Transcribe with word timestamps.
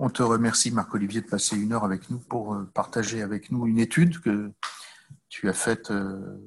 on 0.00 0.08
te 0.08 0.22
remercie, 0.22 0.70
Marc-Olivier, 0.70 1.20
de 1.20 1.26
passer 1.26 1.56
une 1.56 1.74
heure 1.74 1.84
avec 1.84 2.08
nous 2.08 2.18
pour 2.18 2.54
euh, 2.54 2.64
partager 2.72 3.20
avec 3.20 3.50
nous 3.50 3.66
une 3.66 3.78
étude 3.78 4.18
que 4.20 4.50
tu 5.28 5.46
as 5.50 5.52
faite 5.52 5.90
euh, 5.90 6.38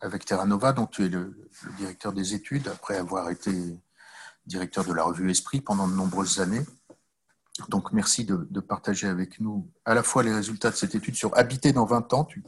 avec 0.00 0.24
Terra 0.24 0.46
Nova, 0.46 0.72
dont 0.72 0.86
tu 0.86 1.04
es 1.04 1.08
le, 1.08 1.48
directeur 1.78 2.12
des 2.12 2.34
études, 2.34 2.68
après 2.68 2.96
avoir 2.96 3.28
été 3.28 3.50
directeur 4.46 4.84
de 4.84 4.92
la 4.92 5.02
revue 5.02 5.28
Esprit 5.28 5.60
pendant 5.60 5.88
de 5.88 5.94
nombreuses 5.94 6.38
années. 6.40 6.64
Donc, 7.68 7.92
merci 7.92 8.24
de, 8.24 8.60
partager 8.60 9.08
avec 9.08 9.40
nous 9.40 9.68
à 9.84 9.92
la 9.92 10.04
fois 10.04 10.22
les 10.22 10.32
résultats 10.32 10.70
de 10.70 10.76
cette 10.76 10.94
étude 10.94 11.16
sur 11.16 11.36
Habiter 11.36 11.72
dans 11.72 11.86
20 11.86 12.14
ans. 12.14 12.24
Tu, 12.24 12.44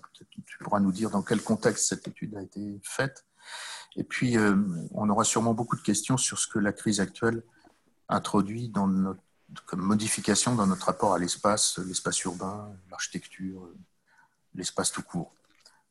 pourras 0.60 0.78
nous 0.78 0.92
dire 0.92 1.10
dans 1.10 1.22
quel 1.22 1.42
contexte 1.42 1.88
cette 1.88 2.06
étude 2.06 2.36
a 2.36 2.42
été 2.42 2.80
faite. 2.84 3.26
Et 3.96 4.04
puis, 4.04 4.36
euh, 4.36 4.54
on 4.92 5.08
aura 5.08 5.24
sûrement 5.24 5.54
beaucoup 5.54 5.74
de 5.74 5.82
questions 5.82 6.16
sur 6.16 6.38
ce 6.38 6.46
que 6.46 6.60
la 6.60 6.72
crise 6.72 7.00
actuelle 7.00 7.42
introduit 8.08 8.68
dans 8.68 8.86
notre, 8.86 9.20
comme 9.66 9.80
modification 9.80 10.54
dans 10.54 10.66
notre 10.66 10.86
rapport 10.86 11.14
à 11.14 11.18
l'espace, 11.18 11.78
l'espace 11.78 12.22
urbain, 12.24 12.70
l'architecture, 12.90 13.68
l'espace 14.54 14.92
tout 14.92 15.02
court. 15.02 15.32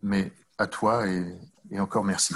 Mais 0.02 0.32
à 0.58 0.68
toi 0.68 1.06
et 1.08 1.80
encore 1.80 2.04
merci 2.04 2.36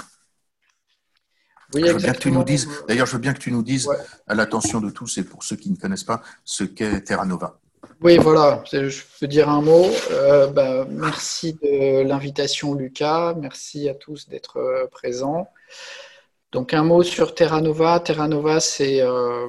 je 1.74 1.92
veux 1.92 1.98
bien 1.98 2.12
que 2.12 2.18
tu 2.18 2.30
nous 2.30 2.44
dises, 2.44 2.68
d'ailleurs, 2.88 3.06
je 3.06 3.12
veux 3.12 3.18
bien 3.18 3.32
que 3.32 3.38
tu 3.38 3.52
nous 3.52 3.62
dises, 3.62 3.88
à 4.26 4.34
l'attention 4.34 4.80
de 4.80 4.90
tous 4.90 5.18
et 5.18 5.24
pour 5.24 5.42
ceux 5.42 5.56
qui 5.56 5.70
ne 5.70 5.76
connaissent 5.76 6.04
pas, 6.04 6.22
ce 6.44 6.64
qu'est 6.64 7.02
Terra 7.02 7.24
Nova. 7.24 7.58
Oui, 8.00 8.16
voilà, 8.18 8.62
je 8.72 9.02
peux 9.20 9.28
dire 9.28 9.48
un 9.48 9.60
mot. 9.60 9.86
Euh, 10.10 10.48
bah, 10.48 10.86
merci 10.88 11.54
de 11.54 12.02
l'invitation, 12.02 12.74
Lucas. 12.74 13.34
Merci 13.34 13.88
à 13.88 13.94
tous 13.94 14.28
d'être 14.28 14.58
euh, 14.58 14.86
présents. 14.90 15.48
Donc, 16.52 16.74
un 16.74 16.84
mot 16.84 17.02
sur 17.02 17.34
Terra 17.34 17.60
Nova. 17.60 17.98
Terra 18.00 18.28
Nova, 18.28 18.60
c'est 18.60 19.00
euh, 19.00 19.48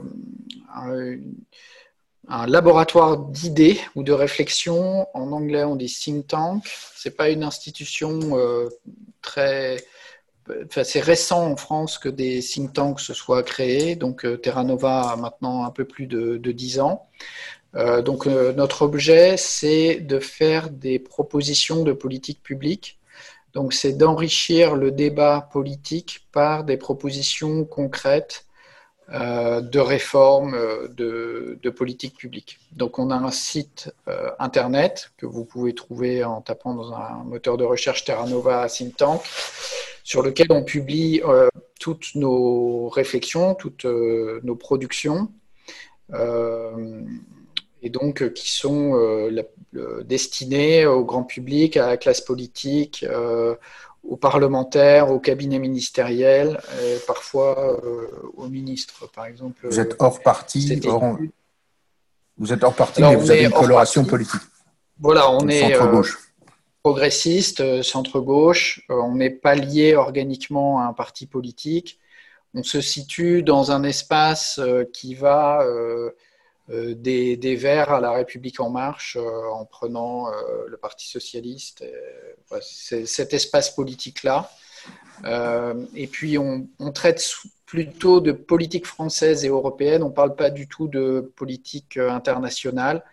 un, 0.73 2.47
laboratoire 2.47 3.17
d'idées 3.17 3.79
ou 3.95 4.03
de 4.03 4.13
réflexion. 4.13 5.07
En 5.13 5.31
anglais, 5.31 5.63
on 5.63 5.75
dit 5.75 5.93
think 5.93 6.27
tank. 6.27 6.63
Ce 6.95 7.07
n'est 7.07 7.15
pas 7.15 7.29
une 7.29 7.43
institution 7.43 8.19
très 9.21 9.77
c'est 10.83 10.99
récent 10.99 11.51
en 11.51 11.55
France 11.55 11.97
que 11.97 12.09
des 12.09 12.39
think 12.39 12.73
tanks 12.73 12.99
se 12.99 13.13
soient 13.13 13.43
créés. 13.43 13.95
Donc, 13.95 14.25
euh, 14.25 14.37
Terra 14.37 14.63
Nova 14.63 15.11
a 15.11 15.15
maintenant 15.15 15.65
un 15.65 15.71
peu 15.71 15.85
plus 15.85 16.07
de, 16.07 16.37
de 16.37 16.51
10 16.51 16.79
ans. 16.79 17.07
Euh, 17.75 18.01
donc, 18.01 18.27
euh, 18.27 18.53
notre 18.53 18.83
objet, 18.83 19.37
c'est 19.37 19.95
de 19.95 20.19
faire 20.19 20.69
des 20.69 20.99
propositions 20.99 21.83
de 21.83 21.93
politique 21.93 22.43
publique. 22.43 22.99
Donc, 23.53 23.73
c'est 23.73 23.93
d'enrichir 23.93 24.75
le 24.75 24.91
débat 24.91 25.47
politique 25.51 26.27
par 26.31 26.63
des 26.63 26.77
propositions 26.77 27.65
concrètes 27.65 28.45
de 29.09 29.79
réforme 29.79 30.57
de, 30.95 31.59
de, 31.61 31.69
politique 31.69 32.17
publique. 32.17 32.57
Donc, 32.71 32.97
on 32.97 33.11
a 33.11 33.15
un 33.15 33.31
site 33.31 33.93
internet 34.39 35.11
que 35.17 35.25
vous 35.25 35.45
pouvez 35.45 35.75
trouver 35.75 36.23
en 36.23 36.41
tapant 36.41 36.73
dans 36.73 36.93
un 36.93 37.23
moteur 37.25 37.57
de 37.57 37.65
recherche 37.65 38.05
Terra 38.05 38.25
Nova 38.27 38.67
Think 38.69 38.97
Tank 38.97 39.21
sur 40.03 40.21
lequel 40.21 40.47
on 40.51 40.63
publie 40.63 41.21
euh, 41.25 41.49
toutes 41.79 42.15
nos 42.15 42.89
réflexions, 42.89 43.55
toutes 43.55 43.85
euh, 43.85 44.39
nos 44.43 44.55
productions, 44.55 45.31
euh, 46.13 47.01
et 47.83 47.89
donc 47.89 48.33
qui 48.33 48.49
sont 48.49 49.29
destinées 50.05 50.85
au 50.85 51.03
grand 51.03 51.23
public, 51.23 51.77
à 51.77 51.87
la 51.87 51.97
classe 51.97 52.21
politique, 52.21 53.05
aux 54.03 54.17
parlementaires, 54.17 55.11
aux 55.11 55.19
cabinets 55.19 55.59
ministériels, 55.59 56.59
et 56.81 56.97
parfois 57.05 57.79
aux 58.35 58.47
ministres, 58.47 59.09
par 59.13 59.25
exemple. 59.25 59.67
Vous 59.67 59.79
êtes 59.79 59.95
hors 59.99 60.21
parti, 60.21 60.79
vous 62.37 62.53
êtes 62.53 62.63
hors 62.63 62.73
parti, 62.73 63.01
mais 63.01 63.15
vous 63.15 63.29
avez 63.29 63.43
une 63.43 63.51
coloration 63.51 64.05
politique. 64.05 64.41
Voilà, 64.99 65.29
on 65.29 65.47
est 65.49 65.73
centre 65.73 65.91
gauche 65.91 66.17
progressiste, 66.83 67.61
euh, 67.61 67.81
centre-gauche. 67.81 68.81
Euh, 68.89 68.95
on 68.95 69.15
n'est 69.15 69.29
pas 69.29 69.55
lié 69.55 69.95
organiquement 69.95 70.81
à 70.81 70.83
un 70.83 70.93
parti 70.93 71.25
politique. 71.25 71.99
On 72.53 72.61
se 72.61 72.81
situe 72.81 73.41
dans 73.41 73.71
un 73.71 73.83
espace 73.83 74.59
euh, 74.59 74.83
qui 74.93 75.15
va 75.15 75.65
des, 76.69 77.35
des, 77.35 77.55
Verts 77.55 77.91
à 77.91 77.99
la 77.99 78.11
République 78.11 78.59
en 78.59 78.69
marche 78.69 79.17
en 79.17 79.65
prenant 79.65 80.29
le 80.67 80.77
Parti 80.77 81.09
socialiste. 81.09 81.83
Cet 82.61 83.33
espace 83.33 83.71
politique-là. 83.71 84.49
et 85.95 86.07
puis 86.07 86.37
on, 86.37 86.67
traite 86.93 87.23
plutôt 87.65 88.21
de 88.21 88.31
politique 88.31 88.85
française 88.85 89.43
et 89.43 89.49
européenne. 89.49 90.03
On 90.03 90.09
ne 90.09 90.13
parle 90.13 90.35
pas 90.35 90.49
du 90.49 90.67
tout 90.67 90.87
de 90.87 91.33
politique 91.35 91.97
internationale. 91.97 93.03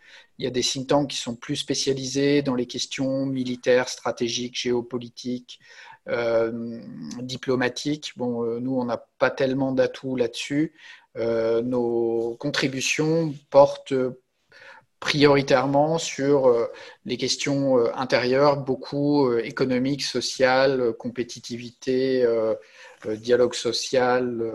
Il 0.41 0.45
y 0.45 0.47
a 0.47 0.51
des 0.51 0.63
think 0.63 0.87
tanks 0.87 1.11
qui 1.11 1.19
sont 1.19 1.35
plus 1.35 1.57
spécialisés 1.57 2.41
dans 2.41 2.55
les 2.55 2.65
questions 2.65 3.27
militaires, 3.27 3.91
stratégiques, 3.91 4.59
géopolitiques, 4.59 5.61
euh, 6.09 6.81
diplomatiques. 7.21 8.15
Bon, 8.17 8.43
euh, 8.43 8.59
nous, 8.59 8.75
on 8.75 8.87
n'a 8.87 8.97
pas 9.19 9.31
tellement 9.31 9.73
d'atouts 9.73 10.17
là-dessus. 10.17 10.73
Euh, 11.17 11.63
nos 11.63 12.37
contributions 12.39 13.35
portent 13.51 13.95
prioritairement 15.01 15.97
sur 15.97 16.69
les 17.07 17.17
questions 17.17 17.79
intérieures, 17.95 18.59
beaucoup 18.59 19.33
économiques, 19.39 20.03
sociales, 20.03 20.93
compétitivité, 20.99 22.23
dialogue 23.07 23.55
social, 23.55 24.53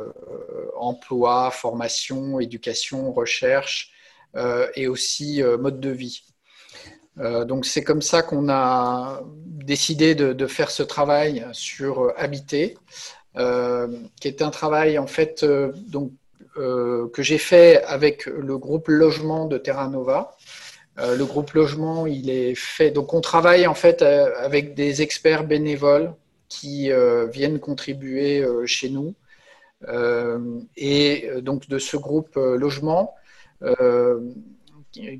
emploi, 0.75 1.49
formation, 1.49 2.39
éducation, 2.39 3.11
recherche, 3.11 3.91
euh, 4.35 4.67
et 4.75 4.87
aussi 4.87 5.41
euh, 5.41 5.57
mode 5.57 5.79
de 5.79 5.91
vie. 5.91 6.23
Euh, 7.19 7.45
donc 7.45 7.65
c'est 7.65 7.85
comme 7.85 8.01
ça 8.01 8.21
qu'on 8.21 8.49
a 8.49 9.21
décidé 9.45 10.13
de, 10.13 10.47
faire 10.47 10.69
ce 10.69 10.83
travail 10.83 11.47
sur 11.53 12.11
Habiter, 12.17 12.77
qui 13.35 14.27
est 14.27 14.41
un 14.41 14.49
travail 14.49 14.97
en 14.97 15.07
fait 15.07 15.45
donc, 15.87 16.11
que 16.55 17.21
j'ai 17.21 17.37
fait 17.37 17.83
avec 17.83 18.25
le 18.25 18.57
groupe 18.57 18.87
logement 18.87 19.45
de 19.45 19.57
Terra 19.57 19.87
Nova. 19.89 20.35
le 20.97 21.23
groupe 21.25 21.51
logement, 21.51 22.07
il 22.07 22.29
est 22.29 22.55
fait. 22.55 22.91
Donc, 22.91 23.13
on 23.13 23.21
travaille 23.21 23.67
en 23.67 23.73
fait 23.73 24.01
avec 24.01 24.73
des 24.73 25.01
experts 25.01 25.45
bénévoles 25.45 26.13
qui 26.47 26.89
viennent 27.31 27.59
contribuer 27.59 28.45
chez 28.65 28.89
nous. 28.89 29.15
et 30.77 31.29
donc, 31.41 31.67
de 31.67 31.77
ce 31.77 31.97
groupe 31.97 32.35
logement, 32.35 33.13
euh, 33.63 34.31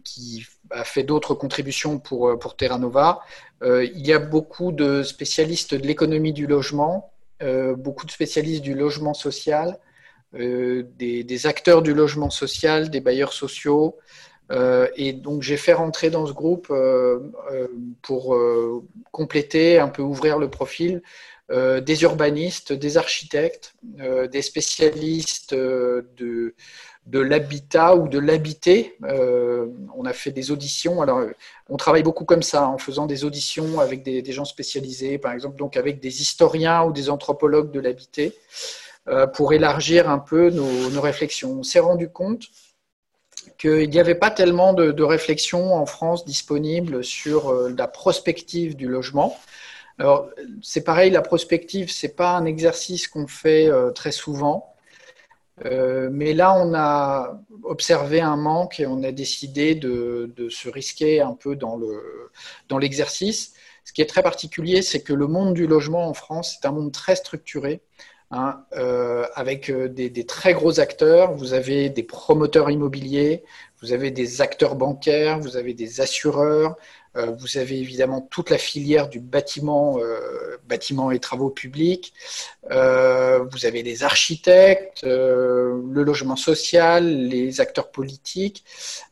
qui 0.06 0.46
a 0.70 0.86
fait 0.86 1.04
d'autres 1.04 1.34
contributions 1.34 2.00
pour, 2.00 2.30
euh, 2.30 2.38
pour 2.38 2.56
Terra 2.56 2.78
Nova. 2.78 3.20
Euh, 3.62 3.84
il 3.84 4.08
y 4.08 4.14
a 4.14 4.20
beaucoup 4.20 4.72
de 4.72 5.04
spécialistes 5.04 5.76
de 5.76 5.86
l'économie 5.86 6.32
du 6.32 6.48
logement, 6.48 7.12
beaucoup 7.78 8.06
de 8.06 8.12
spécialistes 8.12 8.62
du 8.62 8.74
logement 8.74 9.14
social, 9.14 9.78
des, 10.36 11.48
acteurs 11.48 11.82
du 11.82 11.94
logement 11.94 12.30
social, 12.30 12.90
des 12.90 13.02
bailleurs 13.02 13.34
sociaux. 13.34 13.98
et 14.96 15.14
donc 15.14 15.42
j'ai 15.42 15.58
fait 15.58 15.74
rentrer 15.74 16.10
dans 16.10 16.26
ce 16.26 16.34
groupe 16.34 16.74
pour 18.02 18.38
compléter, 19.12 19.80
un 19.80 19.88
peu 19.88 20.02
ouvrir 20.02 20.38
le 20.38 20.50
profil, 20.50 21.02
des 21.50 22.04
urbanistes, 22.04 22.74
des 22.74 22.98
architectes, 22.98 23.76
des 24.32 24.42
spécialistes 24.42 25.56
de 27.06 27.20
l'habitat 27.20 27.96
ou 27.96 28.08
de 28.08 28.18
l'habiter. 28.18 28.98
Euh, 29.04 29.68
on 29.96 30.06
a 30.06 30.14
fait 30.14 30.32
des 30.32 30.52
auditions. 30.52 31.02
Alors, 31.02 31.22
on 31.70 31.78
travaille 31.78 32.04
beaucoup 32.04 32.26
comme 32.26 32.42
ça, 32.42 32.68
en 32.68 32.78
faisant 32.78 33.06
des 33.06 33.24
auditions 33.24 33.80
avec 33.80 34.02
des, 34.04 34.32
gens 34.32 34.46
spécialisés, 34.46 35.18
par 35.18 35.32
exemple, 35.32 35.56
donc 35.56 35.78
avec 35.78 36.00
des 36.00 36.22
historiens 36.22 36.84
ou 36.84 36.92
des 36.92 37.10
anthropologues 37.10 37.72
de 37.72 37.80
l'habiter, 37.80 38.34
euh, 38.34 38.85
pour 39.34 39.54
élargir 39.54 40.10
un 40.10 40.20
peu 40.20 40.50
nos, 40.50 41.02
réflexions. 41.02 41.60
On 41.60 41.64
s'est 41.64 41.80
rendu 41.80 42.10
compte 42.10 42.46
qu'il 43.60 43.90
n'y 43.90 44.00
avait 44.00 44.16
pas 44.16 44.32
tellement 44.32 44.74
de, 44.74 45.04
réflexions 45.04 45.76
en 45.76 45.86
France 45.86 46.26
disponibles 46.26 47.04
sur 47.04 47.50
euh, 47.50 47.74
la 47.78 47.88
prospective 47.88 48.76
du 48.76 48.88
logement. 48.88 49.38
Alors, 50.00 50.30
c'est 50.62 50.84
pareil, 50.84 51.12
la 51.12 51.22
prospective, 51.22 51.92
c'est 51.92 52.16
pas 52.16 52.32
un 52.32 52.46
exercice 52.46 53.08
qu'on 53.08 53.28
fait 53.28 53.70
très 53.94 54.12
souvent. 54.12 54.76
Euh, 55.64 56.10
mais 56.12 56.34
là, 56.34 56.54
on 56.54 56.74
a 56.74 57.40
observé 57.64 58.20
un 58.20 58.36
manque 58.36 58.80
et 58.80 58.86
on 58.86 59.04
a 59.04 59.12
décidé 59.12 59.76
de, 59.76 60.34
se 60.50 60.70
risquer 60.70 61.22
un 61.22 61.34
peu 61.34 61.56
dans 61.56 61.78
l'exercice. 62.78 63.54
Dans 63.54 63.60
Ce 63.86 63.94
qui 63.94 64.02
est 64.02 64.06
très 64.06 64.24
particulier, 64.24 64.82
c'est 64.82 65.02
que 65.02 65.14
le 65.14 65.28
monde 65.28 65.54
du 65.54 65.68
logement 65.68 66.08
en 66.08 66.14
France 66.14 66.58
est 66.62 66.68
un 66.68 66.72
monde 66.72 66.92
très 66.92 67.16
structuré, 67.16 67.82
hein, 68.36 68.66
euh, 68.76 69.26
avec 69.36 69.70
euh, 69.70 69.88
des, 69.90 70.26
très 70.26 70.54
gros 70.54 70.80
acteurs. 70.80 71.34
Vous 71.34 71.54
avez 71.54 71.90
des 71.90 72.04
promoteurs 72.04 72.70
immobiliers, 72.70 73.44
vous 73.82 73.94
avez 73.94 74.12
des 74.12 74.42
acteurs 74.42 74.76
bancaires, 74.76 75.40
vous 75.40 75.58
avez 75.58 75.74
des 75.74 76.02
assureurs, 76.02 76.76
vous 77.40 77.58
avez 77.58 77.80
évidemment 77.80 78.20
toute 78.20 78.50
la 78.50 78.58
filière 78.58 79.08
du 79.08 79.22
bâtiment, 79.22 79.98
bâtiment 80.68 81.12
et 81.12 81.20
travaux 81.20 81.50
publics. 81.50 82.14
vous 82.70 83.66
avez 83.66 83.84
les 83.84 84.04
architectes, 84.04 85.04
le 85.04 86.04
logement 86.04 86.36
social, 86.36 87.08
les 87.08 87.62
acteurs 87.62 87.90
politiques, 87.90 88.66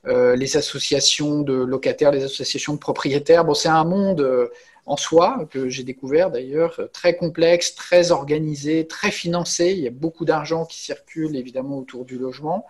les 0.05 0.57
associations 0.57 1.43
de 1.43 1.53
locataires, 1.53 2.11
les 2.11 2.25
associations 2.25 2.73
de 2.73 2.79
propriétaires. 2.79 3.45
Bon, 3.45 3.53
c'est 3.53 3.69
un 3.69 3.85
monde 3.85 4.49
en 4.85 4.97
soi, 4.97 5.47
que 5.49 5.69
j'ai 5.69 5.83
découvert 5.83 6.29
d'ailleurs, 6.29 6.79
très 6.91 7.15
complexe, 7.15 7.75
très 7.75 8.11
organisé, 8.11 8.87
très 8.87 9.11
financé. 9.11 9.71
Il 9.71 9.79
y 9.79 9.87
a 9.87 9.91
beaucoup 9.91 10.25
d'argent 10.25 10.65
qui 10.65 10.79
circule 10.81 11.35
évidemment 11.35 11.77
autour 11.77 12.05
du 12.05 12.17
logement. 12.17 12.65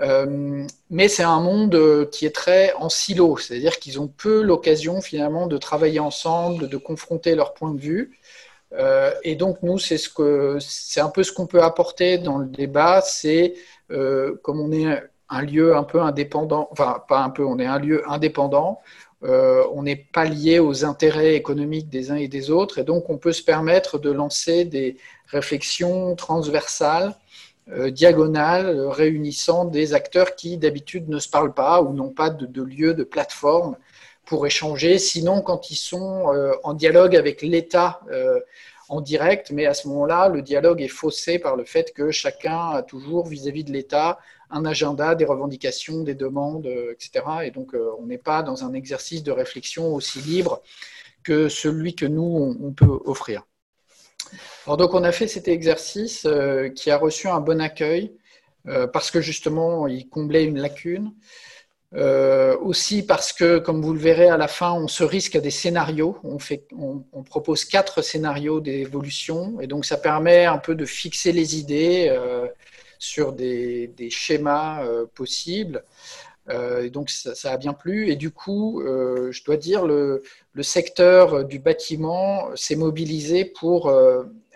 Euh, 0.00 0.66
mais 0.90 1.08
c'est 1.08 1.24
un 1.24 1.40
monde 1.40 2.08
qui 2.10 2.26
est 2.26 2.34
très 2.34 2.72
en 2.74 2.88
silo, 2.88 3.36
c'est-à-dire 3.36 3.78
qu'ils 3.78 4.00
ont 4.00 4.08
peu 4.08 4.42
l'occasion 4.42 5.00
finalement 5.00 5.46
de 5.46 5.58
travailler 5.58 6.00
ensemble, 6.00 6.68
de 6.68 6.76
confronter 6.76 7.34
leurs 7.34 7.54
points 7.54 7.74
de 7.74 7.80
vue. 7.80 8.18
Euh, 8.74 9.12
et 9.24 9.34
donc 9.34 9.58
nous, 9.62 9.78
c'est 9.78 11.00
un 11.00 11.08
peu 11.08 11.22
ce 11.22 11.32
qu'on 11.32 11.46
peut 11.46 11.62
apporter 11.62 12.18
dans 12.18 12.38
le 12.38 12.46
débat, 12.46 13.00
c'est 13.00 13.54
euh, 13.90 14.36
comme 14.42 14.60
on 14.60 14.72
est 14.72 15.02
un 15.30 15.42
lieu 15.42 15.76
un 15.76 15.84
peu 15.84 16.00
indépendant, 16.00 16.68
enfin 16.70 17.02
pas 17.08 17.20
un 17.20 17.30
peu, 17.30 17.44
on 17.44 17.58
est 17.58 17.66
un 17.66 17.78
lieu 17.78 18.02
indépendant 18.10 18.80
euh, 19.24 19.64
on 19.72 19.82
n'est 19.82 19.96
pas 19.96 20.24
lié 20.24 20.60
aux 20.60 20.84
intérêts 20.84 21.34
économiques 21.34 21.88
des 21.88 22.10
uns 22.12 22.16
et 22.16 22.28
des 22.28 22.50
autres, 22.50 22.78
et 22.78 22.84
donc 22.84 23.10
on 23.10 23.18
peut 23.18 23.32
se 23.32 23.42
permettre 23.42 23.98
de 23.98 24.10
lancer 24.10 24.64
des 24.64 24.96
réflexions 25.26 26.14
transversales, 26.14 27.16
euh, 27.70 27.90
diagonales, 27.90 28.80
réunissant 28.86 29.64
des 29.64 29.92
acteurs 29.92 30.36
qui 30.36 30.56
d'habitude 30.56 31.08
ne 31.08 31.18
se 31.18 31.28
parlent 31.28 31.54
pas 31.54 31.82
ou 31.82 31.92
n'ont 31.92 32.10
pas 32.10 32.30
de, 32.30 32.62
lieu, 32.62 32.94
de 32.94 33.04
plateforme 33.04 33.76
pour 34.24 34.46
échanger, 34.46 34.98
sinon 34.98 35.42
quand 35.42 35.70
ils 35.70 35.76
sont 35.76 36.32
euh, 36.32 36.52
en 36.62 36.74
dialogue 36.74 37.16
avec 37.16 37.42
l'État 37.42 38.00
en 38.90 39.02
direct, 39.02 39.50
mais 39.50 39.66
à 39.66 39.74
ce 39.74 39.86
moment-là, 39.88 40.28
le 40.28 40.40
dialogue 40.40 40.80
est 40.80 40.88
faussé 40.88 41.38
par 41.38 41.56
le 41.56 41.64
fait 41.64 41.92
que 41.92 42.10
chacun 42.10 42.70
a 42.70 42.82
toujours 42.82 43.26
vis-à-vis 43.26 43.64
de 43.64 43.70
l'État 43.70 44.18
un 44.50 44.64
agenda, 44.64 45.14
des 45.14 45.24
revendications, 45.24 46.02
des 46.02 46.14
demandes, 46.14 46.66
euh, 46.66 46.92
etc. 46.92 47.24
Et 47.44 47.50
donc, 47.50 47.74
euh, 47.74 47.90
on 47.98 48.06
n'est 48.06 48.18
pas 48.18 48.42
dans 48.42 48.64
un 48.64 48.72
exercice 48.72 49.22
de 49.22 49.32
réflexion 49.32 49.94
aussi 49.94 50.20
libre 50.20 50.62
que 51.22 51.48
celui 51.48 51.94
que 51.94 52.06
nous, 52.06 52.56
on, 52.60 52.72
peut 52.72 52.98
offrir. 53.04 53.42
Alors, 54.66 54.76
donc, 54.78 54.94
on 54.94 55.04
a 55.04 55.12
fait 55.12 55.28
cet 55.28 55.48
exercice 55.48 56.24
euh, 56.24 56.68
qui 56.70 56.90
a 56.90 56.96
reçu 56.96 57.28
un 57.28 57.40
bon 57.40 57.60
accueil 57.60 58.12
parce 58.92 59.10
que 59.10 59.22
justement, 59.22 59.86
il 59.86 60.10
comblait 60.10 60.44
une 60.44 60.58
lacune. 60.58 61.14
Aussi 62.60 63.02
parce 63.02 63.32
que, 63.32 63.56
comme 63.58 63.80
vous 63.80 63.94
le 63.94 63.98
verrez 63.98 64.28
à 64.28 64.36
la 64.36 64.46
fin, 64.46 64.72
on 64.74 64.88
se 64.88 65.02
risque 65.02 65.36
à 65.36 65.40
des 65.40 65.50
scénarios. 65.50 66.18
On, 66.22 67.22
propose 67.22 67.64
quatre 67.64 68.02
scénarios 68.02 68.60
d'évolution 68.60 69.58
et 69.62 69.66
donc 69.66 69.86
ça 69.86 69.96
permet 69.96 70.44
un 70.44 70.58
peu 70.58 70.74
de 70.74 70.84
fixer 70.84 71.32
les 71.32 71.56
idées 71.56 72.14
sur 72.98 73.32
des, 73.32 73.92
schémas 74.10 74.84
euh, 74.84 75.06
possibles. 75.14 75.84
et 76.50 76.90
donc 76.90 77.10
ça, 77.10 77.52
a 77.52 77.56
bien 77.56 77.74
plu. 77.74 78.10
Et 78.10 78.16
du 78.16 78.30
coup, 78.30 78.82
je 78.84 79.44
dois 79.44 79.56
dire, 79.56 79.84
le, 79.84 80.22
secteur 80.62 81.44
du 81.44 81.58
bâtiment 81.58 82.48
s'est 82.56 82.76
mobilisé 82.76 83.44
pour 83.44 83.92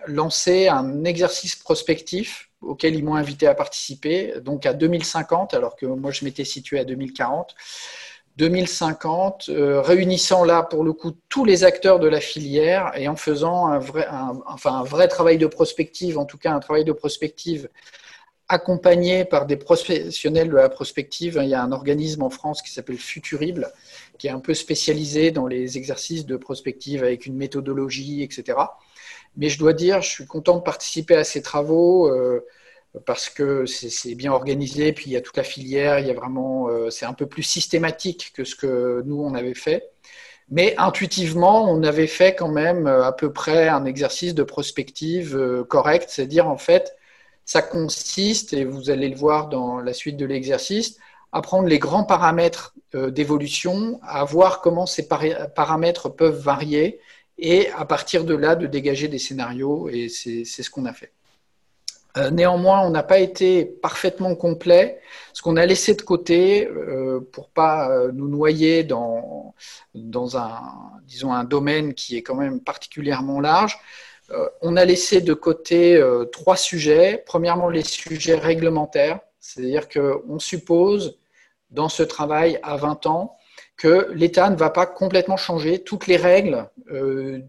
lancer 0.06 0.68
un 0.68 1.04
exercice 1.04 1.54
prospectif 1.54 2.50
auquel 2.62 2.94
ils 2.94 3.04
m'ont 3.04 3.16
invité 3.16 3.46
à 3.46 3.54
participer, 3.54 4.34
donc 4.40 4.66
à 4.66 4.72
2050, 4.72 5.54
alors 5.54 5.76
que 5.76 5.86
moi 5.86 6.10
je 6.10 6.24
m'étais 6.24 6.44
situé 6.44 6.78
à 6.78 6.84
2040. 6.84 7.54
2050, 8.36 9.50
euh, 9.50 9.82
réunissant 9.82 10.44
là 10.44 10.62
pour 10.62 10.84
le 10.84 10.94
coup 10.94 11.12
tous 11.28 11.44
les 11.44 11.64
acteurs 11.64 12.00
de 12.00 12.08
la 12.08 12.20
filière 12.20 12.92
et 12.96 13.06
en 13.06 13.16
faisant 13.16 13.66
un 13.66 13.78
vrai, 13.78 14.06
un 14.06 14.84
vrai 14.84 15.06
travail 15.08 15.36
de 15.36 15.46
prospective, 15.46 16.18
en 16.18 16.24
tout 16.24 16.38
cas 16.38 16.52
un 16.52 16.60
travail 16.60 16.84
de 16.84 16.92
prospective 16.92 17.68
accompagné 18.52 19.25
par 19.25 19.46
des 19.46 19.56
professionnels 19.56 20.49
de 20.49 20.56
la 20.56 20.69
prospective. 20.69 21.40
Il 21.43 21.49
y 21.49 21.54
a 21.54 21.62
un 21.62 21.72
organisme 21.72 22.22
en 22.22 22.31
France 22.31 22.60
qui 22.60 22.70
s'appelle 22.70 22.99
Futurible, 22.99 23.72
qui 24.19 24.26
est 24.26 24.31
un 24.31 24.40
peu 24.40 24.54
spécialisé 24.54 25.31
dans 25.31 25.46
les 25.46 25.78
exercices 25.78 26.26
de 26.26 26.37
prospective 26.37 27.02
avec 27.02 27.25
une 27.26 27.37
méthodologie, 27.37 28.22
etc. 28.22 28.58
Mais 29.37 29.49
je 29.49 29.58
dois 29.58 29.72
dire, 29.72 30.02
je 30.02 30.10
suis 30.10 30.26
content 30.26 30.56
de 30.56 30.62
participer 30.62 31.16
à 31.16 31.25
ces 31.25 31.40
travaux 31.40 32.08
euh, 32.08 32.46
parce 33.06 33.31
que 33.31 33.64
c'est 33.64 34.14
bien 34.14 34.32
organisé, 34.32 34.93
puis 34.93 35.06
il 35.06 35.12
y 35.12 35.16
a 35.16 35.22
toute 35.22 35.38
la 35.38 35.44
filière, 35.44 35.98
il 35.98 36.06
y 36.06 36.10
a 36.10 36.14
vraiment, 36.14 36.69
euh, 36.69 36.90
c'est 36.90 37.06
un 37.06 37.14
peu 37.14 37.26
plus 37.26 37.43
systématique 37.43 38.32
que 38.34 38.44
ce 38.44 38.55
que 38.55 39.02
nous 39.06 39.22
on 39.22 39.34
avait 39.34 39.55
fait. 39.55 39.90
Mais 40.50 40.75
intuitivement, 40.76 41.70
on 41.70 41.82
avait 41.82 42.06
fait 42.06 42.34
quand 42.34 42.50
même 42.50 42.87
euh, 42.87 43.05
à 43.05 43.12
peu 43.12 43.32
près 43.32 43.69
un 43.69 43.87
exercice 43.87 44.34
de 44.34 44.43
prospective 44.43 45.64
correct, 45.69 46.10
c'est-à-dire 46.10 46.46
en 46.48 46.58
fait, 46.58 46.94
ça 47.44 47.62
consiste, 47.62 48.52
et 48.52 48.64
vous 48.64 48.90
allez 48.90 49.08
le 49.08 49.16
voir 49.16 49.48
dans 49.48 49.78
la 49.78 49.92
suite 49.92 50.16
de 50.16 50.26
l'exercice, 50.26 50.98
à 51.32 51.40
prendre 51.40 51.68
les 51.68 51.78
grands 51.78 52.04
paramètres 52.04 52.74
d'évolution, 52.94 53.98
à 54.02 54.22
voir 54.24 54.60
comment 54.60 54.84
ces 54.84 55.08
paramètres 55.08 56.10
peuvent 56.10 56.38
varier 56.38 57.00
et 57.38 57.70
à 57.70 57.84
partir 57.86 58.24
de 58.24 58.34
là 58.34 58.54
de 58.54 58.66
dégager 58.66 59.08
des 59.08 59.18
scénarios 59.18 59.88
et 59.88 60.08
c'est 60.08 60.44
ce 60.44 60.70
qu'on 60.70 60.84
a 60.84 60.92
fait. 60.92 61.12
Euh, 62.18 62.30
néanmoins, 62.30 62.82
on 62.82 62.90
n'a 62.90 63.02
pas 63.02 63.20
été 63.20 63.64
parfaitement 63.64 64.34
complet, 64.34 65.00
ce 65.32 65.40
qu'on 65.40 65.56
a 65.56 65.64
laissé 65.64 65.94
de 65.94 66.02
côté 66.02 66.68
euh, 66.68 67.20
pour 67.32 67.48
pas 67.48 67.90
euh, 67.90 68.12
nous 68.12 68.28
noyer 68.28 68.84
dans, 68.84 69.54
dans 69.94 70.36
un, 70.36 70.60
disons, 71.04 71.32
un 71.32 71.44
domaine 71.44 71.94
qui 71.94 72.18
est 72.18 72.22
quand 72.22 72.34
même 72.34 72.60
particulièrement 72.60 73.40
large. 73.40 73.78
On 74.60 74.76
a 74.76 74.84
laissé 74.84 75.20
de 75.20 75.34
côté 75.34 76.02
trois 76.32 76.56
sujets. 76.56 77.22
Premièrement, 77.26 77.69
les 77.69 77.82
sujets 77.82 78.36
réglementaires, 78.36 79.20
c'est-à-dire 79.40 79.88
qu'on 79.88 80.38
suppose 80.38 81.19
dans 81.70 81.88
ce 81.88 82.02
travail 82.02 82.58
à 82.62 82.76
20 82.76 83.06
ans 83.06 83.36
que 83.76 84.12
l'État 84.12 84.48
ne 84.50 84.56
va 84.56 84.70
pas 84.70 84.86
complètement 84.86 85.36
changer 85.36 85.82
toutes 85.82 86.06
les 86.06 86.16
règles 86.16 86.70
euh, 86.92 87.40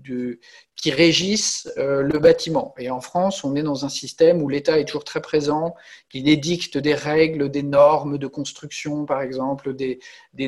qui 0.75 0.89
régissent 0.89 1.69
euh, 1.77 2.01
le 2.01 2.17
bâtiment. 2.17 2.73
Et 2.79 2.89
en 2.89 3.01
France, 3.01 3.43
on 3.43 3.55
est 3.55 3.61
dans 3.61 3.85
un 3.85 3.89
système 3.89 4.41
où 4.41 4.49
l'État 4.49 4.79
est 4.79 4.85
toujours 4.85 5.03
très 5.03 5.21
présent, 5.21 5.75
qui 6.09 6.27
édicte 6.27 6.77
des 6.77 6.95
règles, 6.95 7.49
des 7.49 7.61
normes 7.61 8.17
de 8.17 8.27
construction, 8.27 9.05
par 9.05 9.21
exemple, 9.21 9.75
des, 9.75 9.99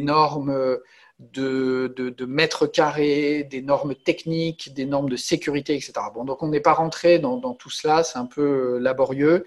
normes 0.01 0.80
de, 1.19 2.25
mètres 2.25 2.67
carrés, 2.67 3.44
des 3.50 3.62
normes 3.62 3.95
techniques, 3.95 4.73
des 4.73 4.85
normes 4.85 5.09
de 5.09 5.15
sécurité, 5.15 5.75
etc. 5.75 5.94
Bon, 6.13 6.25
donc 6.25 6.44
on 6.44 6.50
n'est 6.50 6.59
pas 6.59 6.73
rentré 6.73 7.19
dans, 7.19 7.39
tout 7.53 7.69
cela, 7.69 8.03
c'est 8.03 8.17
un 8.17 8.25
peu 8.25 8.77
laborieux 8.79 9.45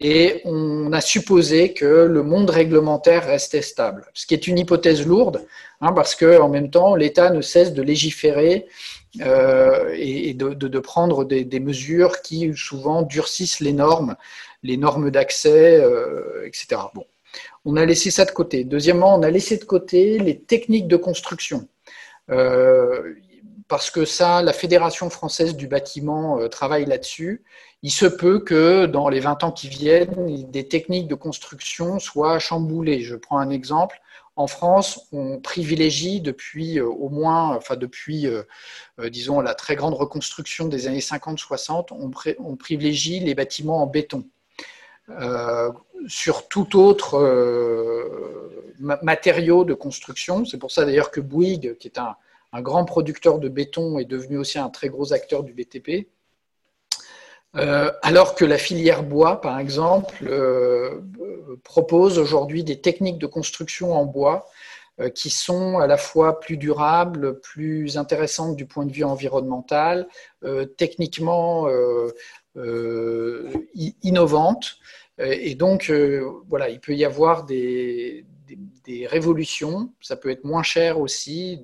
et 0.00 0.40
on 0.44 0.92
a 0.92 1.00
supposé 1.00 1.72
que 1.72 1.84
le 1.84 2.22
monde 2.24 2.50
réglementaire 2.50 3.26
restait 3.26 3.62
stable, 3.62 4.06
ce 4.12 4.26
qui 4.26 4.34
est 4.34 4.48
une 4.48 4.58
hypothèse 4.58 5.06
lourde, 5.06 5.46
hein, 5.80 5.92
parce 5.92 6.16
qu'en 6.16 6.48
même 6.48 6.70
temps, 6.70 6.96
l'État 6.96 7.30
ne 7.30 7.40
cesse 7.40 7.72
de 7.74 7.82
légiférer 7.82 8.66
euh, 9.20 9.94
et 9.96 10.34
de, 10.34 10.78
prendre 10.80 11.24
des, 11.24 11.60
mesures 11.60 12.22
qui 12.22 12.52
souvent 12.56 13.02
durcissent 13.02 13.60
les 13.60 13.72
normes, 13.72 14.16
les 14.64 14.76
normes 14.76 15.10
d'accès, 15.10 15.80
euh, 15.80 16.44
etc. 16.44 16.82
Bon, 16.92 17.06
on 17.64 17.76
a 17.76 17.84
laissé 17.84 18.10
ça 18.10 18.24
de 18.24 18.30
côté. 18.30 18.64
Deuxièmement, 18.64 19.14
on 19.14 19.22
a 19.22 19.30
laissé 19.30 19.56
de 19.56 19.64
côté 19.64 20.18
les 20.18 20.38
techniques 20.38 20.88
de 20.88 20.96
construction. 20.96 21.68
Euh, 22.30 23.14
parce 23.68 23.90
que 23.90 24.04
ça, 24.04 24.42
la 24.42 24.52
Fédération 24.52 25.08
française 25.10 25.56
du 25.56 25.66
bâtiment 25.66 26.48
travaille 26.48 26.84
là-dessus 26.84 27.42
il 27.84 27.90
se 27.90 28.06
peut 28.06 28.40
que 28.40 28.86
dans 28.86 29.10
les 29.10 29.20
20 29.20 29.44
ans 29.44 29.52
qui 29.52 29.68
viennent, 29.68 30.50
des 30.50 30.66
techniques 30.66 31.06
de 31.06 31.14
construction 31.14 31.98
soient 31.98 32.38
chamboulées. 32.38 33.02
Je 33.02 33.14
prends 33.14 33.36
un 33.36 33.50
exemple. 33.50 34.00
En 34.36 34.46
France, 34.46 35.06
on 35.12 35.38
privilégie 35.38 36.22
depuis 36.22 36.78
euh, 36.78 36.86
au 36.86 37.10
moins, 37.10 37.54
enfin 37.54 37.76
depuis, 37.76 38.26
euh, 38.26 38.42
euh, 39.00 39.10
disons, 39.10 39.42
la 39.42 39.54
très 39.54 39.76
grande 39.76 39.92
reconstruction 39.92 40.66
des 40.66 40.86
années 40.86 41.00
50-60, 41.00 41.88
on, 42.38 42.56
privilégie 42.56 43.20
les 43.20 43.34
bâtiments 43.34 43.82
en 43.82 43.86
béton. 43.86 44.24
Sur 46.06 46.48
tout 46.48 46.78
autre 46.78 47.18
matériau 48.78 49.64
de 49.64 49.74
construction. 49.74 50.44
C'est 50.44 50.58
pour 50.58 50.70
ça 50.70 50.84
d'ailleurs 50.84 51.10
que 51.10 51.20
Bouygues, 51.20 51.76
qui 51.78 51.88
est 51.88 51.98
un, 51.98 52.16
grand 52.60 52.84
producteur 52.84 53.38
de 53.38 53.48
béton, 53.48 53.98
est 53.98 54.04
devenu 54.04 54.38
aussi 54.38 54.58
un 54.58 54.70
très 54.70 54.88
gros 54.88 55.12
acteur 55.12 55.42
du 55.42 55.52
BTP. 55.52 56.08
Euh, 57.56 57.92
alors 58.02 58.34
que 58.34 58.44
la 58.44 58.58
filière 58.58 59.04
bois, 59.04 59.40
par 59.40 59.58
exemple, 59.60 60.14
euh, 60.26 61.00
propose 61.62 62.18
aujourd'hui 62.18 62.64
des 62.64 62.80
techniques 62.80 63.18
de 63.18 63.26
construction 63.26 63.92
en 63.92 64.04
bois 64.04 64.48
euh, 65.00 65.08
qui 65.08 65.30
sont 65.30 65.78
à 65.78 65.86
la 65.86 65.96
fois 65.96 66.40
plus 66.40 66.56
durables, 66.56 67.40
plus 67.40 67.96
intéressantes 67.96 68.56
du 68.56 68.66
point 68.66 68.86
de 68.86 68.92
vue 68.92 69.04
environnemental, 69.04 70.08
techniquement 70.76 71.68
innovantes. 74.02 74.78
Et 75.18 75.54
donc, 75.54 75.92
voilà, 76.48 76.68
il 76.68 76.80
peut 76.80 76.94
y 76.94 77.04
avoir 77.04 77.44
des, 77.44 78.26
révolutions, 79.06 79.92
ça 80.00 80.16
peut 80.16 80.30
être 80.30 80.44
moins 80.44 80.62
cher 80.62 80.98
aussi 80.98 81.60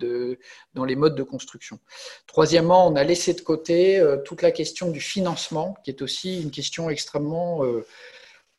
dans 0.75 0.85
les 0.85 0.97
modes 0.97 1.15
de 1.15 1.23
construction. 1.23 1.79
Troisièmement, 2.27 2.87
on 2.87 2.97
a 2.97 3.05
laissé 3.05 3.35
de 3.35 3.41
côté 3.41 3.99
euh, 3.99 4.19
toute 4.19 4.43
la 4.43 4.51
question 4.51 4.91
du 4.91 5.01
financement, 5.01 5.77
qui 5.85 5.91
est 5.91 6.03
aussi 6.03 6.41
une 6.41 6.51
question 6.51 6.89
extrêmement 6.89 7.65
euh, 7.65 7.85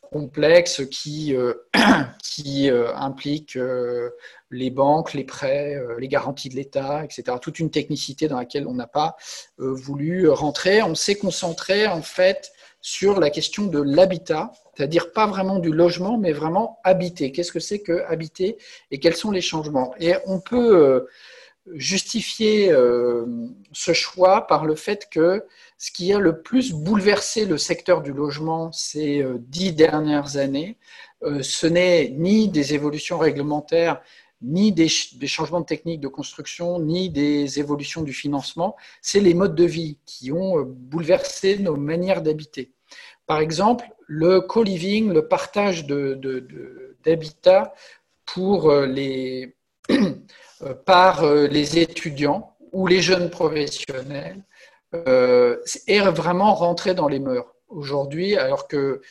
complexe 0.01 0.81
euh, 0.81 1.53
qui 2.23 2.69
implique 2.69 3.57
les 4.51 4.69
banques, 4.69 5.13
les 5.13 5.23
prêts, 5.23 5.81
les 5.97 6.07
garanties 6.07 6.49
de 6.49 6.55
l'État, 6.55 7.03
etc. 7.05 7.37
Toute 7.41 7.59
une 7.59 7.71
technicité 7.71 8.27
dans 8.27 8.37
laquelle 8.37 8.67
on 8.67 8.73
n'a 8.73 8.87
pas 8.87 9.15
voulu 9.57 10.29
rentrer. 10.29 10.83
On 10.83 10.95
s'est 10.95 11.15
concentré 11.15 11.87
en 11.87 12.01
fait 12.01 12.51
sur 12.81 13.19
la 13.19 13.29
question 13.29 13.67
de 13.67 13.79
l'habitat, 13.79 14.51
c'est-à-dire 14.75 15.13
pas 15.13 15.27
vraiment 15.27 15.59
du 15.59 15.71
logement, 15.71 16.17
mais 16.17 16.31
vraiment 16.31 16.79
habiter. 16.83 17.31
Qu'est-ce 17.31 17.51
que 17.51 17.59
c'est 17.59 17.79
que 17.79 18.03
habiter 18.07 18.57
et 18.89 18.99
quels 18.99 19.15
sont 19.15 19.31
les 19.31 19.41
changements? 19.41 19.93
Et 19.99 20.15
on 20.25 20.39
peut 20.39 20.75
euh, 20.75 21.07
justifier 21.73 22.71
euh, 22.71 23.25
ce 23.71 23.93
choix 23.93 24.47
par 24.47 24.65
le 24.65 24.75
fait 24.75 25.07
que 25.09 25.45
ce 25.77 25.91
qui 25.91 26.11
a 26.13 26.19
le 26.19 26.41
plus 26.41 26.73
bouleversé 26.73 27.45
le 27.45 27.57
secteur 27.57 28.01
du 28.01 28.13
logement 28.13 28.71
ces 28.71 29.21
euh, 29.21 29.35
dix 29.37 29.73
dernières 29.73 30.37
années, 30.37 30.77
ce 31.41 31.67
n'est 31.67 32.09
ni 32.09 32.47
des 32.47 32.73
évolutions 32.73 33.19
réglementaires, 33.19 34.01
ni 34.41 34.71
des, 34.71 34.87
changements 34.87 35.61
de 35.61 35.65
technique 35.65 35.99
de 35.99 36.07
construction, 36.07 36.79
ni 36.79 37.09
des 37.09 37.59
évolutions 37.59 38.01
du 38.01 38.13
financement, 38.13 38.75
c'est 39.01 39.19
les 39.19 39.33
modes 39.33 39.55
de 39.55 39.65
vie 39.65 39.97
qui 40.05 40.31
ont 40.31 40.61
bouleversé 40.63 41.57
nos 41.59 41.75
manières 41.75 42.21
d'habiter. 42.21 42.71
Par 43.27 43.39
exemple, 43.39 43.85
le 44.07 44.41
co-living, 44.41 45.13
le 45.13 45.27
partage 45.27 45.85
d'habitat 47.05 47.73
euh, 48.37 49.47
euh, 49.91 50.73
par 50.85 51.23
euh, 51.23 51.47
les 51.47 51.79
étudiants 51.79 52.55
ou 52.71 52.87
les 52.87 53.01
jeunes 53.01 53.29
professionnels 53.29 54.43
est 54.93 56.01
vraiment 56.01 56.53
rentré 56.53 56.93
dans 56.93 57.07
les 57.07 57.19
mœurs 57.19 57.55
aujourd'hui, 57.69 58.35
alors 58.35 58.67
que 58.67 59.01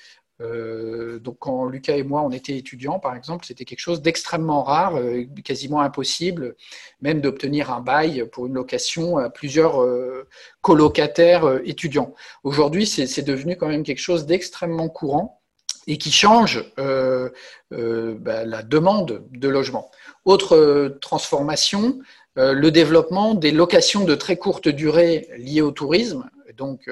euh, 0.40 1.18
donc 1.18 1.36
quand 1.38 1.66
Lucas 1.66 1.96
et 1.96 2.02
moi 2.02 2.22
on 2.22 2.30
était 2.30 2.56
étudiants, 2.56 2.98
par 2.98 3.14
exemple, 3.14 3.44
c'était 3.44 3.64
quelque 3.64 3.80
chose 3.80 4.00
d'extrêmement 4.00 4.62
rare, 4.62 4.96
euh, 4.96 5.24
quasiment 5.44 5.80
impossible, 5.80 6.56
même 7.02 7.20
d'obtenir 7.20 7.70
un 7.70 7.80
bail 7.80 8.26
pour 8.32 8.46
une 8.46 8.54
location 8.54 9.18
à 9.18 9.28
plusieurs 9.28 9.82
euh, 9.82 10.26
colocataires 10.62 11.60
étudiants. 11.64 12.14
Aujourd'hui, 12.44 12.86
c'est 12.86 13.22
devenu 13.22 13.56
quand 13.56 13.68
même 13.68 13.82
quelque 13.82 14.00
chose 14.00 14.26
d'extrêmement 14.26 14.88
courant 14.88 15.40
et 15.86 15.98
qui 15.98 16.12
change 16.12 16.64
bah, 16.76 18.44
la 18.44 18.62
demande 18.62 19.24
de 19.30 19.48
logement. 19.48 19.90
Autre 20.24 20.98
transformation, 21.00 22.00
le 22.36 22.68
développement 22.70 23.34
des 23.34 23.50
locations 23.50 24.04
de 24.04 24.14
très 24.14 24.36
courte 24.36 24.68
durée 24.68 25.28
liées 25.38 25.62
au 25.62 25.70
tourisme, 25.70 26.28
donc 26.56 26.88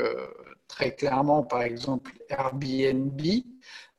très 0.69 0.95
clairement, 0.95 1.43
par 1.43 1.63
exemple, 1.63 2.13
Airbnb, 2.29 3.21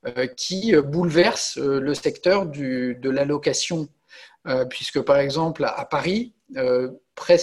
euh, 0.08 0.28
qui 0.28 0.74
bouleverse 0.76 1.58
euh, 1.58 1.80
le 1.82 1.94
secteur 1.94 2.46
de 2.46 3.10
la 3.10 3.26
location, 3.26 3.90
euh, 4.48 4.64
puisque, 4.66 5.02
par 5.02 5.18
exemple, 5.18 5.66
à 5.66 5.84
Paris, 5.86 6.34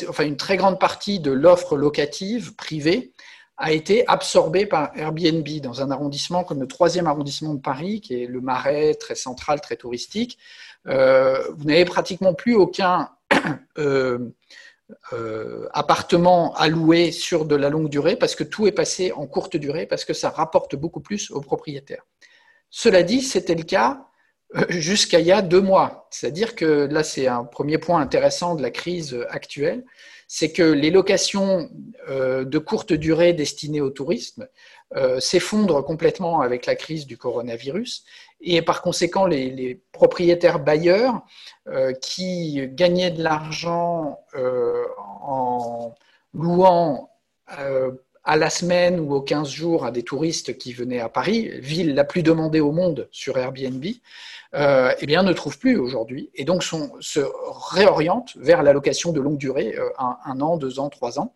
enfin, 0.09 0.25
une 0.25 0.39
très 0.39 0.57
grande 0.57 0.81
partie 0.81 1.21
de 1.21 1.31
l'offre 1.31 1.77
locative 1.77 2.55
privée 2.55 3.13
a 3.59 3.73
été 3.73 4.07
absorbée 4.09 4.67
par 4.67 4.91
Airbnb 4.97 5.49
dans 5.63 5.83
un 5.83 5.91
arrondissement 5.91 6.45
comme 6.45 6.61
le 6.61 6.69
troisième 6.69 7.07
arrondissement 7.07 7.55
de 7.55 7.61
Paris, 7.61 8.01
qui 8.01 8.23
est 8.23 8.27
le 8.27 8.41
Marais, 8.41 8.95
très 8.95 9.15
central, 9.15 9.61
très 9.61 9.77
touristique. 9.77 10.39
vous 10.85 11.65
n'avez 11.65 11.85
pratiquement 11.85 12.35
plus 12.35 12.55
aucun 12.55 13.11
euh, 13.79 14.19
appartements 15.73 16.55
alloués 16.55 17.11
sur 17.11 17.45
de 17.45 17.57
la 17.57 17.71
longue 17.71 17.89
durée 17.89 18.17
parce 18.17 18.35
que 18.35 18.45
tout 18.45 18.67
est 18.67 18.73
passé 18.73 19.13
en 19.13 19.27
courte 19.27 19.57
durée 19.57 19.87
parce 19.87 20.05
que 20.05 20.15
ça 20.15 20.31
rapporte 20.31 20.77
beaucoup 20.77 21.01
plus 21.01 21.31
aux 21.31 21.41
propriétaires. 21.41 22.05
Cela 22.71 23.03
dit, 23.03 23.23
c'était 23.23 23.55
le 23.55 23.63
cas 23.63 24.07
euh, 24.55 24.65
jusqu'à 24.69 25.21
il 25.21 25.27
y 25.27 25.33
a 25.33 25.43
deux 25.43 25.61
mois. 25.61 26.09
C'est-à-dire 26.11 26.55
que 26.55 26.87
là, 26.91 27.03
c'est 27.03 27.27
un 27.27 27.45
premier 27.45 27.79
point 27.79 28.01
intéressant 28.01 28.55
de 28.55 28.63
la 28.63 28.71
crise 28.71 29.19
actuelle, 29.31 29.85
c'est 30.29 30.53
que 30.53 30.63
les 30.63 30.91
locations 30.91 31.71
euh, 32.09 32.45
de 32.45 32.59
courte 32.59 32.93
durée 32.93 33.33
destinées 33.33 33.81
au 33.81 33.91
tourisme 33.91 34.47
s'effondrent 35.19 35.85
complètement 35.85 36.43
avec 36.43 36.65
la 36.65 36.77
crise 36.77 37.07
du 37.07 37.19
coronavirus 37.19 38.05
et 38.41 38.63
par 38.63 38.83
conséquent, 38.83 39.27
les, 39.27 39.81
propriétaires 39.93 40.59
bailleurs 40.59 41.23
euh, 41.69 41.93
qui 41.95 42.61
gagnaient 42.69 43.11
de 43.11 43.23
l'argent 43.23 44.21
euh, 44.35 44.85
en 45.23 45.95
louant 46.35 47.11
euh, 47.59 47.93
à 48.25 48.37
la 48.37 48.51
semaine 48.51 49.01
ou 49.01 49.15
aux 49.15 49.23
15 49.23 49.49
jours 49.49 49.87
à 49.87 49.91
des 49.91 50.03
touristes 50.03 50.59
qui 50.59 50.75
venaient 50.75 51.01
à 51.01 51.09
Paris, 51.09 51.49
ville 51.61 51.95
la 51.95 52.05
plus 52.05 52.23
demandée 52.23 52.61
au 52.61 52.73
monde 52.73 53.09
sur 53.11 53.39
Airbnb, 53.39 53.85
eh 54.55 55.07
bien, 55.07 55.23
ne 55.23 55.33
trouvent 55.33 55.59
plus 55.59 55.79
aujourd'hui 55.79 56.31
et 56.35 56.45
donc 56.45 56.65
se 56.65 57.21
réorientent 57.75 58.37
vers 58.37 58.63
la 58.63 58.73
location 58.73 59.13
de 59.13 59.21
longue 59.21 59.37
durée, 59.39 59.77
un, 59.99 60.17
un, 60.25 60.41
an, 60.41 60.57
deux 60.57 60.81
ans, 60.81 60.89
trois 60.89 61.21
ans. 61.21 61.35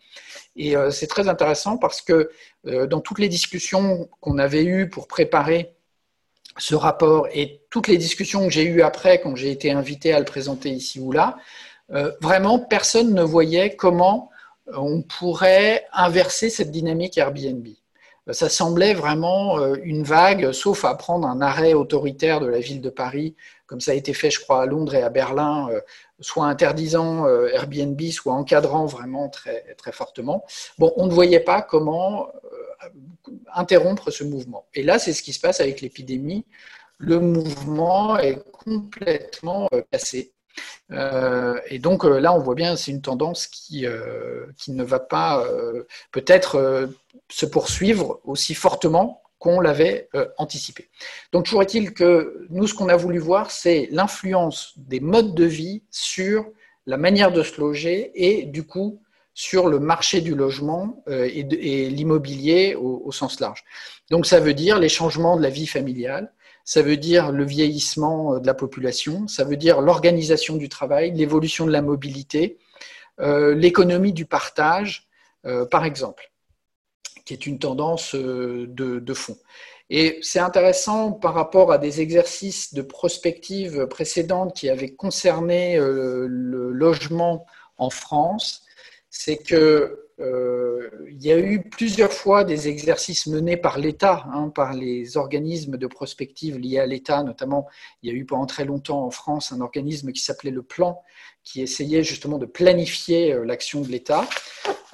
Et 0.57 0.75
c'est 0.90 1.07
très 1.07 1.28
intéressant 1.28 1.76
parce 1.76 2.00
que 2.00 2.30
dans 2.64 3.00
toutes 3.00 3.19
les 3.21 3.28
discussions 3.28 4.09
qu'on 4.21 4.38
avait 4.38 4.64
eues 4.64 4.88
pour 4.88 5.07
préparer 5.07 5.75
ce 6.61 6.75
rapport 6.75 7.26
et 7.33 7.62
toutes 7.71 7.88
les 7.88 7.97
discussions 7.97 8.45
que 8.45 8.50
j'ai 8.50 8.64
eues 8.64 8.83
après, 8.83 9.21
quand 9.21 9.35
j'ai 9.37 9.50
été 9.50 9.73
invité 9.73 10.12
à 10.12 10.19
le 10.19 10.25
présenter 10.25 10.71
ici 10.71 11.00
ou 11.00 11.12
là, 11.12 11.38
euh, 11.93 12.12
vraiment, 12.21 12.59
personne 12.59 13.14
ne 13.14 13.23
voyait 13.23 13.76
comment 13.76 14.31
on 14.73 15.02
pourrait 15.02 15.87
inverser 15.93 16.50
cette 16.50 16.71
dynamique 16.71 17.19
Airbnb. 17.19 17.67
Euh, 18.29 18.33
ça 18.33 18.49
semblait 18.49 18.95
vraiment 18.95 19.59
euh, 19.59 19.76
une 19.83 20.05
vague, 20.05 20.52
sauf 20.52 20.85
à 20.85 20.95
prendre 20.95 21.26
un 21.26 21.40
arrêt 21.40 21.73
autoritaire 21.73 22.40
de 22.40 22.47
la 22.47 22.61
ville 22.61 22.81
de 22.81 22.90
Paris, 22.90 23.35
comme 23.67 23.81
ça 23.81 23.93
a 23.93 23.95
été 23.95 24.12
fait, 24.12 24.31
je 24.31 24.40
crois, 24.40 24.62
à 24.62 24.67
Londres 24.67 24.95
et 24.95 25.02
à 25.02 25.11
Berlin, 25.11 25.69
soit 26.19 26.47
interdisant 26.47 27.25
Airbnb, 27.29 28.00
soit 28.11 28.35
encadrant 28.35 28.87
vraiment 28.87 29.29
très, 29.29 29.62
très 29.79 29.93
fortement. 29.93 30.45
Bon, 30.76 30.93
on 30.97 31.07
ne 31.07 31.12
voyait 31.12 31.38
pas 31.38 31.62
comment 31.62 32.26
interrompre 33.55 34.11
ce 34.11 34.25
mouvement. 34.25 34.67
Et 34.75 34.83
là, 34.83 34.99
c'est 34.99 35.13
ce 35.13 35.23
qui 35.23 35.33
se 35.33 35.41
passe 35.41 35.61
avec 35.61 35.81
l'épidémie. 35.81 36.45
Le 36.99 37.19
mouvement 37.19 38.19
est 38.19 38.43
complètement 38.53 39.69
euh, 39.73 39.83
cassé. 39.91 40.33
Euh, 40.91 41.59
et 41.69 41.79
donc 41.79 42.05
euh, 42.05 42.19
là, 42.19 42.35
on 42.35 42.41
voit 42.41 42.55
bien, 42.55 42.77
c'est 42.77 42.91
une 42.91 43.01
tendance 43.01 43.47
qui, 43.47 43.87
qui 44.57 44.73
ne 44.73 44.85
va 44.85 45.01
pas 45.01 45.45
peut-être 46.11 46.91
se 47.31 47.47
poursuivre 47.47 48.21
aussi 48.25 48.55
fortement 48.55 49.23
qu'on 49.39 49.61
l'avait 49.61 50.11
anticipé. 50.37 50.91
Donc 51.33 51.47
toujours 51.47 51.63
est-il 51.63 51.95
que 51.95 52.47
nous, 52.51 52.67
ce 52.67 52.75
qu'on 52.75 52.91
a 52.91 52.97
voulu 52.97 53.19
voir, 53.19 53.51
c'est 53.51 53.89
l'influence 53.91 54.75
des 54.77 55.01
modes 55.01 55.35
de 55.35 55.45
vie 55.45 55.83
sur 55.91 56.47
la 56.85 56.99
manière 56.99 57.33
de 57.33 57.43
se 57.43 57.59
loger 57.59 58.11
et 58.15 58.45
du 58.45 58.67
coup 58.67 59.01
sur 59.41 59.69
le 59.69 59.79
marché 59.79 60.21
du 60.21 60.35
logement 60.35 61.03
euh, 61.09 61.27
et, 61.33 61.89
l'immobilier 61.89 62.75
au, 62.75 63.11
sens 63.11 63.41
large. 63.41 63.65
Donc 64.11 64.27
ça 64.27 64.39
veut 64.39 64.53
dire 64.53 64.79
les 64.79 64.91
changements 64.91 65.39
de 65.39 65.43
la 65.43 65.49
vie 65.49 65.67
familiale, 65.67 66.31
ça 66.67 66.83
veut 66.83 66.99
dire 66.99 67.33
le 67.33 67.45
vieillissement 67.45 68.35
euh, 68.35 68.41
de 68.41 68.47
la 68.47 68.53
population, 68.53 69.29
ça 69.29 69.45
veut 69.45 69.57
dire 69.57 69.81
l'organisation 69.81 70.57
du 70.57 70.69
travail, 70.69 71.13
l'évolution 71.13 71.65
de 71.65 71.73
la 71.73 71.81
mobilité, 71.81 72.59
euh, 73.21 73.55
l'économie 73.55 74.13
du 74.13 74.27
partage, 74.27 75.09
par 75.71 75.87
exemple, 75.87 76.31
qui 77.25 77.33
est 77.33 77.47
une 77.47 77.59
tendance 77.59 78.15
de, 78.15 79.15
fond. 79.15 79.39
Et 79.89 80.19
c'est 80.21 80.39
intéressant 80.39 81.13
par 81.13 81.33
rapport 81.33 81.73
à 81.73 81.79
des 81.79 82.03
exercices 82.03 82.75
de 82.75 82.83
prospective 82.83 83.87
précédentes 83.87 84.55
qui 84.55 84.69
avaient 84.69 84.93
concerné 84.93 85.79
le 85.79 86.73
logement 86.73 87.47
en 87.79 87.89
France 87.89 88.67
c'est 89.11 89.38
que 89.38 90.07
euh, 90.21 90.90
il 91.11 91.25
y 91.25 91.33
a 91.33 91.38
eu 91.38 91.62
plusieurs 91.62 92.12
fois 92.12 92.45
des 92.45 92.69
exercices 92.69 93.26
menés 93.26 93.57
par 93.57 93.79
l'État, 93.79 94.26
hein, 94.33 94.50
par 94.50 94.75
les 94.75 95.17
organismes 95.17 95.76
de 95.79 95.87
prospective 95.87 96.59
liés 96.59 96.79
à 96.79 96.87
l'État, 96.87 97.23
notamment. 97.23 97.67
Il 98.02 98.11
y 98.11 98.12
a 98.12 98.17
eu 98.17 98.26
pendant 98.26 98.47
très 98.47 98.64
longtemps 98.64 99.05
en 99.05 99.11
France 99.11 99.52
un 99.52 99.61
organisme 99.61 100.12
qui 100.12 100.21
s'appelait 100.23 100.50
le 100.50 100.62
Plan, 100.62 101.02
qui 101.43 101.62
essayait 101.62 102.05
justement 102.05 102.38
de 102.38 102.47
planifier 102.47 103.33
euh, 103.33 103.45
l'action 103.45 103.81
de 103.81 103.88
l'État. 103.88 104.29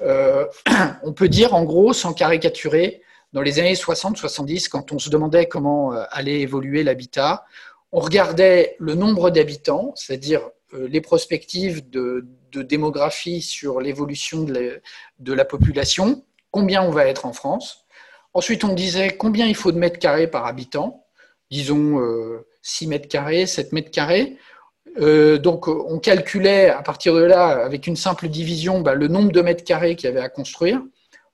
Euh, 0.01 0.47
on 1.03 1.13
peut 1.13 1.29
dire, 1.29 1.55
en 1.55 1.65
gros, 1.65 1.93
sans 1.93 2.13
caricaturer, 2.13 3.03
dans 3.33 3.43
les 3.43 3.59
années 3.59 3.75
60-70, 3.75 4.69
quand 4.69 4.93
on 4.93 4.99
se 4.99 5.11
demandait 5.11 5.47
comment 5.47 5.91
allait 5.91 6.41
évoluer 6.41 6.85
l'habitat, 6.85 7.45
on 7.93 8.01
regardait 8.01 8.77
le 8.79 8.95
nombre 8.95 9.31
d'habitants, 9.31 9.93
c'est-à-dire 9.95 10.49
les 10.73 11.01
prospectives 11.01 11.89
de, 11.89 12.27
démographie 12.53 13.43
sur 13.43 13.83
l'évolution 13.83 14.45
de, 14.45 15.33
la 15.33 15.45
population, 15.45 16.25
combien 16.51 16.83
on 16.83 16.91
va 16.91 17.07
être 17.07 17.27
en 17.27 17.35
France. 17.35 17.85
Ensuite, 18.33 18.65
on 18.65 18.73
disait 18.73 19.11
combien 19.11 19.47
il 19.47 19.55
faut 19.55 19.73
de 19.73 19.79
mètres 19.79 19.99
carrés 19.99 20.27
par 20.27 20.47
habitant, 20.47 21.05
disons 21.51 22.01
6 22.63 22.87
euh, 22.87 22.89
mètres 22.89 23.09
carrés, 23.09 23.47
7 23.47 23.73
mètres 23.73 23.91
carrés. 23.91 24.39
donc, 24.97 25.69
on 25.69 25.99
calculait 25.99 26.71
à 26.71 26.83
partir 26.83 27.15
de 27.15 27.23
là, 27.23 27.63
avec 27.63 27.87
une 27.87 27.97
simple 27.97 28.29
division, 28.29 28.81
bah, 28.81 28.95
le 28.95 29.09
nombre 29.09 29.33
de 29.33 29.43
mètres 29.43 29.65
carrés 29.65 29.97
qu'il 29.97 30.09
y 30.09 30.13
avait 30.13 30.25
à 30.25 30.31
construire. 30.31 30.83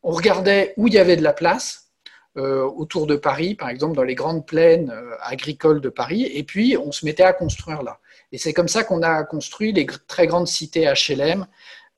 On 0.03 0.11
regardait 0.11 0.75
où 0.77 0.89
il 0.89 0.95
y 0.95 0.99
avait 0.99 1.17
de 1.17 1.23
la 1.23 1.33
place, 1.33 1.91
autour 2.35 3.07
de 3.07 3.15
Paris, 3.15 3.55
par 3.55 3.69
exemple, 3.69 3.95
dans 3.95 4.03
les 4.03 4.15
grandes 4.17 4.45
plaines 4.45 4.93
agricoles 5.21 5.81
de 5.81 5.91
Paris, 5.91 6.25
et 6.25 6.43
puis 6.43 6.77
on 6.77 6.91
se 6.91 7.05
mettait 7.05 7.23
à 7.23 7.33
construire 7.33 7.83
là. 7.83 8.01
Et 8.33 8.39
c'est 8.39 8.53
comme 8.53 8.69
ça 8.69 8.83
qu'on 8.83 9.03
a 9.03 9.23
construit 9.25 9.73
les 9.73 9.87
très 9.87 10.27
grandes 10.27 10.49
cités 10.49 10.91
HLM 10.91 11.47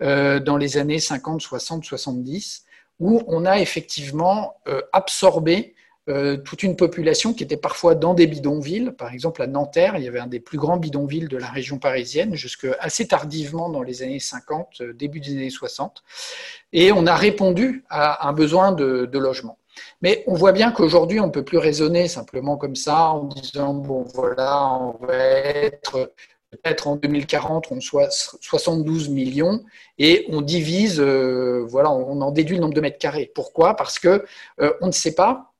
dans 0.01 0.57
les 0.57 0.77
années 0.77 0.99
50, 0.99 1.41
60, 1.41 1.85
70, 1.85 2.65
où 2.99 3.23
on 3.29 3.47
a 3.47 3.61
effectivement 3.61 4.57
absorbé 4.93 5.75
euh, 6.11 6.37
toute 6.37 6.63
une 6.63 6.77
population 6.77 7.33
qui 7.33 7.45
était 7.45 7.57
parfois 7.57 7.95
dans 7.95 8.13
des 8.13 8.27
bidonvilles. 8.27 8.91
Par 8.91 9.11
exemple, 9.11 9.41
à 9.41 9.47
Nanterre, 9.47 9.97
il 9.97 10.05
y 10.05 10.09
avait 10.09 10.19
un 10.19 10.27
des 10.27 10.41
plus 10.41 10.59
grands 10.59 10.77
bidonvilles 10.77 11.29
de 11.29 11.39
la 11.39 11.49
région 11.49 11.79
parisienne, 11.79 12.35
jusque 12.35 12.67
assez 12.79 13.09
tardivement 13.09 13.71
dans 13.71 13.81
les 13.81 14.03
années 14.03 14.21
50, 14.21 14.83
euh, 14.83 14.93
début 14.93 15.21
des 15.21 15.33
années 15.33 15.49
60. 15.49 16.03
Et 16.75 16.93
on 16.93 17.07
a 17.07 17.17
répondu 17.17 17.85
à 17.89 18.29
un 18.29 18.35
besoin 18.35 18.73
de, 18.73 19.09
logement. 19.15 19.57
Mais 20.03 20.25
on 20.27 20.35
voit 20.35 20.53
bien 20.53 20.73
qu'aujourd'hui, 20.73 21.21
on 21.21 21.27
ne 21.27 21.33
peut 21.33 21.45
plus 21.45 21.59
raisonner 21.59 22.09
simplement 22.09 22.57
comme 22.57 22.77
ça 22.77 23.11
en 23.11 23.25
disant, 23.25 23.75
bon 23.75 24.05
voilà, 24.15 24.73
on 24.73 25.07
va 25.07 25.15
être 25.15 26.13
peut-être 26.51 26.87
en 26.87 26.97
2040, 26.97 27.73
on 27.73 27.81
soit 27.81 28.11
72 28.41 29.09
millions 29.09 29.65
et 29.99 30.27
on 30.31 30.41
divise, 30.41 31.01
euh, 31.01 31.65
voilà, 31.69 31.91
on 31.91 32.21
en 32.21 32.31
déduit 32.31 32.57
le 32.57 32.63
nombre 32.63 32.75
de 32.75 32.81
mètres 32.81 32.99
carrés. 32.99 33.31
Pourquoi? 33.35 33.75
Parce 33.75 33.99
que 33.99 34.25
on 34.81 34.87
ne 34.87 34.93
sait 34.93 35.15
pas 35.15 35.31
euh, 35.31 35.33
euh, 35.37 35.54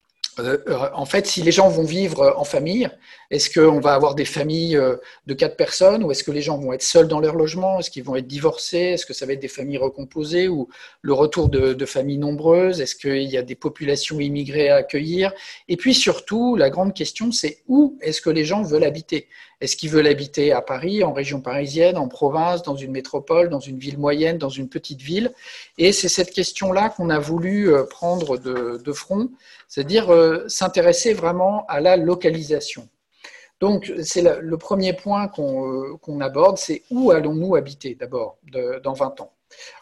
en 0.95 1.05
fait, 1.05 1.27
si 1.27 1.43
les 1.43 1.53
gens 1.53 1.69
vont 1.69 1.85
vivre 1.85 2.21
euh, 2.21 2.33
en 2.37 2.45
famille, 2.45 2.89
est-ce 3.31 3.51
qu'on 3.51 3.81
va 3.81 3.95
avoir 3.95 4.15
des 4.15 4.25
familles 4.25 4.79
de 5.27 5.35
quatre 5.35 5.57
personnes 5.57 6.05
ou 6.05 6.11
est-ce 6.11 6.23
que 6.23 6.31
les 6.31 6.43
gens 6.43 6.59
vont 6.59 6.73
être 6.73 6.83
seuls 6.83 7.09
dans 7.09 7.21
leur 7.21 7.35
logement? 7.35 7.81
Est-ce 7.81 7.91
qu'ils 7.91 8.05
vont 8.05 8.17
être 8.17 8.27
divorcés? 8.27 8.79
Est-ce 8.79 9.07
que 9.07 9.15
ça 9.15 9.27
va 9.27 9.33
être 9.33 9.41
des 9.41 9.49
familles 9.49 9.79
recomposées 9.79 10.47
ou 10.47 10.69
le 11.03 11.13
retour 11.13 11.49
de, 11.49 11.87
familles 11.87 12.19
nombreuses? 12.19 12.81
Est-ce 12.81 12.95
qu'il 12.95 13.23
y 13.23 13.37
a 13.37 13.43
des 13.43 13.55
populations 13.55 14.21
immigrées 14.21 14.69
à 14.69 14.77
accueillir? 14.77 15.33
Et 15.69 15.77
puis 15.77 15.95
surtout, 15.95 16.55
la 16.55 16.71
grande 16.71 16.95
question, 16.95 17.33
c'est 17.33 17.63
où 17.67 17.99
est-ce 18.03 18.21
que 18.21 18.31
les 18.31 18.45
gens 18.45 18.63
veulent 18.63 18.85
habiter? 18.85 19.29
Est-ce 19.65 19.77
qu'ils 19.77 19.91
veulent 19.91 20.07
habiter 20.07 20.53
à 20.53 20.63
Paris, 20.63 21.03
en 21.03 21.13
région 21.13 21.41
parisienne, 21.41 21.97
en 21.97 22.09
province, 22.09 22.63
dans 22.63 22.77
une 22.77 22.93
métropole, 22.93 23.49
dans 23.49 23.61
une 23.61 23.79
ville 23.79 23.99
moyenne, 23.99 24.39
dans 24.39 24.49
une 24.49 24.69
petite 24.69 25.01
ville? 25.01 25.33
Et 25.79 25.93
c'est 25.93 26.09
cette 26.09 26.31
question-là 26.31 26.91
qu'on 26.91 27.11
a 27.11 27.19
voulu 27.19 27.73
prendre 27.91 28.39
de 28.39 28.93
front 28.93 29.31
c'est-à-dire 29.75 30.11
euh, 30.11 30.45
s'intéresser 30.47 31.15
vraiment 31.15 31.67
à 31.67 31.81
la 31.81 31.97
localisation. 31.97 32.89
Donc, 33.59 33.93
c'est 34.03 34.23
le 34.23 34.57
premier 34.57 34.93
point 34.93 35.27
qu'on 35.27 35.91
euh, 36.09 36.21
aborde, 36.21 36.59
c'est 36.59 36.83
où 36.91 37.11
allons-nous 37.11 37.57
habiter 37.57 37.97
d'abord 37.97 38.39
dans 38.83 38.93
20 38.93 39.21
ans? 39.21 39.33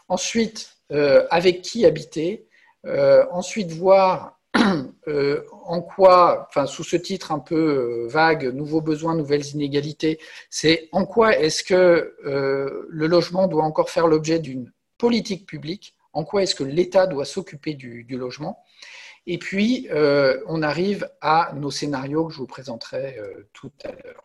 Ensuite, 0.08 0.76
euh, 0.92 1.26
avec 1.30 1.60
qui 1.62 1.84
habiter? 1.84 2.46
ensuite, 3.30 3.70
voir 3.70 4.40
en 5.64 5.80
quoi, 5.80 6.46
enfin, 6.48 6.66
sous 6.66 6.84
ce 6.84 6.96
titre 6.96 7.32
un 7.32 7.38
peu 7.38 8.06
vague, 8.08 8.52
nouveaux 8.54 8.80
besoins, 8.80 9.14
nouvelles 9.14 9.46
inégalités, 9.46 10.18
c'est 10.50 10.88
en 10.92 11.06
quoi 11.06 11.38
est-ce 11.38 11.64
que 11.64 12.14
le 12.24 13.06
logement 13.06 13.48
doit 13.48 13.64
encore 13.64 13.90
faire 13.90 14.06
l'objet 14.06 14.38
d'une 14.38 14.70
politique 14.98 15.46
publique, 15.46 15.96
en 16.12 16.24
quoi 16.24 16.44
est-ce 16.44 16.54
que 16.54 16.62
l'État 16.62 17.08
doit 17.08 17.24
s'occuper 17.24 17.74
du, 17.74 18.06
logement? 18.10 18.62
Et 19.26 19.38
puis, 19.38 19.88
euh, 19.90 20.40
on 20.46 20.62
arrive 20.62 21.08
à 21.20 21.52
nos 21.56 21.72
scénarios 21.72 22.26
que 22.26 22.32
je 22.32 22.38
vous 22.38 22.46
présenterai 22.46 23.18
euh, 23.18 23.48
tout 23.52 23.72
à 23.84 23.88
l'heure. 23.88 24.22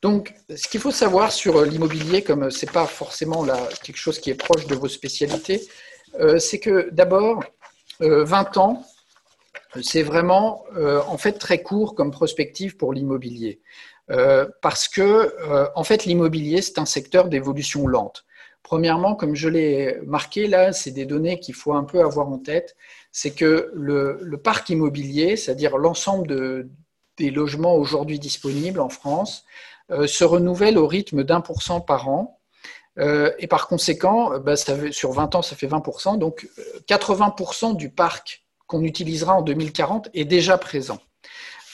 Donc, 0.00 0.34
ce 0.54 0.66
qu'il 0.66 0.80
faut 0.80 0.90
savoir 0.90 1.30
sur 1.30 1.64
l'immobilier, 1.64 2.22
comme 2.22 2.50
ce 2.50 2.66
n'est 2.66 2.72
pas 2.72 2.86
forcément 2.86 3.46
quelque 3.84 3.96
chose 3.96 4.18
qui 4.18 4.30
est 4.30 4.34
proche 4.34 4.66
de 4.66 4.74
vos 4.74 4.88
spécialités, 4.88 5.62
euh, 6.18 6.38
c'est 6.38 6.58
que 6.58 6.90
d'abord, 6.90 7.44
20 8.00 8.56
ans, 8.56 8.84
c'est 9.80 10.02
vraiment 10.02 10.64
en 10.74 11.16
fait 11.16 11.32
très 11.34 11.62
court 11.62 11.94
comme 11.94 12.10
prospective 12.10 12.76
pour 12.76 12.92
l'immobilier. 12.92 13.60
parce 14.60 14.88
que, 14.88 15.34
en 15.74 15.84
fait, 15.84 16.04
l'immobilier, 16.04 16.60
c'est 16.60 16.78
un 16.78 16.84
secteur 16.84 17.28
d'évolution 17.28 17.86
lente. 17.86 18.24
Premièrement, 18.62 19.14
comme 19.14 19.34
je 19.34 19.48
l'ai 19.48 19.98
marqué 20.06 20.46
là, 20.46 20.72
c'est 20.72 20.90
des 20.90 21.06
données 21.06 21.40
qu'il 21.40 21.54
faut 21.54 21.72
un 21.72 21.84
peu 21.84 22.00
avoir 22.00 22.28
en 22.28 22.38
tête 22.38 22.76
c'est 23.12 23.32
que 23.32 23.70
le, 23.74 24.36
parc 24.42 24.70
immobilier, 24.70 25.36
c'est-à-dire 25.36 25.76
l'ensemble 25.76 26.68
des 27.18 27.30
logements 27.30 27.76
aujourd'hui 27.76 28.18
disponibles 28.18 28.80
en 28.80 28.88
France, 28.88 29.44
euh, 29.90 30.06
se 30.06 30.24
renouvelle 30.24 30.78
au 30.78 30.86
rythme 30.86 31.22
d'un 31.22 31.42
pour 31.42 31.62
cent 31.62 31.80
par 31.82 32.08
an. 32.08 32.40
Euh, 32.98 33.32
et 33.38 33.46
par 33.46 33.68
conséquent, 33.68 34.38
bah, 34.38 34.54
sur 34.56 35.12
20 35.12 35.34
ans, 35.34 35.42
ça 35.42 35.56
fait 35.56 35.66
20%. 35.66 36.18
Donc 36.18 36.48
80% 36.88 37.76
du 37.76 37.90
parc 37.90 38.41
qu'on 38.72 38.84
utilisera 38.84 39.34
en 39.34 39.42
2040 39.42 40.08
est 40.14 40.24
déjà 40.24 40.56
présent. 40.56 40.98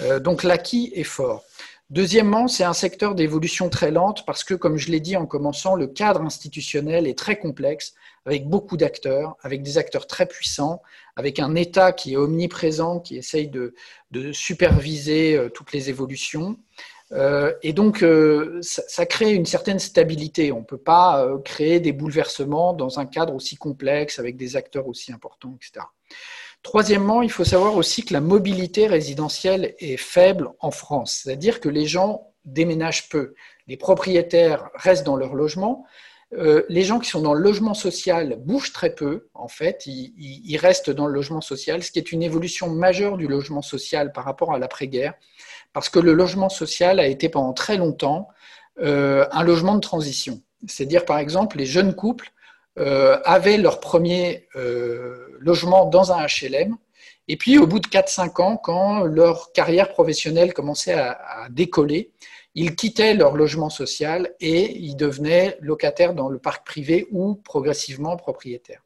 Euh, 0.01 0.19
donc 0.19 0.43
l'acquis 0.43 0.91
est 0.97 1.05
fort. 1.05 1.45
Deuxièmement, 1.91 2.49
c'est 2.49 2.65
un 2.65 2.73
secteur 2.73 3.15
d'évolution 3.15 3.69
très 3.71 3.93
lente 3.93 4.27
parce 4.27 4.43
que, 4.43 4.53
comme 4.53 4.77
je 4.77 4.91
l'ai 4.91 4.99
dit 4.99 5.17
en 5.17 5.25
commençant, 5.25 5.77
le 5.77 5.87
cadre 5.87 6.23
institutionnel 6.23 7.07
est 7.07 7.17
très 7.17 7.39
complexe, 7.39 7.95
avec 8.27 8.49
beaucoup 8.49 8.77
d'acteurs, 8.77 9.37
avec 9.43 9.63
des 9.63 9.79
acteurs 9.79 10.09
très 10.09 10.27
puissants, 10.27 10.83
avec 11.15 11.39
un 11.39 11.55
État 11.55 11.93
qui 11.93 12.15
est 12.15 12.17
omniprésent, 12.17 12.99
qui 12.99 13.17
essaye 13.17 13.49
de, 13.49 13.75
superviser 14.33 15.37
euh, 15.37 15.49
toutes 15.49 15.73
les 15.73 15.89
évolutions. 15.89 16.59
Euh, 17.13 17.55
et 17.63 17.73
donc, 17.73 18.05
ça, 18.61 19.07
crée 19.07 19.33
une 19.33 19.47
certaine 19.47 19.79
stabilité. 19.79 20.51
On 20.51 20.61
ne 20.61 20.65
peut 20.65 20.85
pas 20.95 21.27
créer 21.45 21.79
des 21.79 21.93
bouleversements 21.93 22.75
dans 22.75 22.99
un 22.99 23.07
cadre 23.07 23.35
aussi 23.35 23.57
complexe, 23.57 24.19
avec 24.19 24.37
des 24.37 24.57
acteurs 24.57 24.89
aussi 24.89 25.13
importants, 25.13 25.57
etc. 25.57 25.87
Troisièmement, 26.63 27.23
il 27.23 27.31
faut 27.31 27.45
savoir 27.45 27.77
aussi 27.77 28.05
que 28.05 28.13
la 28.13 28.21
mobilité 28.21 28.87
résidentielle 28.87 29.75
est 29.79 29.97
faible 29.97 30.51
en 30.61 30.71
France, 30.71 31.23
c'est-à-dire 31.23 31.61
que 31.61 31.69
les 31.69 31.87
gens 31.87 32.33
déménagent 32.45 33.09
peu. 33.09 33.35
Les 33.69 33.77
propriétaires 33.77 34.69
restent 34.75 35.05
dans 35.05 35.17
leur 35.17 35.35
logement. 35.35 35.85
Euh, 36.35 36.63
les 36.69 36.83
gens 36.83 36.99
qui 36.99 37.09
sont 37.09 37.23
dans 37.23 37.33
le 37.33 37.41
logement 37.41 37.75
social 37.75 38.37
bougent 38.41 38.73
très 38.73 38.95
peu, 38.95 39.29
en 39.35 39.49
fait, 39.49 39.85
ils, 39.87 40.57
restent 40.59 40.91
dans 40.91 41.07
le 41.07 41.15
logement 41.15 41.41
social, 41.41 41.83
ce 41.83 41.91
qui 41.91 41.99
est 41.99 42.13
une 42.13 42.23
évolution 42.23 42.69
majeure 42.69 43.17
du 43.17 43.29
logement 43.29 43.63
social 43.63 44.13
par 44.13 44.25
rapport 44.25 44.53
à 44.53 44.59
l'après-guerre, 44.59 45.15
parce 45.73 45.89
que 45.89 45.99
le 45.99 46.13
logement 46.13 46.49
social 46.49 47.01
a 47.01 47.07
été 47.07 47.29
pendant 47.29 47.53
très 47.53 47.77
longtemps 47.77 48.29
euh, 48.81 49.27
un 49.31 49.43
logement 49.43 49.75
de 49.75 49.81
transition. 49.81 50.43
C'est-à-dire, 50.67 51.05
par 51.05 51.19
exemple, 51.19 51.57
les 51.57 51.67
jeunes 51.67 51.95
couples 51.95 52.31
euh, 52.79 53.19
avaient 53.25 53.59
leur 53.59 53.81
premier 53.81 54.49
logement 55.41 55.87
dans 55.87 56.13
un 56.13 56.27
HLM. 56.27 56.77
Et 57.29 57.37
puis, 57.37 57.59
au 57.59 57.67
bout 57.67 57.79
de 57.79 57.89
4-5 57.89 58.43
ans, 58.43 58.57
quand 58.57 59.05
leur 59.05 59.53
carrière 59.53 59.93
professionnelle 59.93 60.55
commençait 60.55 60.95
à, 60.95 61.49
décoller, 61.51 62.11
ils 62.55 62.75
quittaient 62.75 63.15
leur 63.15 63.37
logement 63.37 63.71
social 63.71 64.35
et 64.41 64.77
ils 64.79 64.97
devenaient 64.97 65.59
locataires 65.61 66.15
dans 66.15 66.29
le 66.29 66.39
parc 66.39 66.67
privé 66.67 67.07
ou 67.11 67.35
progressivement 67.35 68.17
propriétaires. 68.17 68.83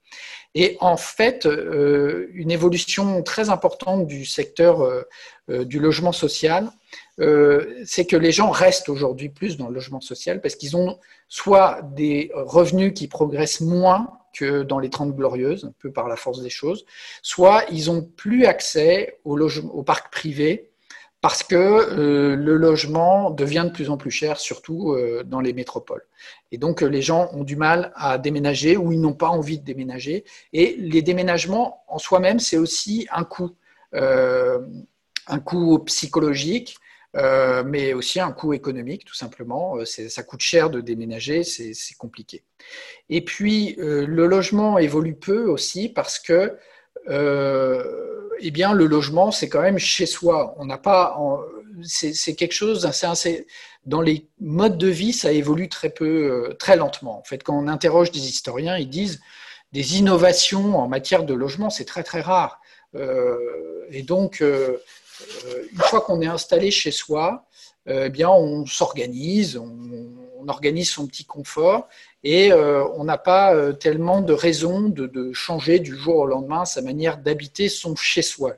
Et 0.55 0.77
en 0.81 0.97
fait, 0.97 1.47
euh, 1.47 2.29
une 2.35 2.51
évolution 2.51 3.23
très 3.23 3.49
importante 3.49 4.07
du 4.07 4.27
secteur 4.27 5.05
du 5.49 5.79
logement 5.79 6.13
social, 6.13 6.71
c'est 7.19 8.05
que 8.05 8.17
les 8.17 8.33
gens 8.33 8.51
restent 8.51 8.89
aujourd'hui 8.89 9.29
plus 9.29 9.57
dans 9.57 9.69
le 9.69 9.75
logement 9.75 10.01
social 10.01 10.41
parce 10.41 10.57
qu'ils 10.57 10.77
ont 10.77 10.99
soit 11.29 11.81
des 11.95 12.31
revenus 12.35 12.93
qui 12.95 13.07
progressent 13.09 13.61
moins 13.61 14.11
que 14.33 14.63
dans 14.63 14.79
les 14.79 14.91
30 14.91 15.15
glorieuses, 15.15 15.65
un 15.65 15.75
peu 15.79 15.91
par 15.93 16.09
la 16.09 16.17
force 16.17 16.43
des 16.43 16.51
choses, 16.51 16.85
soit 17.23 17.65
ils 17.71 17.91
ont 17.91 18.03
plus 18.03 18.47
accès 18.47 19.19
au, 19.25 19.39
au 19.41 19.83
parc 19.83 20.13
privé 20.13 20.73
parce 21.23 21.45
que 21.45 21.55
euh, 21.55 22.35
le 22.35 22.57
logement 22.57 23.31
devient 23.31 23.65
de 23.65 23.73
plus 23.73 23.89
en 23.91 23.97
plus 23.97 24.11
cher, 24.11 24.39
surtout 24.39 24.93
euh, 24.93 25.23
dans 25.25 25.41
les 25.41 25.53
métropoles. 25.53 26.05
Et 26.51 26.59
donc, 26.59 26.83
euh, 26.83 26.89
les 26.89 27.01
gens 27.01 27.31
ont 27.33 27.45
du 27.45 27.55
mal 27.55 27.93
à 27.95 28.19
déménager 28.19 28.77
ou 28.77 28.91
ils 28.91 29.01
n'ont 29.01 29.15
pas 29.15 29.29
envie 29.29 29.61
de 29.61 29.65
déménager. 29.65 30.25
Et 30.53 30.75
les 30.79 31.01
déménagements 31.01 31.85
en 31.87 31.99
soi-même, 31.99 32.41
c'est 32.41 32.59
aussi 32.59 33.07
un 33.13 33.23
coût, 33.23 33.53
un 33.93 35.39
coût 35.45 35.79
psychologique, 35.85 36.77
euh, 37.15 37.63
mais 37.65 37.93
aussi 37.93 38.21
un 38.21 38.33
coût 38.33 38.55
économique, 38.55 39.05
tout 39.05 39.15
simplement. 39.15 39.77
Euh, 39.77 39.85
ça 39.85 40.23
coûte 40.23 40.41
cher 40.41 40.71
de 40.71 40.81
déménager, 40.81 41.45
c'est 41.45 41.75
compliqué. 41.99 42.43
Et 43.11 43.23
puis, 43.23 43.77
euh, 43.79 44.07
le 44.07 44.27
logement 44.27 44.79
évolue 44.79 45.15
peu 45.15 45.45
aussi 45.45 45.89
parce 45.89 46.19
que 46.19 46.57
eh 48.45 48.51
bien, 48.51 48.73
le 48.73 48.87
logement, 48.87 49.31
c'est 49.31 49.49
quand 49.49 49.63
même 49.63 49.79
chez 49.79 50.07
soi. 50.07 50.55
On 50.59 50.65
n'a 50.65 50.79
pas, 50.79 51.19
c'est 51.83 52.35
quelque 52.35 52.53
chose, 52.53 52.89
dans 53.87 54.01
les 54.01 54.29
modes 54.41 54.79
de 54.79 54.89
vie, 54.89 55.13
ça 55.13 55.33
évolue 55.33 55.69
très 55.69 55.91
peu, 55.91 56.55
très 56.59 56.77
lentement. 56.77 57.19
En 57.19 57.25
fait, 57.25 57.43
quand 57.43 57.57
on 57.59 57.69
interroge 57.69 58.13
des 58.13 58.21
historiens, 58.21 58.79
ils 58.79 58.89
disent 58.89 59.21
des 59.73 59.99
innovations 59.99 60.79
en 60.79 60.89
matière 60.89 61.25
de 61.25 61.35
logement, 61.35 61.71
c'est 61.71 61.85
très 61.85 62.05
très 62.05 62.21
rare. 62.21 62.61
et 62.95 64.03
donc, 64.03 64.41
euh, 64.41 64.79
une 65.73 65.81
fois 65.81 66.01
qu'on 66.01 66.21
est 66.21 66.27
installé 66.27 66.71
chez 66.71 66.91
soi, 66.91 67.47
eh 67.87 68.11
bien, 68.11 68.31
on 68.31 68.67
s'organise, 68.67 69.57
on, 69.57 70.09
organise 70.49 70.91
son 70.91 71.07
petit 71.07 71.25
confort 71.25 71.89
et 72.25 72.53
on 72.53 73.05
n'a 73.05 73.17
pas 73.17 73.73
tellement 73.75 74.23
de 74.23 74.33
raisons 74.33 74.89
de, 74.89 75.33
changer 75.33 75.79
du 75.79 75.97
jour 75.97 76.17
au 76.17 76.27
lendemain 76.27 76.65
sa 76.65 76.83
manière 76.83 77.19
d'habiter 77.19 77.69
son 77.69 77.95
chez-soi. 77.95 78.57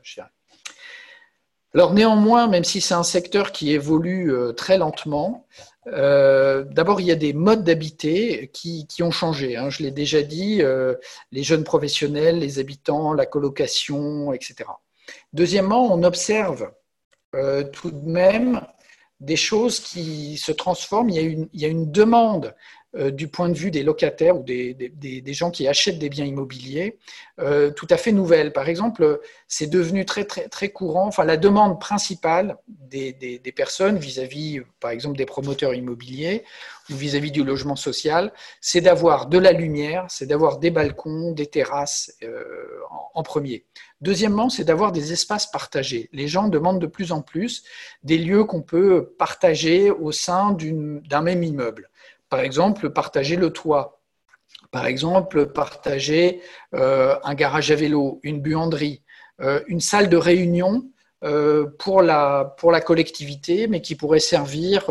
Alors 1.74 1.92
néanmoins, 1.92 2.46
même 2.46 2.64
si 2.64 2.81
c'est 2.81 2.94
un 2.94 3.03
secteur 3.03 3.53
qui 3.53 3.72
évolue 3.72 4.33
très 4.57 4.79
lentement, 4.79 5.46
euh, 5.87 6.64
d'abord, 6.64 7.00
il 7.00 7.07
y 7.07 7.12
a 7.12 7.16
des 7.16 7.33
modes 7.33 7.64
d'habiter 7.64 8.50
qui, 8.53 8.87
ont 9.03 9.11
changé. 9.11 9.57
Hein. 9.57 9.70
Je 9.70 9.83
l'ai 9.83 9.90
déjà 9.90 10.22
dit, 10.22 10.62
euh, 10.62 10.94
les 11.33 11.42
jeunes 11.42 11.64
professionnels, 11.64 12.38
les 12.38 12.59
habitants, 12.59 13.12
la 13.12 13.27
colocation, 13.27 14.33
etc. 14.33 14.64
Deuxièmement, 15.35 15.92
on 15.92 16.05
observe 16.05 16.70
euh, 17.35 17.64
tout 17.64 17.90
de 17.90 18.09
même 18.09 18.61
des 19.18 19.37
choses 19.37 19.81
qui 19.81 20.37
se 20.37 20.53
transforment. 20.53 21.11
Il 21.11 21.49
y 21.53 21.64
a 21.64 21.68
une, 21.68 21.90
demande 21.90 22.55
euh, 22.94 23.11
du 23.11 23.27
point 23.27 23.49
de 23.49 23.55
vue 23.55 23.73
des 23.73 23.83
locataires 23.83 24.38
ou 24.38 24.44
des, 24.44 25.25
gens 25.33 25.51
qui 25.51 25.66
achètent 25.66 25.99
des 25.99 26.09
biens 26.09 26.25
immobiliers 26.25 26.99
euh, 27.40 27.73
tout 27.73 27.88
à 27.90 27.97
fait 27.97 28.12
nouvelle. 28.12 28.53
Par 28.53 28.68
exemple, 28.68 29.20
c'est 29.49 29.66
devenu 29.66 30.05
très, 30.05 30.25
très, 30.25 30.68
courant, 30.68 31.11
la 31.18 31.37
demande 31.37 31.81
principale 31.81 32.57
des, 32.68 33.40
personnes 33.57 33.99
vis-à-vis, 33.99 34.61
par 34.79 34.92
exemple, 34.92 35.16
des 35.16 35.27
promoteurs 35.27 35.75
immobiliers 35.75 36.44
vis-à-vis 36.90 37.31
du 37.31 37.44
logement 37.44 37.77
social, 37.77 38.33
c'est 38.61 38.81
d'avoir 38.81 39.27
de 39.27 39.38
la 39.38 39.53
lumière, 39.53 40.07
c'est 40.09 40.27
d'avoir 40.27 40.59
des 40.59 40.70
balcons, 40.70 41.33
des 41.33 41.47
terrasses 41.47 42.12
euh, 42.23 42.44
en, 43.14 43.23
premier. 43.23 43.64
Deuxièmement, 44.01 44.51
c'est 44.51 44.64
d'avoir 44.64 44.92
des 44.92 45.12
espaces 45.12 45.51
partagés. 45.51 46.11
Les 46.12 46.29
gens 46.29 46.49
demandent 46.49 46.81
de 46.81 46.87
plus 46.87 47.12
en 47.12 47.23
plus 47.23 47.64
des 48.03 48.18
lieux 48.18 48.44
qu'on 48.44 48.62
peut 48.62 49.14
partager 49.18 49.90
au 49.90 50.12
sein 50.12 50.57
d'un 50.59 51.23
même 51.23 51.42
immeuble. 51.42 51.88
Par 52.29 52.40
exemple, 52.40 52.90
partager 52.90 53.37
le 53.37 53.51
toit. 53.51 54.01
Par 54.70 54.87
exemple, 54.87 55.47
partager 55.47 56.42
euh, 56.75 57.16
un 57.23 57.35
garage 57.35 57.70
à 57.70 57.77
vélo, 57.77 58.20
une 58.23 58.40
buanderie, 58.40 59.03
euh, 59.40 59.62
une 59.68 59.81
salle 59.81 60.09
de 60.09 60.16
réunion 60.16 60.90
pour 61.79 62.03
la 62.03 62.83
collectivité, 62.85 63.66
mais 63.66 63.81
qui 63.81 63.94
pourrait 63.94 64.20
servir 64.20 64.90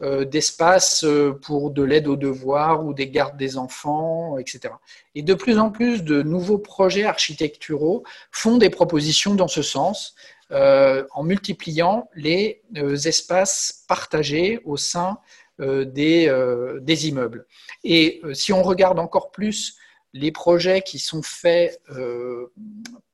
d'espace 0.00 1.04
pour 1.42 1.70
de 1.70 1.82
l'aide 1.82 2.08
aux 2.08 2.16
devoirs 2.16 2.84
ou 2.84 2.92
des 2.94 3.08
gardes 3.08 3.36
des 3.36 3.56
enfants, 3.56 4.38
etc. 4.38 4.74
Et 5.14 5.22
de 5.22 5.34
plus 5.34 5.58
en 5.58 5.70
plus 5.70 6.02
de 6.02 6.22
nouveaux 6.22 6.58
projets 6.58 7.04
architecturaux 7.04 8.02
font 8.32 8.58
des 8.58 8.70
propositions 8.70 9.34
dans 9.34 9.48
ce 9.48 9.62
sens, 9.62 10.14
en 10.50 11.22
multipliant 11.22 12.08
les 12.14 12.62
espaces 13.06 13.84
partagés 13.88 14.60
au 14.64 14.76
sein 14.76 15.18
euh, 15.60 15.84
euh, 15.96 16.80
des, 16.80 17.06
immeubles. 17.06 17.46
Et 17.84 18.20
euh, 18.24 18.34
si 18.34 18.52
on 18.52 18.64
regarde 18.64 18.98
encore 18.98 19.30
plus 19.30 19.76
les 20.12 20.32
projets 20.32 20.82
qui 20.82 20.98
sont 20.98 21.22
faits, 21.22 21.80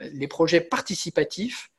les 0.00 0.28
projets 0.28 0.60
participatifs, 0.62 1.70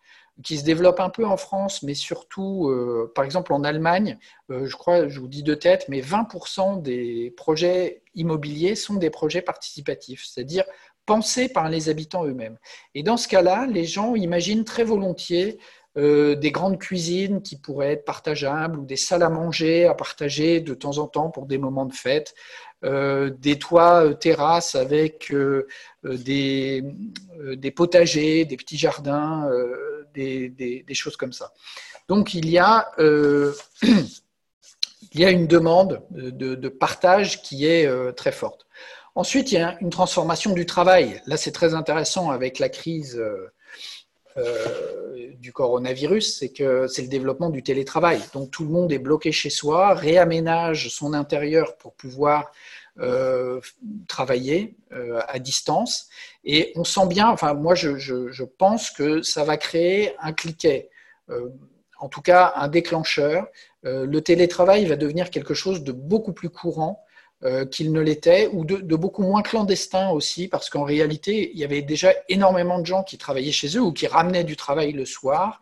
qui 0.44 0.58
se 0.58 0.64
développent 0.64 1.00
un 1.00 1.10
peu 1.10 1.26
en 1.26 1.38
France, 1.38 1.84
mais 1.84 1.94
surtout, 1.94 2.72
par 3.16 3.26
exemple 3.26 3.54
en 3.54 3.64
Allemagne, 3.64 4.18
je 4.50 4.76
crois, 4.76 5.08
je 5.08 5.20
vous 5.20 5.28
dis 5.28 5.44
de 5.44 5.56
tête, 5.56 5.86
mais 5.90 6.02
20% 6.02 6.82
des 6.82 7.34
projets 7.38 8.04
immobiliers 8.16 8.76
sont 8.76 8.96
des 8.96 9.10
projets 9.10 9.42
participatifs, 9.42 10.26
c'est-à-dire 10.26 10.66
pensés 11.06 11.50
par 11.50 11.70
les 11.70 11.90
habitants 11.90 12.26
eux-mêmes. 12.26 12.58
Et 12.96 13.04
dans 13.04 13.18
ce 13.18 13.28
cas-là, 13.28 13.68
les 13.68 13.86
gens 13.86 14.16
imaginent 14.16 14.64
très 14.64 14.84
volontiers 14.84 15.60
euh, 15.98 16.36
des 16.36 16.52
grandes 16.52 16.80
cuisines 16.80 17.42
qui 17.42 17.58
pourraient 17.58 17.92
être 17.92 18.06
partageables 18.06 18.80
ou 18.80 18.86
des 18.86 18.96
salles 18.96 19.24
à 19.24 19.30
manger 19.30 19.88
à 19.88 19.94
partager 19.94 20.62
de 20.62 20.74
temps 20.74 21.00
en 21.00 21.08
temps 21.08 21.30
pour 21.30 21.48
des 21.48 21.58
moments 21.58 21.86
de 21.86 21.94
fête, 21.94 22.34
euh, 22.86 23.30
des 23.30 23.60
toits 23.60 24.06
euh, 24.06 24.14
terrasses 24.14 24.76
avec 24.76 25.36
des, 26.06 26.82
potagers, 27.76 28.46
des 28.46 28.56
petits 28.56 28.78
jardins, 28.78 29.50
des, 30.14 30.86
choses 30.94 31.18
comme 31.18 31.34
ça. 31.34 31.52
Donc 32.08 32.34
il 32.34 32.50
y 32.50 32.58
a, 32.58 32.92
il 33.00 34.10
y 35.14 35.26
a 35.26 35.32
une 35.32 35.48
demande 35.48 36.04
de, 36.10 36.70
partage 36.70 37.42
qui 37.42 37.66
est 37.66 37.90
très 38.14 38.32
forte. 38.32 38.66
Ensuite, 39.14 39.52
il 39.52 39.56
y 39.56 39.62
a 39.62 39.78
une 39.82 39.90
transformation 39.90 40.54
du 40.54 40.66
travail. 40.66 41.22
Là, 41.26 41.36
c'est 41.36 41.52
très 41.52 41.74
intéressant 41.74 42.32
avec 42.32 42.60
la 42.60 42.70
crise 42.70 43.22
euh, 44.38 45.36
du 45.40 45.52
coronavirus, 45.52 46.38
c'est 46.38 46.50
que 46.50 46.88
c'est 46.88 47.02
le 47.02 47.08
développement 47.08 47.50
du 47.50 47.64
télétravail. 47.64 48.22
Donc 48.34 48.52
tout 48.52 48.64
le 48.64 48.70
monde 48.70 48.92
est 48.92 49.00
bloqué 49.00 49.32
chez 49.32 49.50
soi, 49.50 49.94
réaménage 49.94 50.90
son 50.90 51.14
intérieur 51.14 51.76
pour 51.78 51.94
pouvoir 51.96 52.52
euh, 53.00 53.60
travailler 54.08 54.76
euh, 54.92 55.22
à 55.28 55.40
distance. 55.40 56.10
Et 56.44 56.74
on 56.76 56.84
sent 56.84 57.08
bien, 57.08 57.30
enfin 57.30 57.54
moi 57.54 57.76
je, 57.76 58.44
pense 58.44 58.92
que 58.92 59.22
ça 59.22 59.44
va 59.44 59.58
créer 59.58 60.14
un 60.20 60.34
cliquet, 60.34 60.90
en 62.00 62.10
tout 62.10 62.22
cas 62.22 62.54
un 62.56 62.68
déclencheur. 62.68 63.48
le 63.84 64.20
télétravail 64.20 64.86
va 64.86 64.96
devenir 64.96 65.30
quelque 65.30 65.54
chose 65.54 65.84
de 65.84 65.92
beaucoup 65.92 66.34
plus 66.34 66.50
courant 66.50 67.06
euh, 67.44 67.66
qu'il 67.66 67.92
ne 67.92 68.02
l'était, 68.02 68.50
ou 68.54 68.66
de, 68.66 68.96
beaucoup 68.96 69.24
moins 69.24 69.42
clandestin 69.42 70.12
aussi, 70.12 70.48
parce 70.48 70.70
qu'en 70.70 70.84
réalité, 70.84 71.50
il 71.52 71.58
y 71.58 71.64
avait 71.64 71.82
déjà 71.82 72.14
énormément 72.30 72.78
de 72.78 72.86
gens 72.86 73.02
qui 73.02 73.18
travaillaient 73.18 73.52
chez 73.52 73.76
eux 73.78 73.82
ou 73.82 73.92
qui 73.92 74.06
ramenaient 74.06 74.44
du 74.44 74.56
travail 74.56 74.92
le 74.92 75.06
soir, 75.06 75.60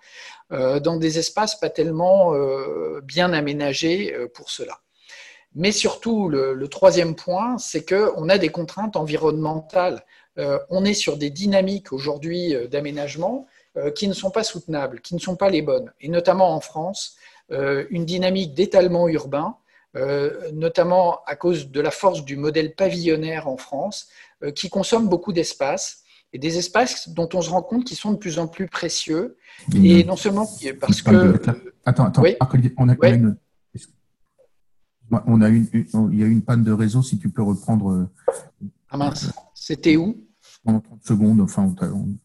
euh, 0.52 0.82
dans 0.82 0.98
des 0.98 1.20
espaces 1.20 1.58
pas 1.58 1.70
tellement 1.70 2.34
euh, 2.34 3.00
bien 3.02 3.32
aménagés 3.32 4.14
pour 4.34 4.50
cela. 4.50 4.82
Mais 5.56 5.72
surtout, 5.72 6.30
le, 6.30 6.68
troisième 6.68 7.16
point, 7.16 7.58
c'est 7.58 7.84
qu'on 7.84 8.30
a 8.30 8.38
des 8.38 8.50
contraintes 8.50 8.96
environnementales. 8.96 10.04
on 10.70 10.86
est 10.86 10.94
sur 10.94 11.18
des 11.18 11.32
dynamiques 11.32 11.92
aujourd'hui 11.92 12.56
d'aménagement 12.70 13.48
qui 13.96 14.08
ne 14.08 14.14
sont 14.14 14.30
pas 14.30 14.44
soutenables, 14.44 15.02
qui 15.02 15.16
ne 15.16 15.20
sont 15.20 15.36
pas 15.36 15.50
les 15.50 15.62
bonnes, 15.62 15.92
et 16.02 16.08
notamment 16.08 16.54
en 16.56 16.60
France, 16.60 17.16
une 17.50 18.06
dynamique 18.06 18.54
d'étalement 18.54 19.08
urbain 19.08 19.58
euh, 19.96 20.52
notamment 20.54 21.22
à 21.26 21.36
cause 21.36 21.72
de 21.72 21.82
la 21.82 21.90
force 21.90 22.24
du 22.24 22.38
modèle 22.38 22.76
pavillonnaire 22.76 23.48
en 23.48 23.58
France, 23.58 24.08
euh, 24.44 24.52
qui 24.52 24.70
consomme 24.70 25.10
beaucoup 25.10 25.34
d'espace 25.34 26.04
et 26.32 26.38
des 26.38 26.60
espaces 26.60 27.10
dont 27.10 27.28
on 27.34 27.42
se 27.42 27.50
rend 27.50 27.64
compte 27.64 27.86
qu'ils 27.86 27.98
sont 27.98 28.12
de 28.12 28.18
plus 28.18 28.38
en 28.38 28.48
plus 28.48 28.68
précieux. 28.68 29.38
Et 29.74 30.04
non 30.04 30.16
seulement 30.16 30.48
parce 30.80 31.02
que. 31.02 31.42
Attends, 31.86 32.06
attends, 32.06 32.22
on 32.78 32.90
a, 32.90 33.10
une, 33.10 33.36
on 35.26 35.42
a 35.42 35.50
une, 35.50 35.68
il 35.74 36.20
y 36.20 36.24
a 36.24 36.28
une 36.28 36.42
panne 36.42 36.64
de 36.64 36.72
réseau, 36.72 37.02
si 37.02 37.18
tu 37.20 37.30
peux 37.30 37.44
reprendre. 37.44 37.92
Euh, 37.92 38.10
ah 38.90 38.98
mince, 38.98 39.32
c'était 39.54 39.96
où? 39.96 40.18
En 40.66 40.80
30 40.80 41.04
secondes, 41.04 41.42
enfin, 41.42 41.74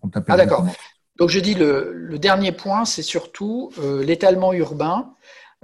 on 0.02 0.08
t'a 0.08 0.22
Ah 0.28 0.36
d'accord. 0.36 0.66
Donc 1.16 1.30
je 1.30 1.38
dis 1.38 1.54
le, 1.54 1.92
le 1.92 2.18
dernier 2.18 2.50
point, 2.50 2.84
c'est 2.84 3.02
surtout 3.02 3.70
l'étalement 4.02 4.52
urbain. 4.52 5.14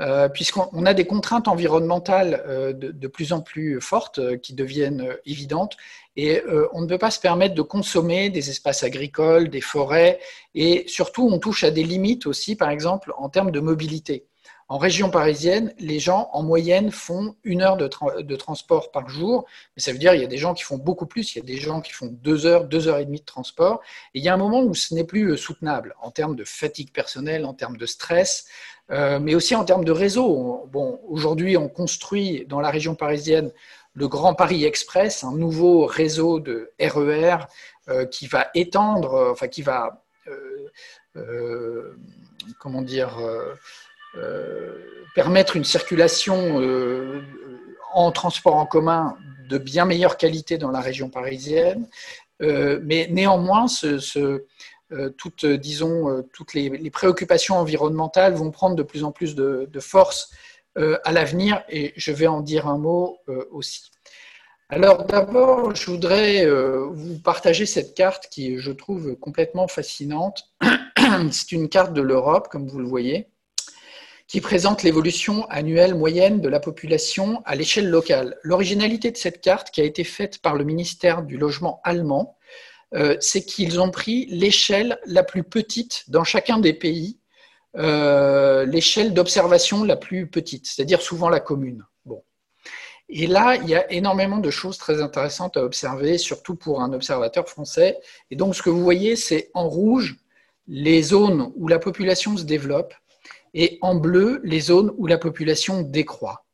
Euh, 0.01 0.31
puisqu'on 0.31 0.87
a 0.87 0.95
des 0.95 1.05
contraintes 1.05 1.47
environnementales 1.47 2.43
euh, 2.47 2.73
de, 2.73 3.07
plus 3.07 3.35
en 3.35 3.43
plus 3.43 3.83
fortes 3.83 4.19
euh, 4.19 4.39
qui 4.39 4.55
deviennent 4.55 5.07
évidentes, 5.27 5.77
et 6.17 6.43
on 6.73 6.83
ne 6.83 6.87
peut 6.87 6.99
pas 6.99 7.11
se 7.11 7.21
permettre 7.21 7.55
de 7.55 7.63
consommer 7.63 8.31
des 8.31 8.51
espaces 8.51 8.83
agricoles, 8.83 9.49
des 9.49 9.61
forêts, 9.61 10.19
et 10.55 10.85
surtout 10.87 11.29
on 11.31 11.39
touche 11.39 11.65
à 11.65 11.71
des 11.71 11.85
limites 11.85 12.27
aussi, 12.27 12.57
par 12.57 12.69
exemple, 12.69 13.13
en 13.17 13.29
termes 13.29 13.53
de 13.53 13.61
mobilité. 13.61 14.27
En 14.71 14.79
région 14.79 15.11
parisienne, 15.11 15.75
les 15.81 15.99
gens, 15.99 16.31
en 16.33 16.45
moyenne, 16.45 16.93
font 16.93 17.35
une 17.43 17.61
heure 17.61 17.77
de, 17.77 18.37
transport 18.37 18.93
par 18.93 19.09
jour. 19.09 19.45
Mais 19.77 19.83
ça 19.83 19.91
veut 19.91 19.99
dire 19.99 20.13
qu'il 20.13 20.21
y 20.21 20.25
a 20.25 20.29
des 20.29 20.39
gens 20.39 20.55
qui 20.55 20.63
font 20.63 20.79
beaucoup 20.79 21.07
plus. 21.07 21.35
Il 21.35 21.39
y 21.39 21.43
a 21.43 21.45
des 21.45 21.57
gens 21.57 21.81
qui 21.81 21.91
font 21.91 22.07
deux 22.07 22.47
heures, 22.47 22.67
deux 22.67 22.87
heures 22.87 22.99
et 22.99 23.05
demie 23.05 23.19
de 23.19 23.25
transport. 23.25 23.81
Et 24.15 24.21
il 24.21 24.25
y 24.25 24.29
a 24.29 24.35
un 24.35 24.37
moment 24.37 24.63
où 24.63 24.73
ce 24.73 24.95
n'est 24.95 25.03
plus 25.03 25.37
soutenable 25.37 25.97
en 26.01 26.13
termes 26.13 26.37
de 26.37 26.45
fatigue 26.45 26.93
personnelle, 26.93 27.47
en 27.47 27.53
termes 27.53 27.77
de 27.77 27.85
stress. 27.85 28.47
Euh, 28.93 29.19
mais 29.19 29.35
aussi 29.35 29.57
en 29.57 29.65
termes 29.65 29.85
de 29.85 29.91
réseau. 29.91 30.69
Bon, 30.71 31.01
aujourd'hui, 31.09 31.57
on 31.57 31.69
construit 31.69 32.47
dans 32.47 32.61
la 32.61 32.71
région 32.71 32.95
parisienne 32.95 33.51
le 33.95 34.07
Grand 34.07 34.35
Paris 34.35 34.65
Express, 34.65 35.25
un 35.25 35.33
nouveau 35.33 35.85
réseau 35.85 36.39
de 36.39 36.71
RER 36.81 37.39
e 37.89 37.91
euh, 37.91 38.07
qui 38.07 38.29
va 38.29 38.47
étendre, 38.55 39.31
enfin 39.33 39.49
qui 39.49 39.63
va, 39.63 40.05
euh, 41.17 41.97
comment 42.61 42.83
dire, 42.83 43.19
permettre 45.15 45.57
une 45.57 45.65
circulation 45.65 46.61
en 47.93 48.13
transport 48.13 48.57
en 48.57 48.67
commun 48.67 49.17
de 49.49 49.59
bien 49.59 49.85
meilleure 49.85 50.17
qualité 50.17 50.59
dans 50.59 50.71
la 50.71 50.81
région 50.81 51.09
parisienne. 51.09 51.89
mais 52.41 53.09
néanmoins, 53.11 53.67
euh, 54.93 55.11
toutes, 55.11 55.45
euh, 55.45 55.57
euh, 55.83 56.23
les, 56.55 56.91
préoccupations 56.91 57.57
environnementales 57.57 58.35
vont 58.35 58.51
prendre 58.51 58.75
de 58.75 58.83
plus 58.83 59.05
en 59.05 59.13
plus 59.13 59.35
de, 59.35 59.69
force 59.81 60.33
à 60.77 61.13
l'avenir 61.13 61.63
et 61.69 61.93
je 61.97 62.13
vais 62.13 62.29
en 62.29 62.41
dire 62.41 62.67
un 62.67 62.79
mot 62.79 63.19
aussi. 63.51 63.91
Alors 64.69 65.05
d'abord, 65.05 65.75
je 65.75 65.91
voudrais 65.91 66.49
vous 66.93 67.19
partager 67.19 67.67
cette 67.67 67.95
carte 67.95 68.29
qui 68.31 68.59
je 68.59 68.71
trouve 68.71 69.17
complètement 69.17 69.67
fascinante. 69.67 70.45
C'est 71.33 71.53
une 71.53 71.69
carte 71.69 71.93
de 71.93 72.01
l'Europe, 72.01 72.49
comme 72.49 72.69
vous 72.69 72.79
le 72.79 72.87
voyez, 72.87 73.29
qui 74.31 74.41
présente 74.41 74.85
l'évolution 74.85 75.45
annuelle 75.51 75.97
moyenne 75.97 76.41
de 76.41 76.49
la 76.49 76.61
population 76.61 77.43
à 77.45 77.57
l'échelle 77.57 77.91
locale. 77.91 78.39
L'originalité 78.45 79.11
de 79.11 79.17
cette 79.17 79.41
carte, 79.41 79.73
qui 79.73 79.81
a 79.81 79.85
été 79.85 80.05
faite 80.05 80.39
par 80.39 80.55
le 80.55 80.63
ministère 80.63 81.25
du 81.25 81.37
Logement 81.37 81.81
allemand, 81.83 82.39
euh, 82.95 83.17
c'est 83.19 83.43
qu'ils 83.43 83.81
ont 83.81 83.91
pris 83.91 84.27
l'échelle 84.27 85.01
la 85.05 85.25
plus 85.25 85.43
petite 85.43 86.05
dans 86.07 86.23
chacun 86.23 86.61
des 86.61 86.73
pays, 86.73 87.19
euh, 87.77 88.65
l'échelle 88.67 89.15
d'observation 89.15 89.83
la 89.83 89.97
plus 89.97 90.29
petite, 90.29 90.69
c'est-à-dire 90.69 91.03
souvent 91.03 91.29
la 91.29 91.41
commune. 91.41 91.85
Bon. 92.05 92.23
Et 93.09 93.27
là, 93.27 93.57
il 93.57 93.69
y 93.69 93.75
a 93.75 93.91
énormément 93.91 94.39
de 94.39 94.51
choses 94.51 94.79
très 94.79 95.03
intéressantes 95.03 95.57
à 95.57 95.65
observer, 95.65 96.19
surtout 96.19 96.55
pour 96.55 96.83
un 96.83 96.93
observateur 96.93 97.49
français. 97.49 97.99
Et 98.31 98.37
donc, 98.37 98.55
ce 98.55 98.63
que 98.63 98.71
vous 98.71 98.85
voyez, 98.85 99.17
c'est 99.17 99.51
en 99.55 99.69
rouge 99.69 100.19
les 100.69 101.03
zones 101.03 101.51
où 101.57 101.67
la 101.67 101.81
population 101.81 102.37
se 102.37 102.45
développe 102.45 102.95
et 103.55 103.79
en 103.81 103.95
bleu 103.95 104.41
les 104.45 104.61
zones 104.61 104.93
où 104.97 105.07
la 105.07 105.19
population 105.19 105.83
décroît. 105.83 106.45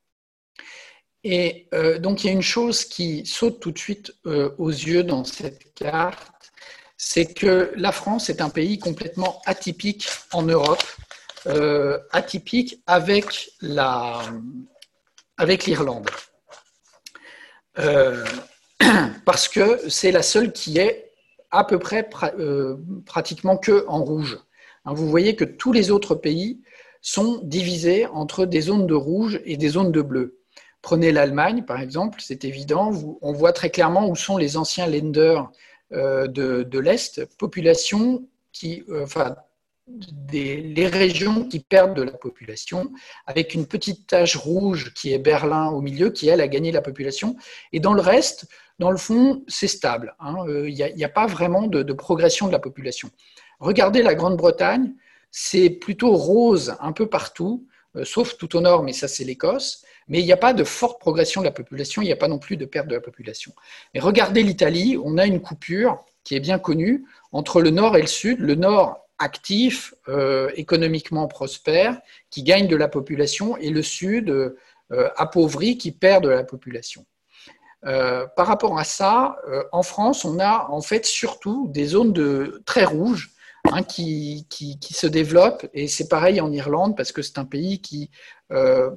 Et 1.28 1.66
euh, 1.74 1.98
donc 1.98 2.22
il 2.22 2.28
y 2.28 2.30
a 2.30 2.32
une 2.32 2.40
chose 2.40 2.84
qui 2.84 3.26
saute 3.26 3.58
tout 3.58 3.72
de 3.72 3.78
suite 3.78 4.14
euh, 4.26 4.50
aux 4.58 4.70
yeux 4.70 5.02
dans 5.02 5.24
cette 5.24 5.74
carte, 5.74 6.52
c'est 6.96 7.34
que 7.34 7.72
la 7.74 7.90
France 7.90 8.30
est 8.30 8.40
un 8.40 8.48
pays 8.48 8.78
complètement 8.78 9.42
atypique 9.44 10.08
en 10.32 10.42
Europe, 10.42 10.84
euh, 11.48 11.98
atypique 12.12 12.80
avec 12.86 13.50
la 13.60 14.22
avec 15.36 15.66
l'Irlande, 15.66 16.08
parce 19.24 19.48
que 19.48 19.90
c'est 19.90 20.12
la 20.12 20.22
seule 20.22 20.52
qui 20.52 20.78
est 20.78 21.10
à 21.50 21.64
peu 21.64 21.80
près 21.80 22.08
pratiquement 23.04 23.56
que 23.56 23.84
en 23.88 24.04
rouge. 24.04 24.38
Hein, 24.84 24.94
vous 24.94 25.10
voyez 25.10 25.34
que 25.34 25.44
tous 25.44 25.72
les 25.72 25.90
autres 25.90 26.14
pays 26.14 26.62
sont 27.06 27.40
divisés 27.44 28.04
entre 28.06 28.46
des 28.46 28.62
zones 28.62 28.88
de 28.88 28.94
rouge 28.94 29.40
et 29.44 29.56
des 29.56 29.68
zones 29.68 29.92
de 29.92 30.02
bleu. 30.02 30.40
Prenez 30.82 31.12
l'Allemagne, 31.12 31.62
par 31.62 31.80
exemple, 31.80 32.20
c'est 32.20 32.44
évident, 32.44 32.90
on 33.22 33.32
voit 33.32 33.52
très 33.52 33.70
clairement 33.70 34.08
où 34.08 34.16
sont 34.16 34.36
les 34.36 34.56
anciens 34.56 34.88
lenders 34.88 35.48
euh, 35.92 36.26
de, 36.26 36.78
l'Est, 36.80 37.24
population 37.36 38.26
qui, 38.50 38.82
euh, 38.88 39.04
enfin, 39.04 39.36
des, 39.86 40.56
les 40.56 40.88
régions 40.88 41.44
qui 41.44 41.60
perdent 41.60 41.94
de 41.94 42.02
la 42.02 42.10
population, 42.10 42.92
avec 43.24 43.54
une 43.54 43.66
petite 43.66 44.08
tache 44.08 44.34
rouge 44.34 44.92
qui 44.92 45.12
est 45.12 45.18
Berlin 45.18 45.68
au 45.68 45.82
milieu, 45.82 46.10
qui, 46.10 46.28
elle, 46.28 46.40
a 46.40 46.48
gagné 46.48 46.72
la 46.72 46.82
population. 46.82 47.36
Et 47.72 47.78
dans 47.78 47.92
le 47.92 48.00
reste, 48.00 48.48
dans 48.80 48.90
le 48.90 48.96
fond, 48.96 49.44
c'est 49.46 49.68
stable. 49.68 50.16
Hein. 50.18 50.38
Euh, 50.48 50.68
il 50.68 50.74
n'y 50.74 51.04
a, 51.04 51.08
pas 51.08 51.28
vraiment 51.28 51.68
de, 51.68 51.92
progression 51.92 52.48
de 52.48 52.52
la 52.52 52.58
population. 52.58 53.10
Regardez 53.60 54.02
la 54.02 54.16
Grande-Bretagne, 54.16 54.92
c'est 55.30 55.70
plutôt 55.70 56.12
rose 56.12 56.76
un 56.80 56.92
peu 56.92 57.06
partout, 57.06 57.66
sauf 58.04 58.36
tout 58.36 58.56
au 58.56 58.60
nord, 58.60 58.82
mais 58.82 58.92
ça 58.92 59.08
c'est 59.08 59.24
l'Écosse 59.24 59.84
mais 60.08 60.20
il 60.20 60.24
n'y 60.24 60.32
a 60.32 60.36
pas 60.36 60.52
de 60.52 60.64
forte 60.64 61.00
progression 61.00 61.40
de 61.40 61.46
la 61.46 61.52
population, 61.52 62.02
il 62.02 62.06
n'y 62.06 62.12
a 62.12 62.16
pas 62.16 62.28
non 62.28 62.38
plus 62.38 62.56
de 62.56 62.64
perte 62.64 62.88
de 62.88 62.94
la 62.94 63.00
population. 63.00 63.52
Mais 63.94 64.00
regardez 64.00 64.42
l'Italie, 64.42 64.96
on 65.02 65.18
a 65.18 65.26
une 65.26 65.40
coupure 65.40 66.04
qui 66.24 66.34
est 66.34 66.40
bien 66.40 66.58
connue 66.58 67.04
entre 67.32 67.60
le 67.60 67.70
nord 67.70 67.96
et 67.96 68.00
le 68.00 68.06
sud, 68.06 68.40
le 68.40 68.54
nord 68.54 69.00
actif, 69.18 69.94
euh, 70.08 70.50
économiquement 70.56 71.26
prospère, 71.26 71.98
qui 72.30 72.42
gagne 72.42 72.68
de 72.68 72.76
la 72.76 72.88
population, 72.88 73.56
et 73.56 73.70
le 73.70 73.82
sud 73.82 74.30
euh, 74.30 74.54
appauvri, 75.16 75.78
qui 75.78 75.90
perd 75.90 76.24
de 76.24 76.28
la 76.28 76.44
population. 76.44 77.06
Euh, 77.86 78.26
par 78.36 78.46
rapport 78.46 78.78
à 78.78 78.84
ça, 78.84 79.36
en 79.72 79.82
France, 79.82 80.24
on 80.24 80.38
a 80.38 80.68
en 80.70 80.80
fait 80.80 81.06
surtout 81.06 81.68
des 81.68 81.86
zones 81.86 82.12
de, 82.12 82.62
très 82.66 82.84
rouges 82.84 83.32
Hein, 83.72 83.82
qui, 83.82 84.46
se 84.82 85.06
développe. 85.06 85.66
Et 85.74 85.88
c'est 85.88 86.08
pareil 86.08 86.40
en 86.40 86.52
Irlande, 86.52 86.96
parce 86.96 87.12
que 87.12 87.22
c'est 87.22 87.38
un 87.38 87.44
pays 87.44 87.80
qui, 87.80 88.10
euh, 88.52 88.90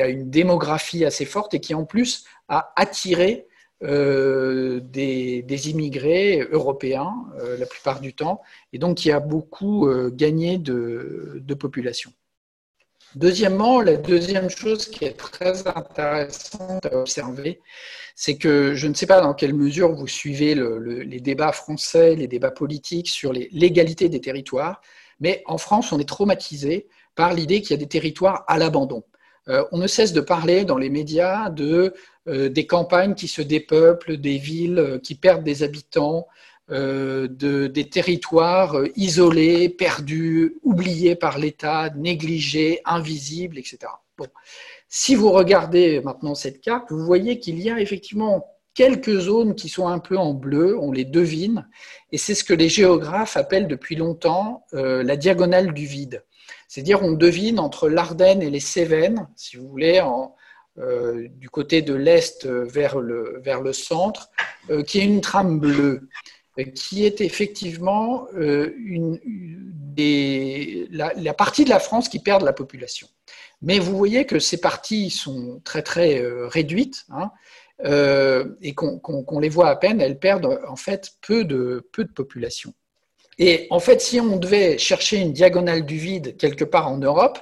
a 0.00 0.08
une 0.08 0.30
démographie 0.30 1.04
assez 1.04 1.24
forte 1.24 1.54
et 1.54 1.60
qui 1.60 1.74
en 1.74 1.84
plus 1.84 2.24
a 2.48 2.72
attiré 2.76 3.46
euh, 3.82 4.80
des, 4.80 5.70
immigrés 5.70 6.46
européens 6.50 7.12
euh, 7.38 7.56
la 7.58 7.66
plupart 7.66 8.00
du 8.00 8.14
temps, 8.14 8.42
et 8.72 8.78
donc 8.78 8.98
qui 8.98 9.10
a 9.10 9.20
beaucoup 9.20 9.88
gagné 10.12 10.58
de 10.58 11.54
population. 11.54 12.12
Deuxièmement, 13.14 13.80
la 13.80 13.96
deuxième 13.96 14.50
chose 14.50 14.88
qui 14.88 15.04
est 15.04 15.16
très 15.16 15.66
intéressante 15.68 16.84
à 16.86 16.96
observer, 16.96 17.60
c'est 18.16 18.36
que 18.36 18.74
je 18.74 18.88
ne 18.88 18.94
sais 18.94 19.06
pas 19.06 19.20
dans 19.20 19.34
quelle 19.34 19.54
mesure 19.54 19.92
vous 19.92 20.08
suivez 20.08 20.54
les 20.54 21.20
débats 21.20 21.52
français, 21.52 22.16
les 22.16 22.26
débats 22.26 22.50
politiques 22.50 23.08
sur 23.08 23.32
l'égalité 23.32 24.08
des 24.08 24.20
territoires, 24.20 24.80
mais 25.20 25.42
en 25.46 25.58
France, 25.58 25.92
on 25.92 25.98
est 26.00 26.08
traumatisé 26.08 26.88
par 27.14 27.34
l'idée 27.34 27.60
qu'il 27.60 27.70
y 27.70 27.74
a 27.74 27.76
des 27.76 27.88
territoires 27.88 28.44
à 28.48 28.58
l'abandon. 28.58 29.04
Euh, 29.48 29.64
on 29.72 29.78
ne 29.78 29.86
cesse 29.86 30.12
de 30.12 30.20
parler 30.20 30.64
dans 30.64 30.78
les 30.78 30.88
médias 30.90 31.50
de, 31.50 31.94
euh, 32.28 32.48
des 32.48 32.66
campagnes 32.66 33.14
qui 33.14 33.28
se 33.28 33.42
dépeuplent, 33.42 34.16
des 34.16 34.38
villes 34.38 34.78
euh, 34.78 34.98
qui 34.98 35.14
perdent 35.14 35.44
des 35.44 35.62
habitants, 35.62 36.26
de, 36.68 37.66
des 37.66 37.88
territoires 37.88 38.76
isolés, 38.96 39.68
perdus, 39.68 40.56
oubliés 40.62 41.14
par 41.14 41.38
l'État, 41.38 41.90
négligés, 41.94 42.80
invisibles, 42.84 43.58
etc. 43.58 43.78
Bon. 44.16 44.28
Si 44.88 45.14
vous 45.14 45.30
regardez 45.32 46.00
maintenant 46.00 46.34
cette 46.34 46.60
carte, 46.60 46.90
vous 46.90 47.04
voyez 47.04 47.40
qu'il 47.40 47.60
y 47.60 47.68
a 47.68 47.80
effectivement 47.80 48.46
quelques 48.74 49.18
zones 49.18 49.54
qui 49.54 49.68
sont 49.68 49.88
un 49.88 49.98
peu 49.98 50.18
en 50.18 50.34
bleu, 50.34 50.78
on 50.78 50.92
les 50.92 51.04
devine, 51.04 51.68
et 52.12 52.18
c'est 52.18 52.34
ce 52.34 52.44
que 52.44 52.54
les 52.54 52.68
géographes 52.68 53.36
appellent 53.36 53.68
depuis 53.68 53.96
longtemps 53.96 54.66
euh, 54.74 55.02
la 55.02 55.16
diagonale 55.16 55.72
du 55.72 55.86
vide. 55.86 56.24
C'est-à-dire 56.68 57.02
on 57.02 57.12
devine 57.12 57.60
entre 57.60 57.88
l'Ardenne 57.88 58.42
et 58.42 58.50
les 58.50 58.60
Cévennes, 58.60 59.28
si 59.36 59.56
vous 59.56 59.68
voulez, 59.68 60.02
euh, 60.78 61.28
du 61.28 61.48
côté 61.48 61.82
de 61.82 61.94
l'est 61.94 62.46
vers 62.46 62.98
le, 62.98 63.40
vers 63.42 63.60
le 63.60 63.72
centre, 63.72 64.30
euh, 64.70 64.82
qui 64.82 64.98
est 64.98 65.04
une 65.04 65.20
trame 65.20 65.60
bleue, 65.60 66.08
qui 66.74 67.04
est 67.04 67.20
effectivement 67.20 68.26
une, 68.32 69.18
la, 70.90 71.34
partie 71.34 71.64
de 71.64 71.70
la 71.70 71.78
France 71.78 72.08
qui 72.08 72.18
perd 72.18 72.42
la 72.42 72.52
population. 72.52 73.08
Mais 73.62 73.78
vous 73.78 73.96
voyez 73.96 74.26
que 74.26 74.38
ces 74.38 74.60
parties 74.60 75.10
sont 75.10 75.60
très 75.64 75.82
très 75.82 76.20
euh, 76.20 76.46
réduites 76.48 77.04
hein, 77.10 77.30
euh, 77.84 78.44
et 78.60 78.74
qu'on 78.74 79.38
les 79.38 79.48
voit 79.48 79.68
à 79.68 79.76
peine, 79.76 80.00
elles 80.00 80.18
perdent 80.18 80.60
en 80.68 80.76
fait 80.76 81.12
peu 81.26 81.44
de, 81.44 81.88
peu 81.92 82.04
de 82.04 82.12
population. 82.12 82.74
Et 83.38 83.66
en 83.70 83.80
fait, 83.80 84.00
si 84.00 84.20
on 84.20 84.36
devait 84.36 84.78
chercher 84.78 85.16
une 85.16 85.32
diagonale 85.32 85.84
du 85.84 85.96
vide 85.96 86.36
quelque 86.36 86.64
part 86.64 86.88
en 86.88 86.98
Europe, 86.98 87.38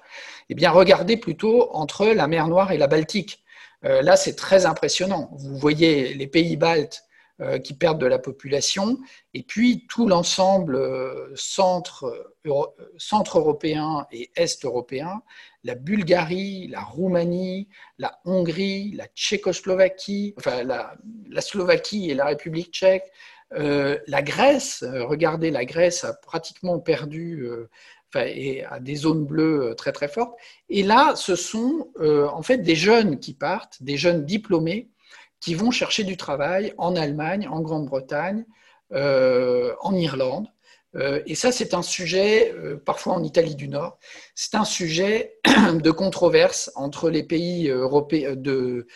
eh 0.48 0.54
bien 0.54 0.70
regardez 0.70 1.16
plutôt 1.16 1.70
entre 1.74 2.06
la 2.06 2.26
mer 2.28 2.48
Noire 2.48 2.72
et 2.72 2.78
la 2.78 2.86
Baltique. 2.86 3.42
Euh, 3.84 4.00
là, 4.00 4.16
c'est 4.16 4.36
très 4.36 4.64
impressionnant. 4.64 5.30
Vous 5.32 5.58
voyez 5.58 6.14
les 6.14 6.26
pays 6.26 6.56
baltes 6.56 7.02
euh, 7.02 7.11
qui 7.58 7.74
perdent 7.74 8.00
de 8.00 8.06
la 8.06 8.18
population, 8.18 8.98
et 9.34 9.42
puis 9.42 9.86
tout 9.88 10.06
l'ensemble 10.06 10.76
euh, 10.76 11.32
centre, 11.34 12.34
centre 12.98 13.38
européen 13.38 14.06
et 14.12 14.30
est 14.36 14.64
européen, 14.64 15.22
la 15.64 15.74
Bulgarie, 15.74 16.68
la 16.68 16.82
Roumanie, 16.82 17.68
la 17.98 18.20
Hongrie, 18.24 18.92
la 18.92 19.06
Tchécoslovaquie, 19.06 20.34
enfin 20.38 20.62
la, 20.62 20.94
Slovaquie 21.40 22.10
et 22.10 22.14
la 22.14 22.26
République 22.26 22.72
tchèque, 22.72 23.10
euh, 23.54 23.98
la 24.06 24.22
Grèce, 24.22 24.84
regardez, 24.84 25.50
la 25.50 25.64
Grèce 25.64 26.04
a 26.04 26.14
pratiquement 26.14 26.78
perdu 26.78 27.46
et 28.14 28.64
a 28.64 28.78
des 28.78 28.96
zones 28.96 29.24
bleues 29.24 29.74
très 29.76 29.92
très 29.92 30.08
fortes. 30.08 30.38
Et 30.68 30.82
là, 30.82 31.14
ce 31.16 31.34
sont 31.34 31.88
en 31.98 32.42
fait 32.42 32.58
des 32.58 32.76
jeunes 32.76 33.18
qui 33.18 33.34
partent, 33.34 33.82
des 33.82 33.96
jeunes 33.96 34.24
diplômés 34.24 34.91
qui 35.42 35.54
vont 35.54 35.72
chercher 35.72 36.04
du 36.04 36.16
travail 36.16 36.72
en 36.78 36.94
Allemagne, 36.94 37.48
en 37.48 37.60
Grande-Bretagne, 37.60 38.46
euh, 38.92 39.74
en 39.80 39.94
Irlande. 39.94 40.46
Euh, 40.94 41.20
et 41.26 41.34
ça, 41.34 41.50
c'est 41.50 41.74
un 41.74 41.82
sujet, 41.82 42.52
euh, 42.52 42.76
parfois 42.76 43.14
en 43.14 43.24
Italie 43.24 43.56
du 43.56 43.66
Nord, 43.66 43.98
c'est 44.36 44.54
un 44.54 44.64
sujet 44.64 45.34
de 45.74 45.90
controverse 45.90 46.70
entre 46.76 47.10
les 47.10 47.24
pays 47.24 47.68
européens, 47.68 48.36
de, 48.36 48.86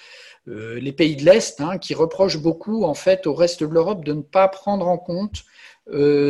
les 0.47 0.93
pays 0.93 1.17
de 1.17 1.25
l'Est, 1.25 1.61
hein, 1.61 1.79
qui 1.79 1.95
reprochent 1.95 2.39
beaucoup 2.39 2.85
en 2.85 2.95
fait 2.95 3.27
au 3.27 3.35
reste 3.35 3.61
de 3.65 3.67
l'Europe 3.67 4.05
de 4.05 4.13
ne 4.13 4.23
pas 4.23 4.47
prendre 4.47 4.87
en 4.87 4.99
compte 4.99 5.45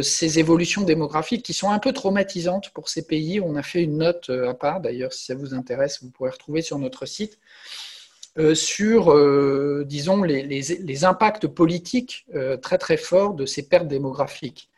ces 0.03 0.39
évolutions 0.39 0.83
démographiques 0.83 1.43
qui 1.43 1.55
sont 1.55 1.71
un 1.71 1.79
peu 1.79 1.93
traumatisantes 1.93 2.71
pour 2.75 2.91
ces 2.91 3.07
pays. 3.07 3.41
On 3.41 3.57
a 3.57 3.63
fait 3.63 3.83
une 3.83 3.99
note 3.99 4.29
à 4.29 4.53
part, 4.53 4.81
d'ailleurs, 4.81 5.15
si 5.15 5.25
ça 5.25 5.35
vous 5.35 5.55
intéresse, 5.55 6.03
vous 6.03 6.11
pourrez 6.11 6.31
retrouver 6.31 6.61
sur 6.61 6.79
notre 6.79 7.07
site. 7.07 7.39
Euh, 8.39 8.55
sur, 8.55 9.13
euh, 9.13 9.85
disons, 9.87 10.23
les, 10.23 11.05
impacts 11.05 11.47
politiques 11.47 12.27
euh, 12.35 12.59
très 12.59 12.99
forts 12.99 13.35
de 13.35 13.47
ces 13.47 13.67
pertes 13.67 13.89
démographiques. 13.89 14.69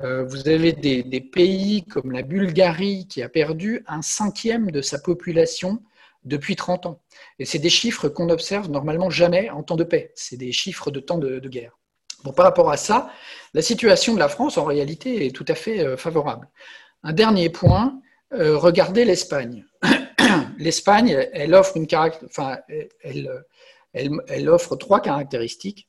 vous 0.00 0.46
avez 0.46 0.72
des, 0.72 1.20
pays 1.20 1.84
comme 1.84 2.12
la 2.12 2.20
Bulgarie 2.20 3.06
qui 3.08 3.22
a 3.22 3.30
perdu 3.30 3.82
un 3.86 4.02
cinquième 4.02 4.70
de 4.70 4.82
sa 4.82 4.98
population 4.98 5.82
depuis 6.24 6.54
30 6.54 6.84
ans. 6.86 7.00
Et 7.38 7.46
c'est 7.46 7.58
des 7.58 7.70
chiffres 7.70 8.08
qu'on 8.10 8.28
observe 8.28 8.70
normalement 8.70 9.08
jamais 9.08 9.48
en 9.48 9.62
temps 9.62 9.76
de 9.76 9.84
paix. 9.84 10.12
C'est 10.14 10.36
des 10.36 10.52
chiffres 10.52 10.90
de 10.90 11.00
temps 11.00 11.16
de, 11.18 11.48
guerre. 11.48 11.78
Bon, 12.24 12.32
par 12.32 12.44
rapport 12.44 12.70
à 12.70 12.76
ça, 12.76 13.08
la 13.54 13.62
situation 13.62 14.12
de 14.12 14.18
la 14.18 14.28
France, 14.28 14.58
en 14.58 14.64
réalité, 14.64 15.24
est 15.24 15.34
tout 15.34 15.46
à 15.48 15.54
fait 15.54 15.96
favorable. 15.96 16.46
Un 17.02 17.14
dernier 17.14 17.48
point, 17.48 17.98
regardez 18.32 19.06
l'Espagne. 19.06 19.64
l'Espagne, 20.58 21.28
elle 21.32 21.54
offre 24.48 24.76
trois 24.76 25.00
caractéristiques. 25.00 25.88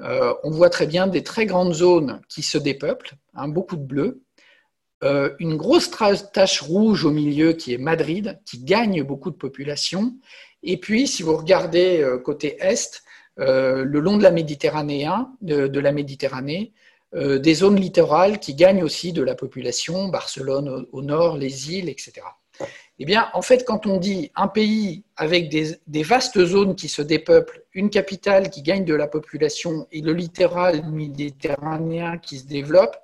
Euh, 0.00 0.34
on 0.44 0.50
voit 0.50 0.70
très 0.70 0.86
bien 0.86 1.06
des 1.06 1.22
très 1.22 1.46
grandes 1.46 1.74
zones 1.74 2.20
qui 2.28 2.42
se 2.42 2.58
dépeuplent, 2.58 3.14
hein, 3.34 3.48
beaucoup 3.48 3.76
de 3.76 3.82
bleu, 3.82 4.22
euh, 5.04 5.34
une 5.38 5.56
grosse 5.56 5.90
tache 6.32 6.60
rouge 6.60 7.04
au 7.04 7.10
milieu 7.10 7.52
qui 7.52 7.72
est 7.74 7.78
Madrid, 7.78 8.40
qui 8.44 8.58
gagne 8.62 9.02
beaucoup 9.02 9.30
de 9.30 9.36
population, 9.36 10.14
et 10.62 10.78
puis 10.78 11.06
si 11.06 11.22
vous 11.22 11.36
regardez 11.36 12.00
euh, 12.00 12.18
côté 12.18 12.56
est, 12.60 13.02
le 13.36 14.00
long 14.00 14.16
de, 14.16 14.22
la 14.24 14.32
Méditerranée, 14.32 15.06
des 17.14 17.54
zones 17.54 17.76
littorales 17.76 18.40
qui 18.40 18.56
gagnent 18.56 18.82
aussi 18.82 19.12
de 19.12 19.22
la 19.22 19.36
population, 19.36 20.08
Barcelone 20.08 20.86
au 20.90 21.02
nord, 21.02 21.36
les 21.36 21.72
îles, 21.72 21.88
etc. 21.88 22.22
Eh 23.00 23.04
bien, 23.04 23.28
en 23.32 23.42
fait, 23.42 23.64
quand 23.64 23.86
on 23.86 23.98
dit 23.98 24.32
un 24.34 24.48
pays 24.48 25.04
avec 25.16 25.48
des, 25.48 26.02
vastes 26.02 26.44
zones 26.44 26.74
qui 26.74 26.88
se 26.88 27.00
dépeuplent, 27.00 27.62
une 27.72 27.90
capitale 27.90 28.50
qui 28.50 28.62
gagne 28.62 28.84
de 28.84 28.94
la 28.94 29.06
population 29.06 29.86
et 29.92 30.00
le 30.00 30.12
littoral 30.12 30.84
méditerranéen 30.90 32.18
qui 32.18 32.38
se 32.38 32.46
développe, 32.46 32.96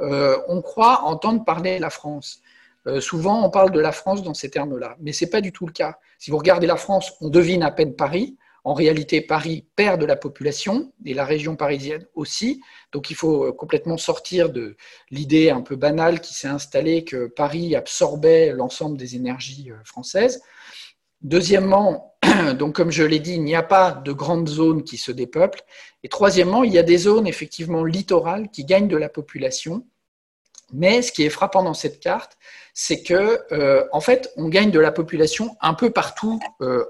euh, 0.00 0.36
on 0.48 0.60
croit 0.60 1.04
entendre 1.04 1.44
parler 1.44 1.78
la 1.78 1.90
France. 1.90 2.40
Euh, 2.88 3.00
souvent, 3.00 3.44
on 3.44 3.50
parle 3.50 3.70
de 3.70 3.80
la 3.80 3.92
France 3.92 4.22
dans 4.22 4.34
ces 4.34 4.50
termes-là, 4.50 4.96
mais 5.00 5.12
ce 5.12 5.24
n'est 5.24 5.30
pas 5.30 5.40
du 5.40 5.52
tout 5.52 5.66
le 5.66 5.72
cas. 5.72 5.98
Si 6.18 6.32
vous 6.32 6.38
regardez 6.38 6.66
la 6.66 6.76
France, 6.76 7.12
on 7.20 7.28
devine 7.28 7.62
à 7.62 7.70
peine 7.70 7.94
Paris. 7.94 8.36
En 8.64 8.74
réalité, 8.74 9.20
Paris 9.20 9.66
perd 9.76 10.00
de 10.00 10.06
la 10.06 10.16
population 10.16 10.92
et 11.04 11.14
la 11.14 11.24
région 11.24 11.56
parisienne 11.56 12.06
aussi. 12.14 12.60
Donc 12.92 13.10
il 13.10 13.14
faut 13.14 13.44
euh, 13.44 13.52
complètement 13.52 13.96
sortir 13.96 14.50
de 14.50 14.76
l'idée 15.10 15.50
un 15.50 15.60
peu 15.60 15.76
banale 15.76 16.20
qui 16.20 16.34
s'est 16.34 16.48
installée 16.48 17.04
que 17.04 17.26
Paris 17.26 17.76
absorbait 17.76 18.52
l'ensemble 18.52 18.96
des 18.96 19.16
énergies 19.16 19.70
euh, 19.70 19.76
françaises. 19.84 20.42
Deuxièmement, 21.22 22.16
donc 22.58 22.74
comme 22.74 22.90
je 22.90 23.04
l'ai 23.04 23.20
dit, 23.20 23.34
il 23.34 23.42
n'y 23.42 23.56
a 23.56 23.62
pas 23.62 23.92
de 23.92 24.12
grandes 24.12 24.48
zones 24.48 24.84
qui 24.84 24.98
se 24.98 25.12
dépeuplent. 25.12 25.62
Et 26.02 26.08
troisièmement, 26.08 26.64
il 26.64 26.72
y 26.72 26.78
a 26.78 26.82
des 26.82 26.98
zones 26.98 27.26
effectivement 27.26 27.84
littorales 27.84 28.50
qui 28.50 28.64
gagnent 28.64 28.88
de 28.88 28.96
la 28.96 29.08
population. 29.08 29.86
Mais 30.72 31.00
ce 31.00 31.12
qui 31.12 31.24
est 31.24 31.30
frappant 31.30 31.62
dans 31.62 31.72
cette 31.72 31.98
carte, 31.98 32.36
c'est 32.74 33.02
que 33.02 33.40
euh, 33.52 33.86
en 33.92 34.00
fait, 34.00 34.30
on 34.36 34.48
gagne 34.48 34.70
de 34.70 34.78
la 34.78 34.92
population 34.92 35.56
un 35.62 35.72
peu 35.72 35.90
partout 35.90 36.38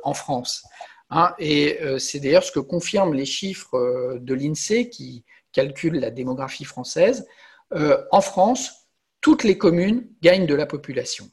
en 0.02 0.14
France. 0.14 0.64
Hein, 1.11 1.35
et 1.38 1.79
euh, 1.83 1.99
c'est 1.99 2.21
d'ailleurs 2.21 2.44
ce 2.44 2.53
que 2.53 2.61
confirment 2.61 3.14
les 3.14 3.25
chiffres 3.25 3.75
euh, 3.77 4.18
de 4.21 4.35
l'INSEE 4.35 4.90
qui 4.90 5.25
calcule 5.53 5.99
la 5.99 6.11
démographie 6.11 6.64
française. 6.64 7.27
Euh, 7.73 8.03
en 8.11 8.21
France, 8.21 8.88
toutes 9.21 9.44
les 9.44 9.57
communes 9.57 10.07
gagnent 10.23 10.47
de 10.47 10.55
la 10.55 10.66
population. 10.66 11.29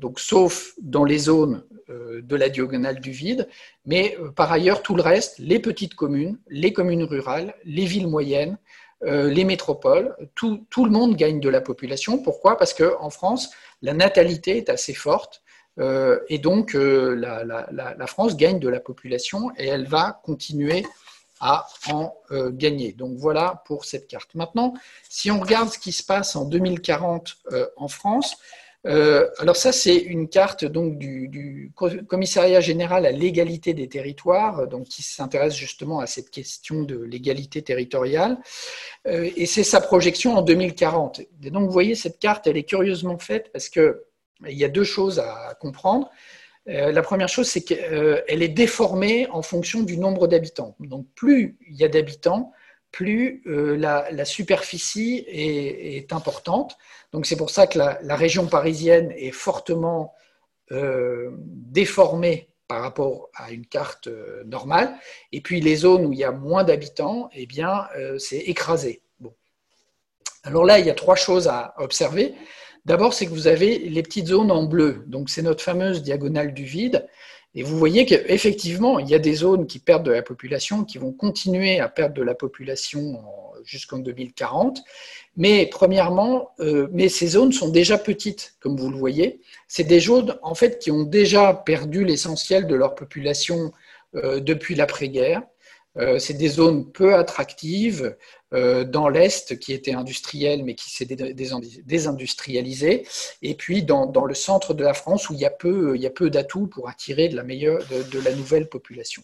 donc, 0.00 0.20
sauf 0.20 0.74
dans 0.78 1.04
les 1.04 1.18
zones 1.18 1.64
de 1.88 2.36
la 2.36 2.48
diagonale 2.50 3.00
du 3.00 3.12
vide, 3.12 3.48
mais 3.86 4.16
par 4.36 4.52
ailleurs, 4.52 4.82
tout 4.82 4.94
le 4.94 5.02
reste, 5.02 5.38
les 5.38 5.58
petites 5.58 5.94
communes, 5.94 6.38
les 6.48 6.72
communes 6.74 7.04
rurales, 7.04 7.54
les 7.64 7.86
villes 7.86 8.06
moyennes, 8.06 8.58
les 9.02 9.44
métropoles, 9.44 10.14
tout, 10.34 10.66
tout, 10.68 10.84
le 10.84 10.90
monde 10.90 11.16
gagne 11.16 11.40
de 11.40 11.48
la 11.48 11.62
population. 11.62 12.18
Pourquoi? 12.18 12.58
Parce 12.58 12.74
qu'en 12.74 13.10
France, 13.10 13.50
la 13.80 13.94
natalité 13.94 14.58
est 14.58 14.68
assez 14.68 14.94
forte 14.94 15.41
euh, 15.78 16.20
et 16.28 16.38
donc, 16.38 16.74
euh, 16.74 17.14
la, 17.14 18.06
France 18.06 18.36
gagne 18.36 18.58
de 18.58 18.68
la 18.68 18.80
population 18.80 19.50
et 19.56 19.66
elle 19.66 19.86
va 19.86 20.20
continuer 20.24 20.84
à 21.40 21.66
en 21.90 22.14
euh, 22.30 22.50
gagner. 22.52 22.92
Donc 22.92 23.16
voilà 23.16 23.62
pour 23.66 23.84
cette 23.84 24.06
carte. 24.06 24.34
Maintenant, 24.34 24.74
si 25.08 25.30
on 25.30 25.40
regarde 25.40 25.70
ce 25.70 25.78
qui 25.78 25.92
se 25.92 26.04
passe 26.04 26.36
en 26.36 26.44
2040 26.44 27.36
en 27.76 27.88
France, 27.88 28.36
alors 28.84 29.54
ça 29.54 29.70
c'est 29.70 29.96
une 29.96 30.28
carte 30.28 30.64
donc 30.64 30.98
du, 30.98 31.72
commissariat 32.08 32.60
général 32.60 33.06
à 33.06 33.12
l'égalité 33.12 33.74
des 33.74 33.88
territoires, 33.88 34.66
donc 34.66 34.86
qui 34.88 35.04
s'intéresse 35.04 35.54
justement 35.54 36.00
à 36.00 36.06
cette 36.08 36.30
question 36.30 36.82
de 36.82 36.98
l'égalité 36.98 37.62
territoriale, 37.62 38.38
et 39.06 39.46
c'est 39.46 39.62
sa 39.62 39.80
projection 39.80 40.34
en 40.34 40.42
2040. 40.42 41.20
Et 41.44 41.50
donc 41.50 41.66
vous 41.66 41.72
voyez 41.72 41.94
cette 41.94 42.18
carte, 42.18 42.48
elle 42.48 42.56
est 42.56 42.64
curieusement 42.64 43.18
faite 43.18 43.50
parce 43.52 43.68
que 43.68 44.02
il 44.48 44.56
y 44.56 44.64
a 44.64 44.68
deux 44.68 44.84
choses 44.84 45.18
à 45.18 45.56
comprendre. 45.60 46.10
Euh, 46.68 46.92
la 46.92 47.02
première 47.02 47.28
chose, 47.28 47.48
c'est 47.48 47.62
qu'elle 47.62 47.92
euh, 47.92 48.22
est 48.26 48.48
déformée 48.48 49.26
en 49.30 49.42
fonction 49.42 49.82
du 49.82 49.98
nombre 49.98 50.28
d'habitants. 50.28 50.76
Donc, 50.80 51.06
plus 51.14 51.56
il 51.68 51.76
y 51.76 51.84
a 51.84 51.88
d'habitants, 51.88 52.52
plus 52.92 53.42
euh, 53.46 53.76
la, 53.76 54.24
superficie 54.24 55.24
est, 55.26 56.12
importante. 56.12 56.76
Donc, 57.12 57.26
c'est 57.26 57.36
pour 57.36 57.50
ça 57.50 57.66
que 57.66 57.78
la, 57.78 58.16
région 58.16 58.46
parisienne 58.46 59.12
est 59.16 59.32
fortement 59.32 60.14
déformée 60.70 62.48
par 62.66 62.80
rapport 62.80 63.28
à 63.34 63.50
une 63.50 63.66
carte 63.66 64.08
normale. 64.46 64.94
Et 65.30 65.42
puis, 65.42 65.60
les 65.60 65.76
zones 65.76 66.06
où 66.06 66.12
il 66.14 66.18
y 66.18 66.24
a 66.24 66.32
moins 66.32 66.64
d'habitants, 66.64 67.28
eh 67.34 67.44
bien, 67.44 67.86
c'est 68.18 68.38
écrasé. 68.38 69.02
Bon. 69.20 69.34
Alors 70.44 70.64
là, 70.64 70.78
il 70.78 70.86
y 70.86 70.90
a 70.90 70.94
trois 70.94 71.16
choses 71.16 71.46
à 71.46 71.74
observer. 71.76 72.34
D'abord, 72.84 73.14
c'est 73.14 73.26
que 73.26 73.30
vous 73.30 73.46
avez 73.46 73.78
les 73.78 74.02
petites 74.02 74.28
zones 74.28 74.50
en 74.50 74.64
bleu. 74.64 75.04
Donc, 75.06 75.30
c'est 75.30 75.42
notre 75.42 75.62
fameuse 75.62 76.02
diagonale 76.02 76.52
du 76.52 76.64
vide. 76.64 77.06
Et 77.54 77.62
vous 77.62 77.76
voyez 77.78 78.06
qu'effectivement, 78.06 78.98
il 78.98 79.08
y 79.08 79.14
a 79.14 79.18
des 79.18 79.34
zones 79.34 79.66
qui 79.66 79.78
perdent 79.78 80.04
de 80.04 80.10
la 80.10 80.22
population, 80.22 80.84
qui 80.84 80.98
vont 80.98 81.12
continuer 81.12 81.80
à 81.80 81.88
perdre 81.88 82.14
de 82.14 82.22
la 82.22 82.34
population 82.34 83.22
jusqu'en 83.64 83.98
2040. 83.98 84.82
Mais 85.36 85.66
premièrement, 85.66 86.50
euh, 86.60 86.88
ces 87.08 87.28
zones 87.28 87.52
sont 87.52 87.68
déjà 87.68 87.98
petites, 87.98 88.54
comme 88.60 88.76
vous 88.76 88.90
le 88.90 88.96
voyez. 88.96 89.40
C'est 89.68 89.84
des 89.84 90.00
zones 90.00 90.36
en 90.42 90.54
fait 90.54 90.78
qui 90.78 90.90
ont 90.90 91.04
déjà 91.04 91.52
perdu 91.54 92.04
l'essentiel 92.04 92.66
de 92.66 92.74
leur 92.74 92.94
population 92.94 93.72
euh, 94.14 94.40
depuis 94.40 94.74
l'après-guerre. 94.74 95.42
Euh, 95.98 96.18
c'est 96.18 96.34
des 96.34 96.48
zones 96.48 96.90
peu 96.90 97.14
attractives 97.14 98.16
euh, 98.54 98.84
dans 98.84 99.08
l'Est 99.08 99.58
qui 99.58 99.74
était 99.74 99.92
industriel 99.92 100.64
mais 100.64 100.74
qui 100.74 100.90
s'est 100.90 101.04
désindustrialisé, 101.04 103.06
et 103.42 103.54
puis 103.54 103.82
dans, 103.82 104.10
le 104.24 104.34
centre 104.34 104.72
de 104.72 104.82
la 104.82 104.94
France 104.94 105.28
où 105.28 105.34
il 105.34 105.40
y 105.40 105.44
a 105.44 105.50
peu, 105.50 105.98
peu 106.14 106.30
d'atouts 106.30 106.66
pour 106.66 106.88
attirer 106.88 107.28
de 107.28 107.36
la, 107.36 108.34
nouvelle 108.34 108.68
population. 108.68 109.22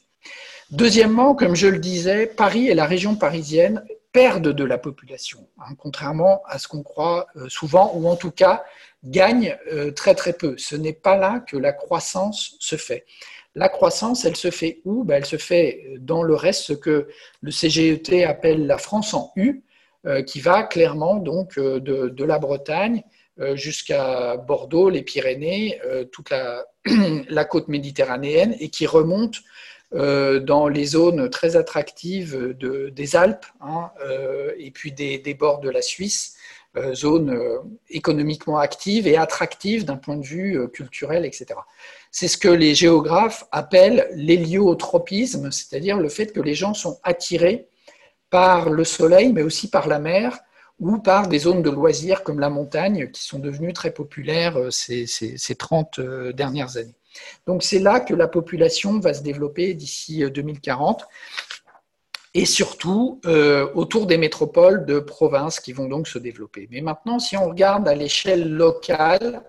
Deuxièmement, 0.71 1.35
comme 1.35 1.57
je 1.57 1.69
le 1.69 1.79
disais, 1.79 2.27
Paris 2.27 2.69
et 2.69 2.75
la 2.75 2.85
région 2.85 3.17
parisienne 3.17 3.83
perdent 4.13 4.53
de 4.53 4.65
la 4.65 4.77
population, 4.77 5.47
hein, 5.61 5.75
contrairement 5.79 6.43
à 6.47 6.59
ce 6.59 6.69
qu'on 6.69 6.83
croit 6.83 7.29
euh, 7.37 7.49
souvent, 7.49 7.93
ou 7.95 8.09
en 8.09 8.17
tout 8.17 8.31
cas 8.31 8.65
gagnent 9.05 9.57
très 9.95 10.33
peu. 10.33 10.57
Ce 10.59 10.75
n'est 10.75 10.93
pas 10.93 11.17
là 11.17 11.39
que 11.39 11.57
la 11.57 11.73
croissance 11.73 12.57
se 12.59 12.75
fait. 12.75 13.07
La 13.59 13.69
croissance, 13.69 14.25
elle 14.25 14.37
se 14.37 14.53
fait 14.53 14.81
où? 14.85 15.03
Ben, 15.03 15.17
Elle 15.17 15.27
se 15.27 15.37
fait 15.37 15.97
dans 15.99 16.23
le 16.23 16.37
reste, 16.37 16.63
ce 16.63 16.73
que 16.73 17.09
le 17.43 17.51
CGET 17.51 18.25
appelle 18.25 18.69
la 18.69 18.79
France 18.79 19.15
en 19.15 19.33
U, 19.35 19.65
euh, 20.07 20.23
qui 20.23 20.39
va 20.39 20.63
clairement 20.63 21.17
donc 21.17 21.59
euh, 21.59 21.81
de, 21.81 22.25
la 22.25 22.39
Bretagne 22.39 23.03
euh, 23.41 23.57
jusqu'à 23.57 24.37
Bordeaux, 24.37 24.91
les 24.91 25.03
Pyrénées, 25.03 25.81
toute 26.13 26.31
la, 27.29 27.45
côte 27.45 27.67
méditerranéenne, 27.67 28.55
et 28.61 28.69
qui 28.69 28.87
remonte 28.87 29.41
dans 29.91 30.69
les 30.69 30.85
zones 30.85 31.31
très 31.31 31.57
attractives 31.57 32.55
des 32.59 33.17
Alpes 33.17 33.47
hein, 33.63 33.91
et 34.59 34.71
puis 34.71 34.93
des, 34.93 35.35
bords 35.35 35.61
de 35.61 35.71
la 35.71 35.81
Suisse, 35.81 36.37
zones 36.93 37.35
économiquement 37.89 38.59
actives 38.59 39.07
et 39.07 39.17
attractives 39.17 39.87
d'un 39.87 39.97
point 39.97 40.17
de 40.17 40.27
vue 40.27 40.69
culturel, 40.75 41.25
etc. 41.25 41.55
C'est 42.11 42.29
ce 42.29 42.39
que 42.39 42.49
les 42.49 42.75
géographes 42.75 43.45
appellent 43.53 44.09
l'héliotropisme, 44.15 45.51
c'est-à-dire 45.51 45.99
le 45.99 46.09
fait 46.09 46.33
que 46.33 46.41
les 46.41 46.55
gens 46.55 46.75
sont 46.75 46.99
attirés 47.03 47.69
par 48.31 48.71
le 48.71 48.85
soleil, 48.85 49.33
mais 49.33 49.43
aussi 49.43 49.71
par 49.71 49.89
la 49.89 49.99
mer 49.99 50.39
ou 50.81 50.99
par 50.99 51.29
des 51.29 51.41
zones 51.41 51.63
de 51.63 51.71
loisirs 51.71 52.23
comme 52.23 52.41
la 52.41 52.51
montagne, 52.51 53.11
qui 53.11 53.25
sont 53.25 53.39
devenues 53.39 53.73
très 53.73 53.91
populaires 53.91 54.57
euh, 54.59 54.71
ces, 54.71 55.07
ces, 55.07 55.55
30 55.55 55.99
euh, 55.99 56.33
dernières 56.33 56.77
années. 56.77 56.95
Donc 57.47 57.63
c'est 57.65 57.81
là 57.81 58.01
que 58.01 58.15
la 58.15 58.29
population 58.29 59.01
va 59.01 59.13
se 59.13 59.23
développer 59.23 59.75
d'ici 59.75 60.23
2040 60.31 61.03
euh, 61.03 61.05
et 62.35 62.45
surtout 62.45 63.21
autour 63.75 64.07
des 64.07 64.19
métropoles 64.19 64.85
de 64.85 65.01
provinces 65.01 65.59
qui 65.59 65.73
vont 65.73 65.89
donc 65.89 66.07
se 66.07 66.19
développer. 66.19 66.69
Mais 66.71 66.83
maintenant, 66.83 67.19
si 67.19 67.37
on 67.37 67.49
regarde 67.49 67.89
à 67.89 67.95
l'échelle 67.95 68.53
locale, 68.53 69.43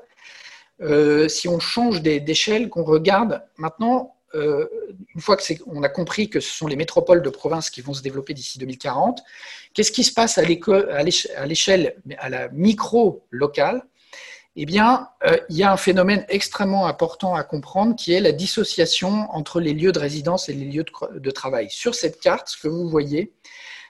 euh, 0.81 1.27
si 1.27 1.47
on 1.47 1.59
change 1.59 2.01
d'échelle, 2.01 2.69
qu'on 2.69 2.83
regarde 2.83 3.43
maintenant, 3.57 4.15
euh, 4.35 4.67
une 5.15 5.21
fois 5.21 5.37
qu'on 5.37 5.83
a 5.83 5.89
compris 5.89 6.29
que 6.29 6.39
ce 6.39 6.51
sont 6.51 6.67
les 6.67 6.75
métropoles 6.75 7.21
de 7.21 7.29
province 7.29 7.69
qui 7.69 7.81
vont 7.81 7.93
se 7.93 8.01
développer 8.01 8.33
d'ici 8.33 8.59
2040, 8.59 9.21
qu'est-ce 9.73 9.91
qui 9.91 10.03
se 10.03 10.13
passe 10.13 10.37
à 10.37 10.43
l'échelle, 10.43 11.95
à 12.17 12.29
la 12.29 12.49
micro-locale 12.49 13.83
Eh 14.55 14.65
bien, 14.65 15.09
euh, 15.25 15.37
il 15.49 15.57
y 15.57 15.63
a 15.63 15.71
un 15.71 15.77
phénomène 15.77 16.25
extrêmement 16.29 16.85
important 16.87 17.33
à 17.35 17.43
comprendre 17.43 17.95
qui 17.95 18.13
est 18.13 18.21
la 18.21 18.31
dissociation 18.31 19.27
entre 19.31 19.59
les 19.59 19.73
lieux 19.73 19.91
de 19.91 19.99
résidence 19.99 20.47
et 20.47 20.53
les 20.53 20.65
lieux 20.65 20.83
de, 20.83 21.19
de 21.19 21.31
travail. 21.31 21.69
Sur 21.69 21.95
cette 21.95 22.19
carte, 22.19 22.49
ce 22.49 22.57
que 22.57 22.67
vous 22.67 22.87
voyez, 22.87 23.33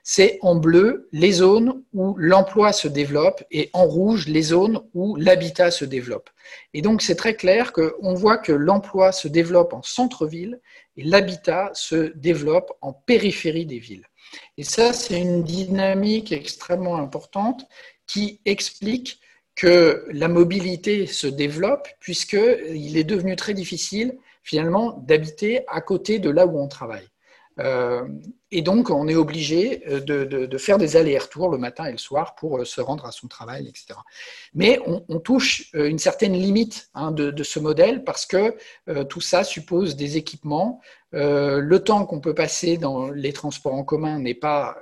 c'est 0.04 0.40
en 0.42 0.56
bleu 0.56 1.08
les 1.12 1.32
zones 1.32 1.84
où 1.94 2.16
l'emploi 2.18 2.74
se 2.74 2.88
développe 2.88 3.44
et 3.52 3.70
en 3.74 3.86
rouge 3.86 4.28
les 4.28 4.42
zones 4.42 4.82
où 4.94 5.16
l'habitat 5.16 5.72
se 5.72 5.86
développe. 5.86 6.30
Et 6.74 6.82
donc 6.82 7.02
c'est 7.02 7.16
très 7.16 7.36
clair 7.36 7.74
qu'on 7.74 8.14
voit 8.14 8.38
que 8.38 8.52
l'emploi 8.52 9.12
se 9.12 9.28
développe 9.28 9.74
en 9.74 9.82
centre-ville 9.84 10.60
et 10.98 11.04
l'habitat 11.04 11.72
se 11.74 12.14
développe 12.16 12.72
en 12.82 12.94
périphérie 12.94 13.66
des 13.66 13.80
villes. 13.80 14.06
Et 14.58 14.64
ça, 14.64 14.94
c'est 14.94 15.20
une 15.20 15.44
dynamique 15.44 16.32
extrêmement 16.32 16.98
importante 16.98 17.66
qui 18.06 18.42
explique 18.46 19.20
que 19.56 20.06
la 20.12 20.28
mobilité 20.28 21.06
se 21.06 21.28
développe 21.28 21.88
puisqu'il 22.00 22.98
est 22.98 23.04
devenu 23.04 23.36
très 23.36 23.54
difficile 23.54 24.18
finalement 24.44 24.94
d'habiter 25.06 25.64
à 25.68 25.82
côté 25.82 26.20
de 26.20 26.30
là 26.30 26.48
où 26.48 26.60
on 26.60 26.68
travaille. 26.68 27.08
Euh, 27.60 28.08
et 28.52 28.62
donc, 28.62 28.90
on 28.90 29.08
est 29.08 29.16
obligé 29.16 29.84
euh, 29.88 30.00
de, 30.00 30.58
faire 30.58 30.78
des 30.78 30.96
allers-retours 30.96 31.50
le 31.50 31.58
matin 31.58 31.86
et 31.86 31.92
le 31.92 31.98
soir 31.98 32.36
pour 32.36 32.60
euh, 32.60 32.66
se 32.66 32.82
rendre 32.82 33.06
à 33.06 33.12
son 33.12 33.28
travail, 33.28 33.68
etc. 33.68 34.00
Mais 34.54 34.80
on, 34.86 35.20
touche 35.20 35.70
une 35.74 36.00
certaine 36.00 36.34
limite 36.34 36.90
hein, 36.94 37.12
de, 37.12 37.44
ce 37.44 37.60
modèle 37.60 38.04
parce 38.04 38.26
que 38.26 38.56
tout 39.10 39.22
ça 39.22 39.44
suppose 39.44 39.96
des 39.98 40.16
équipements. 40.18 40.82
le 41.12 41.78
temps 41.80 42.06
qu'on 42.06 42.22
peut 42.22 42.34
passer 42.34 42.78
dans 42.78 43.12
les 43.12 43.34
transports 43.34 43.74
en 43.74 43.84
commun 43.84 44.20
n'est 44.20 44.34
pas 44.34 44.78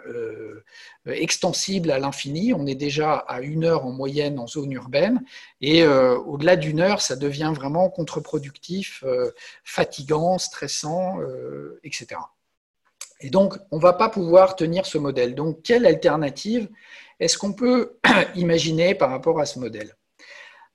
extensible 1.07 1.89
à 1.89 1.97
l'infini. 1.97 2.53
On 2.53 2.67
est 2.67 2.75
déjà 2.75 3.15
à 3.15 3.41
une 3.41 3.65
heure 3.65 3.86
en 3.86 3.91
moyenne 3.91 4.38
en 4.39 4.47
zone 4.47 4.71
urbaine. 4.71 5.23
Et 5.59 5.86
au-delà 5.86 6.55
d'une 6.55 6.82
heure, 6.82 7.01
ça 7.01 7.15
devient 7.15 7.51
vraiment 7.53 7.89
contre-productif, 7.89 9.03
fatigant, 9.63 10.38
stressant, 10.38 11.17
etc. 11.84 12.17
Et 13.22 13.30
donc, 13.30 13.55
on 13.72 13.78
ne 13.78 13.82
va 13.82 13.93
pas 13.93 14.09
pouvoir 14.09 14.55
tenir 14.55 14.86
ce 14.86 14.97
modèle. 14.97 15.36
Donc, 15.36 15.61
quelle 15.63 15.86
alternative 15.86 16.70
est-ce 17.20 17.38
qu'on 17.38 17.53
peut 17.53 17.97
imaginer 18.36 18.95
par 18.95 19.09
rapport 19.09 19.39
à 19.39 19.45
ce 19.45 19.59
modèle? 19.59 19.95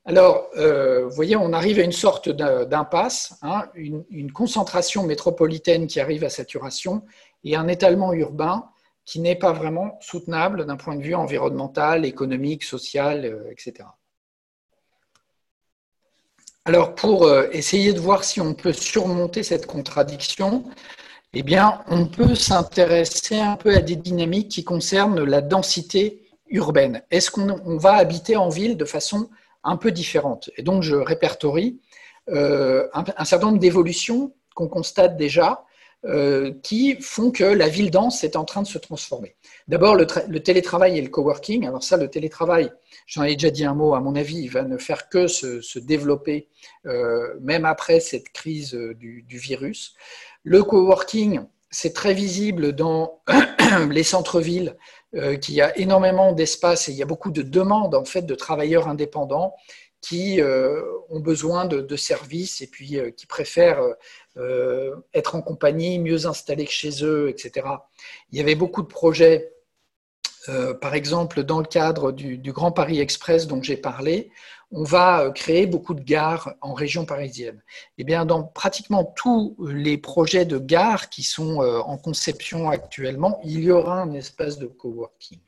Alors, 0.04 0.48
euh, 0.56 1.06
vous 1.06 1.14
voyez, 1.14 1.36
on 1.36 1.52
arrive 1.52 1.78
à 1.78 1.82
une 1.82 1.92
sorte 1.92 2.28
d'impasse, 2.28 3.34
hein, 3.42 3.68
une, 3.74 4.32
concentration 4.32 5.04
métropolitaine 5.04 5.86
qui 5.86 6.00
arrive 6.00 6.24
à 6.24 6.30
saturation 6.30 7.04
et 7.44 7.54
un 7.54 7.68
étalement 7.68 8.12
urbain 8.12 8.68
qui 9.04 9.20
n'est 9.20 9.36
pas 9.36 9.52
vraiment 9.52 9.98
soutenable 10.00 10.64
d'un 10.66 10.76
point 10.76 10.96
de 10.96 11.02
vue 11.02 11.14
environnemental, 11.14 12.04
économique, 12.04 12.64
social, 12.64 13.24
euh, 13.24 13.50
etc. 13.50 13.88
Alors, 16.64 16.94
pour 16.94 17.24
euh, 17.24 17.48
essayer 17.52 17.92
de 17.92 18.00
voir 18.00 18.24
si 18.24 18.40
on 18.40 18.54
peut 18.54 18.72
surmonter 18.72 19.42
cette 19.42 19.66
contradiction, 19.66 20.64
eh 21.34 21.42
bien, 21.42 21.82
on 21.88 22.06
peut 22.06 22.34
s'intéresser 22.34 23.38
un 23.38 23.56
peu 23.56 23.74
à 23.74 23.80
des 23.80 23.96
dynamiques 23.96 24.50
qui 24.50 24.64
concernent 24.64 25.24
la 25.24 25.40
densité 25.40 26.22
urbaine. 26.48 27.02
Est-ce 27.10 27.30
qu'on 27.30 27.78
va 27.78 27.94
habiter 27.94 28.36
en 28.36 28.50
ville 28.50 28.76
de 28.76 28.84
façon 28.84 29.30
un 29.64 29.78
peu 29.78 29.92
différente? 29.92 30.50
Et 30.58 30.62
donc, 30.62 30.82
je 30.82 30.94
répertorie 30.94 31.80
euh, 32.28 32.86
un, 32.92 33.24
certain 33.24 33.46
nombre 33.46 33.58
d'évolutions 33.58 34.34
qu'on 34.54 34.68
constate 34.68 35.16
déjà 35.16 35.64
euh, 36.04 36.52
qui 36.62 36.96
font 37.00 37.30
que 37.30 37.44
la 37.44 37.68
ville 37.68 37.90
dense 37.90 38.24
est 38.24 38.36
en 38.36 38.44
train 38.44 38.60
de 38.60 38.66
se 38.66 38.76
transformer. 38.76 39.34
D'abord, 39.68 39.94
le, 39.94 40.04
télétravail 40.40 40.98
et 40.98 41.00
le 41.00 41.08
coworking. 41.08 41.66
Alors 41.66 41.82
ça, 41.82 41.96
le 41.96 42.08
télétravail, 42.08 42.70
j'en 43.06 43.22
ai 43.22 43.36
déjà 43.36 43.50
dit 43.50 43.64
un 43.64 43.74
mot, 43.74 43.94
à 43.94 44.00
mon 44.00 44.16
avis, 44.16 44.36
il 44.36 44.50
va 44.50 44.64
ne 44.64 44.76
faire 44.76 45.08
que 45.08 45.28
se, 45.28 45.78
développer, 45.78 46.48
euh, 46.86 47.34
même 47.40 47.64
après 47.64 48.00
cette 48.00 48.28
crise 48.30 48.74
du 48.74 49.38
virus. 49.38 49.94
Le 50.44 50.62
coworking, 50.64 51.40
c'est 51.70 51.94
très 51.94 52.14
visible 52.14 52.72
dans 52.72 53.22
les 53.90 54.02
centres-villes, 54.02 54.76
euh, 55.14 55.36
qui 55.36 55.60
a 55.60 55.76
énormément 55.76 56.32
d'espace 56.32 56.88
et 56.88 56.92
il 56.92 56.96
y 56.96 57.02
a 57.02 57.06
beaucoup 57.06 57.30
de 57.30 57.42
demandes 57.42 57.94
en 57.94 58.06
fait 58.06 58.22
de 58.22 58.34
travailleurs 58.34 58.88
indépendants 58.88 59.54
qui 60.00 60.40
euh, 60.40 60.82
ont 61.10 61.20
besoin 61.20 61.66
de, 61.66 61.96
services 61.96 62.62
et 62.62 62.66
puis 62.66 62.98
euh, 62.98 63.10
qui 63.10 63.26
préfèrent 63.26 63.82
être 65.12 65.34
en 65.34 65.42
compagnie, 65.42 65.98
mieux 65.98 66.26
installés 66.26 66.64
que 66.64 66.72
chez 66.72 67.04
eux, 67.04 67.28
etc. 67.28 67.66
Il 68.30 68.38
y 68.38 68.40
avait 68.40 68.54
beaucoup 68.54 68.80
de 68.80 68.86
projets, 68.86 69.52
par 70.80 70.94
exemple 70.94 71.44
dans 71.44 71.58
le 71.60 71.66
cadre 71.66 72.12
du, 72.12 72.38
Grand 72.52 72.72
Paris 72.72 73.00
Express 73.00 73.46
dont 73.46 73.62
j'ai 73.62 73.76
parlé, 73.76 74.30
on 74.72 74.84
va 74.84 75.20
euh, 75.20 75.30
créer 75.30 75.66
beaucoup 75.66 75.94
de 75.94 76.02
gares 76.02 76.54
en 76.60 76.72
région 76.72 77.04
parisienne. 77.04 77.62
Eh 77.98 78.04
bien, 78.04 78.24
dans 78.24 78.42
pratiquement 78.42 79.04
tous 79.04 79.56
les 79.68 79.98
projets 79.98 80.44
de 80.44 80.58
gares 80.58 81.10
qui 81.10 81.22
sont 81.22 81.62
euh, 81.62 81.78
en 81.80 81.98
conception 81.98 82.70
actuellement, 82.70 83.40
il 83.44 83.60
y 83.60 83.70
aura 83.70 84.00
un 84.00 84.12
espace 84.14 84.58
de 84.58 84.66
coworking. 84.66 85.38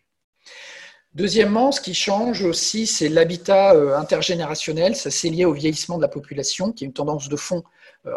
Deuxièmement, 1.15 1.71
ce 1.71 1.81
qui 1.81 1.95
change 1.95 2.45
aussi, 2.45 2.87
c'est 2.87 3.09
l'habitat 3.09 3.75
euh, 3.75 3.97
intergénérationnel. 3.97 4.97
Ça, 4.97 5.11
c'est 5.11 5.31
lié 5.31 5.45
au 5.45 5.53
vieillissement 5.53 5.97
de 5.97 6.03
la 6.03 6.09
population, 6.09 6.73
qui 6.73 6.85
est 6.85 6.89
une 6.89 6.93
tendance 6.93 7.29
de 7.29 7.37
fond 7.37 7.65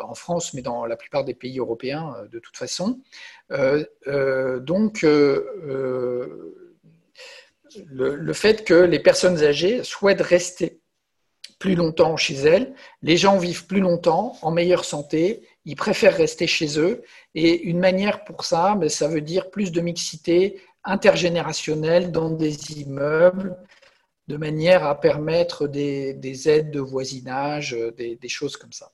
en 0.03 0.15
France, 0.15 0.53
mais 0.53 0.61
dans 0.61 0.85
la 0.85 0.97
plupart 0.97 1.23
des 1.23 1.33
pays 1.33 1.59
européens 1.59 2.13
de 2.29 2.39
toute 2.39 2.57
façon. 2.57 2.99
donc, 3.49 5.05
le, 7.89 8.33
fait 8.33 8.63
que 8.63 8.73
les 8.73 8.99
personnes 8.99 9.43
âgées 9.43 9.83
souhaitent 9.83 10.21
rester 10.21 10.81
plus 11.59 11.75
longtemps 11.75 12.17
chez 12.17 12.35
elles, 12.35 12.73
les 13.01 13.17
gens 13.17 13.37
vivent 13.37 13.65
plus 13.65 13.79
longtemps, 13.79 14.37
en 14.41 14.51
meilleure 14.51 14.85
santé, 14.85 15.47
ils 15.65 15.75
préfèrent 15.75 16.15
rester 16.15 16.45
chez 16.45 16.79
eux. 16.79 17.01
Et 17.33 17.63
une 17.63 17.79
manière 17.79 18.23
pour 18.23 18.45
ça, 18.45 18.75
ben, 18.75 18.89
ça 18.89 19.07
veut 19.07 19.21
dire 19.21 19.49
plus 19.49 19.71
de 19.71 19.81
mixité 19.81 20.61
intergénérationnelle 20.83 22.11
dans 22.11 22.29
des 22.29 22.79
immeubles, 22.79 23.57
de 24.27 24.37
manière 24.37 24.85
à 24.85 24.99
permettre 24.99 25.67
des, 25.67 26.49
aides 26.49 26.71
de 26.71 26.79
voisinage, 26.79 27.75
des, 27.97 28.19
choses 28.27 28.57
comme 28.57 28.73
ça. 28.73 28.91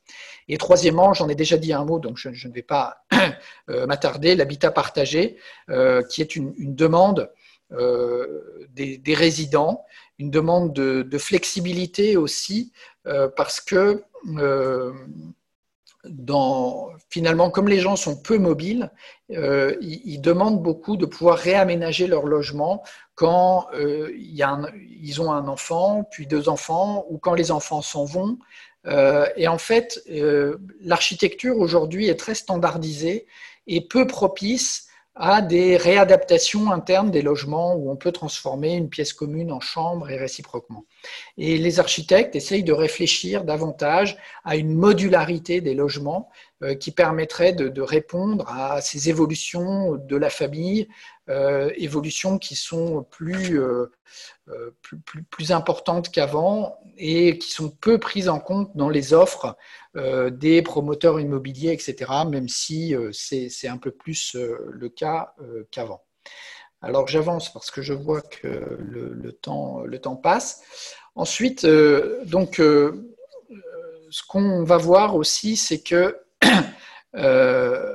Et 0.48 0.58
troisièmement, 0.58 1.14
j'en 1.14 1.28
ai 1.28 1.36
déjà 1.36 1.58
dit 1.58 1.74
un 1.74 1.86
mot, 1.86 2.00
donc 2.00 2.18
je, 2.18 2.30
ne 2.30 2.54
vais 2.54 2.62
pas 2.62 3.04
euh, 3.70 3.88
m'attarder, 3.88 4.36
l'habitat 4.36 4.72
partagé, 4.72 5.38
euh, 5.70 6.04
qui 6.04 6.22
est 6.22 6.36
une, 6.36 6.54
demande 6.76 7.32
euh, 7.72 8.68
des, 8.70 9.14
résidents 9.14 9.86
une 10.20 10.30
demande 10.30 10.74
de, 10.74 11.18
flexibilité 11.18 12.18
aussi, 12.18 12.72
euh, 13.08 13.28
parce 13.36 13.62
que 13.62 14.04
euh, 14.38 14.94
finalement, 17.10 17.50
comme 17.50 17.68
les 17.68 17.80
gens 17.80 17.96
sont 17.96 18.20
peu 18.20 18.38
mobiles, 18.38 18.92
ils, 19.30 20.20
demandent 20.22 20.62
beaucoup 20.62 20.98
de 20.98 21.06
pouvoir 21.06 21.38
réaménager 21.38 22.08
leur 22.08 22.26
logement 22.26 22.84
quand 23.16 23.68
ils 23.76 25.22
ont 25.22 25.32
un 25.32 25.48
enfant, 25.48 26.04
puis 26.12 26.28
deux 26.28 26.50
enfants, 26.50 27.06
ou 27.10 27.18
quand 27.20 27.34
les 27.34 27.52
enfants 27.52 27.82
s'en 27.82 28.06
vont. 28.06 28.38
et 29.36 29.48
en 29.48 29.58
fait, 29.58 30.04
l'architecture 30.82 31.58
aujourd'hui 31.58 32.08
est 32.08 32.20
très 32.20 32.36
standardisée 32.36 33.28
et 33.68 33.88
peu 33.88 34.06
propice 34.08 34.88
à 35.16 35.42
des 35.42 35.78
réadaptations 35.78 36.72
internes 36.72 37.12
des 37.12 37.22
logements 37.22 37.76
où 37.76 37.92
on 37.92 37.96
peut 37.96 38.12
transformer 38.12 38.74
une 38.74 38.90
pièce 38.90 39.14
commune 39.14 39.52
en 39.52 39.60
chambre 39.60 40.10
et 40.10 40.18
réciproquement. 40.18 40.86
Et 41.38 41.58
les 41.58 41.80
architectes 41.80 42.36
essayent 42.36 42.64
de 42.64 42.74
réfléchir 42.74 43.44
davantage 43.44 44.18
à 44.44 44.56
une 44.56 44.74
modularité 44.74 45.62
des 45.62 45.76
logements 45.76 46.32
euh, 46.64 46.74
qui 46.74 46.92
permettrait 46.92 47.54
de, 47.54 47.82
répondre 47.82 48.50
à 48.50 48.82
ces 48.82 49.10
évolutions 49.10 49.96
de 49.96 50.16
la 50.16 50.30
famille, 50.30 50.88
euh, 51.30 51.72
évolutions 51.78 52.40
qui 52.40 52.56
sont 52.56 53.04
plus, 53.04 53.60
euh, 53.60 53.92
plus, 54.82 55.24
plus, 55.24 55.52
importantes 55.52 56.12
qu'avant 56.12 56.78
et 56.98 57.38
qui 57.38 57.50
sont 57.52 57.70
peu 57.70 57.98
prises 57.98 58.30
en 58.30 58.40
compte 58.40 58.76
dans 58.76 58.90
les 58.90 59.14
offres 59.14 59.56
des 59.96 60.62
promoteurs 60.62 61.20
immobiliers, 61.20 61.72
etc., 61.72 62.12
même 62.30 62.50
si 62.50 62.96
c'est 63.12 63.68
un 63.68 63.78
peu 63.78 63.92
plus 63.92 64.36
le 64.36 64.90
cas 64.90 65.34
qu'avant. 65.72 66.04
Alors 66.82 67.08
j'avance 67.08 67.54
parce 67.54 67.72
que 67.72 67.82
je 67.82 67.94
vois 67.94 68.22
que 68.22 68.78
le, 68.80 69.32
temps, 69.32 69.82
le 69.82 70.00
temps 70.00 70.18
passe. 70.18 70.62
Ensuite, 71.16 71.66
donc, 71.66 72.60
ce 74.14 74.22
qu'on 74.28 74.64
va 74.64 74.78
voir 74.78 75.16
aussi, 75.16 75.58
c'est 75.58 75.82
que 75.82 76.22
euh, 77.16 77.93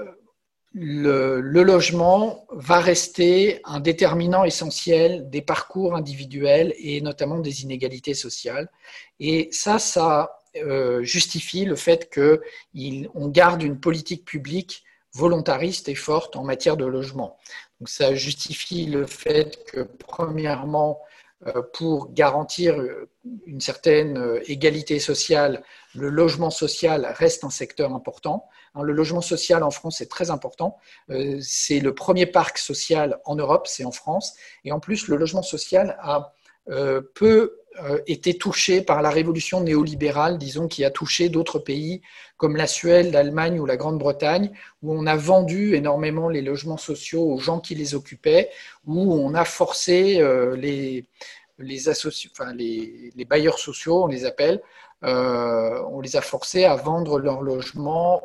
le, 0.81 1.41
logement 1.41 2.47
va 2.51 2.81
rester 2.81 3.61
un 3.65 3.81
déterminant 3.81 4.45
essentiel 4.45 5.29
des 5.31 5.43
parcours 5.43 5.95
individuels 5.95 6.75
et 6.79 7.01
notamment 7.01 7.39
des 7.39 7.63
inégalités 7.63 8.15
sociales. 8.15 8.69
Et 9.19 9.49
ça, 9.53 9.79
ça 9.79 10.39
euh, 10.57 11.03
justifie 11.03 11.65
le 11.65 11.77
fait 11.77 12.13
qu'on 12.13 13.29
garde 13.29 13.63
une 13.63 13.81
politique 13.81 14.25
publique 14.25 14.85
volontariste 15.15 15.89
et 15.89 15.95
forte 15.95 16.37
en 16.37 16.45
matière 16.45 16.77
de 16.77 16.85
logement. 16.85 17.37
Donc 17.81 17.89
ça 17.89 18.15
justifie 18.15 18.87
le 18.87 19.07
fait 19.07 19.65
que, 19.73 19.81
premièrement, 19.81 21.01
pour 21.73 22.13
garantir 22.13 22.77
une 23.47 23.61
certaine 23.61 24.41
égalité 24.47 24.99
sociale, 24.99 25.63
le 25.95 26.09
logement 26.09 26.51
social 26.51 27.13
reste 27.17 27.45
un 27.45 27.51
secteur 27.51 27.95
important. 27.95 28.49
Hein, 28.75 28.83
le 28.83 28.93
logement 28.93 29.21
social 29.21 29.63
en 29.63 29.71
France 29.71 30.01
est 30.01 30.11
très 30.11 30.31
important. 30.31 30.77
C'est 31.41 31.81
le 31.81 31.95
premier 31.95 32.27
parc 32.27 32.59
social 32.59 33.21
en 33.25 33.37
Europe, 33.37 33.67
c'est 33.69 33.85
en 33.85 33.93
France. 33.93 34.35
Et 34.65 34.73
en 34.73 34.81
plus, 34.81 35.07
le 35.07 35.17
logement 35.17 35.43
social 35.43 35.97
a 36.01 36.35
peu 36.67 37.07
euh, 37.25 37.58
été 38.07 38.37
touché 38.37 38.83
par 38.83 39.03
la 39.03 39.11
révolution 39.11 39.61
néolibérale, 39.61 40.39
disons, 40.39 40.69
qui 40.69 40.85
a 40.85 40.91
touché 40.91 41.29
d'autres 41.29 41.59
pays 41.59 42.03
comme 42.39 42.57
la 42.57 42.67
Suède, 42.67 43.13
l'Allemagne 43.13 43.61
ou 43.61 43.67
la 43.67 43.77
Grande-Bretagne, 43.77 44.53
où 44.83 44.95
on 44.95 45.07
a 45.07 45.17
vendu 45.17 45.75
énormément 45.75 46.29
les 46.29 46.41
logements 46.41 46.77
sociaux 46.77 47.23
aux 47.23 47.39
gens 47.39 47.59
qui 47.59 47.75
les 47.75 47.95
occupaient, 47.95 48.51
où 48.87 49.13
on 49.13 49.35
a 49.35 49.45
forcé 49.45 50.21
euh, 50.21 50.57
les, 50.57 51.05
les, 51.59 53.25
bailleurs 53.29 53.59
sociaux, 53.59 54.05
on 54.05 54.07
les 54.07 54.25
appelle, 54.25 54.63
euh, 55.05 55.83
on 55.91 56.01
les 56.01 56.17
a 56.17 56.21
forcés 56.21 56.65
à 56.65 56.77
vendre 56.77 57.19
leurs 57.19 57.43
logements. 57.43 58.23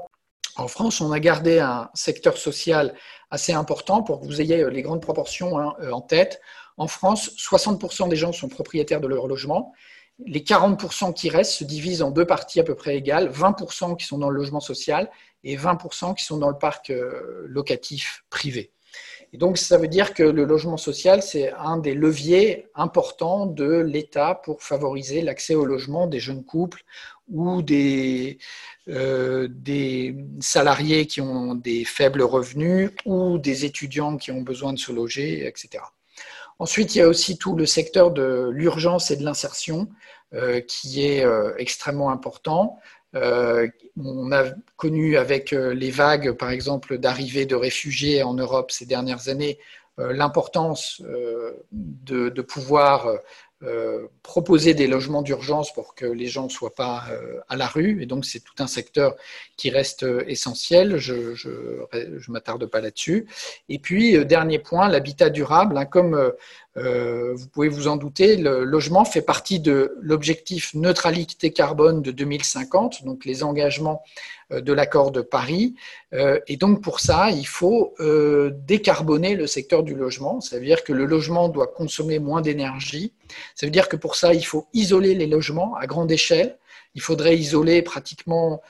En 0.55 0.67
France, 0.67 1.01
on 1.01 1.11
a 1.11 1.19
gardé 1.19 1.59
un 1.59 1.89
secteur 1.95 2.37
social 2.37 2.93
assez 3.31 3.53
important 3.53 4.03
pour 4.03 4.21
que 4.21 4.25
vous 4.25 4.41
ayez 4.41 4.69
les 4.69 4.83
grandes 4.83 5.01
proportions 5.01 5.59
hein, 5.59 5.75
en 5.91 6.01
tête. 6.01 6.39
En 6.78 6.88
France, 6.88 7.32
60% 7.38 8.09
des 8.09 8.15
gens 8.15 8.32
sont 8.32 8.47
propriétaires 8.47 9.01
de 9.01 9.07
leur 9.07 9.28
logement. 9.28 9.74
Les 10.26 10.41
40% 10.41 11.13
qui 11.13 11.30
restent 11.30 11.53
se 11.53 11.63
divisent 11.63 12.01
en 12.01 12.11
deux 12.11 12.26
parties 12.26 12.59
à 12.59 12.63
peu 12.63 12.76
près 12.76 12.97
égales, 12.97 13.30
20% 13.32 13.97
qui 13.97 14.05
sont 14.05 14.17
dans 14.17 14.30
le 14.30 14.38
logement 14.38 14.59
social 14.59 15.09
et 15.43 15.57
20% 15.57 16.15
qui 16.15 16.24
sont 16.24 16.38
dans 16.38 16.49
le 16.49 16.57
parc 16.57 16.89
euh, 16.89 17.45
locatif 17.47 18.24
privé. 18.30 18.71
Et 19.34 19.38
donc, 19.38 19.57
ça 19.57 19.80
veut 19.80 19.88
dire 19.88 20.13
que 20.13 20.21
le 20.21 20.45
logement 20.45 20.78
social, 20.78 21.24
c'est 21.24 21.51
un 21.53 21.78
des 21.78 21.95
leviers 21.95 22.67
importants 22.76 23.47
de 23.47 23.80
l'État 23.80 24.36
pour 24.36 24.61
favoriser 24.61 25.24
l'accès 25.24 25.55
au 25.55 25.65
logement 25.65 26.05
des 26.05 26.19
jeunes 26.19 26.43
couples 26.43 26.84
ou 27.32 27.63
des, 27.63 28.38
euh, 28.89 29.47
des 29.49 30.15
salariés 30.39 31.07
qui 31.07 31.19
ont 31.19 31.55
des 31.55 31.84
faibles 31.84 32.21
revenus 32.21 32.91
ou 33.05 33.39
des 33.39 33.65
étudiants 33.65 34.17
qui 34.17 34.32
ont 34.32 34.41
besoin 34.41 34.71
de 34.71 34.78
se 34.78 34.91
loger, 34.91 35.47
etc. 35.47 35.84
Ensuite, 36.59 36.95
il 36.95 36.99
y 36.99 37.01
a 37.01 37.07
aussi 37.07 37.37
tout 37.37 37.55
le 37.55 37.65
secteur 37.65 38.11
de 38.11 38.49
l'urgence 38.51 39.11
et 39.11 39.17
de 39.17 39.23
l'insertion 39.23 39.87
euh, 40.33 40.61
qui 40.61 41.05
est 41.05 41.23
euh, 41.23 41.53
extrêmement 41.57 42.09
important. 42.09 42.79
Euh, 43.15 43.67
on 43.97 44.31
a 44.31 44.45
connu 44.75 45.17
avec 45.17 45.51
les 45.51 45.91
vagues, 45.91 46.31
par 46.31 46.49
exemple, 46.49 46.97
d'arrivée 46.97 47.45
de 47.45 47.55
réfugiés 47.55 48.23
en 48.23 48.33
Europe 48.33 48.71
ces 48.71 48.85
dernières 48.87 49.29
années, 49.29 49.59
l'importance 49.99 50.99
de, 51.71 52.29
de, 52.29 52.41
pouvoir 52.41 53.07
euh, 53.64 54.07
proposer 54.24 54.74
des 54.74 54.88
logements 54.88 55.22
d'urgence 55.22 55.74
pour 55.74 55.95
que 55.95 56.05
les 56.05 56.28
gens 56.28 56.45
ne 56.45 56.49
soient 56.49 56.76
pas 56.76 57.05
euh, 57.11 57.39
à 57.47 57.55
la 57.55 57.68
rue. 57.68 58.01
Et 58.01 58.05
donc, 58.05 58.26
c'est 58.26 58.41
tout 58.41 58.55
un 58.59 58.68
secteur 58.68 59.16
qui 59.55 59.70
reste 59.70 60.03
euh, 60.03 60.24
essentiel. 60.28 60.97
Je 60.97 61.14
ne 61.14 62.32
m'attarde 62.32 62.66
pas 62.66 62.82
là-dessus. 62.82 63.28
Et 63.70 63.80
puis, 63.80 64.26
dernier 64.26 64.59
point, 64.59 64.89
l'habitat 64.89 65.30
durable. 65.30 65.78
Hein, 65.78 65.86
comme 65.86 66.34
vous 66.76 67.47
pouvez 67.51 67.69
vous 67.69 67.88
en 67.88 67.97
douter, 67.97 68.36
le 68.36 68.63
logement 68.63 69.05
fait 69.05 69.21
partie 69.21 69.59
de 69.59 69.95
l'objectif 70.01 70.74
neutralité 70.74 71.53
carbone 71.53 72.01
de 72.01 72.11
2050, 72.11 73.05
donc 73.05 73.26
les 73.26 73.43
engagements 73.43 74.03
euh, 74.53 74.61
de 74.61 74.74
l'accord 74.74 75.11
de 75.11 75.21
Paris. 75.21 75.76
Euh, 76.13 76.39
et 76.47 76.57
donc 76.57 76.82
pour 76.82 76.99
ça, 76.99 77.32
il 77.32 77.45
faut 77.45 77.93
euh, 77.99 78.51
décarboner 78.67 79.36
le 79.36 79.47
secteur 79.47 79.84
du 79.84 79.95
logement. 79.95 80.41
Ça 80.41 80.57
veut 80.57 80.65
dire 80.65 80.84
que 80.84 80.93
le 80.93 81.05
logement 81.05 81.49
doit 81.49 81.67
consommer 81.67 82.19
moins 82.19 82.41
d'énergie. 82.41 83.13
Ça 83.55 83.65
veut 83.65 83.71
dire 83.71 83.89
que 83.89 83.95
pour 83.95 84.15
ça, 84.15 84.34
il 84.34 84.45
faut 84.45 84.67
isoler 84.74 85.15
les 85.15 85.28
logements 85.28 85.76
à 85.76 85.86
grande 85.88 86.11
échelle. 86.11 86.57
Il 86.95 87.01
faudrait 87.01 87.38
isoler 87.38 87.82
pratiquement 87.82 88.61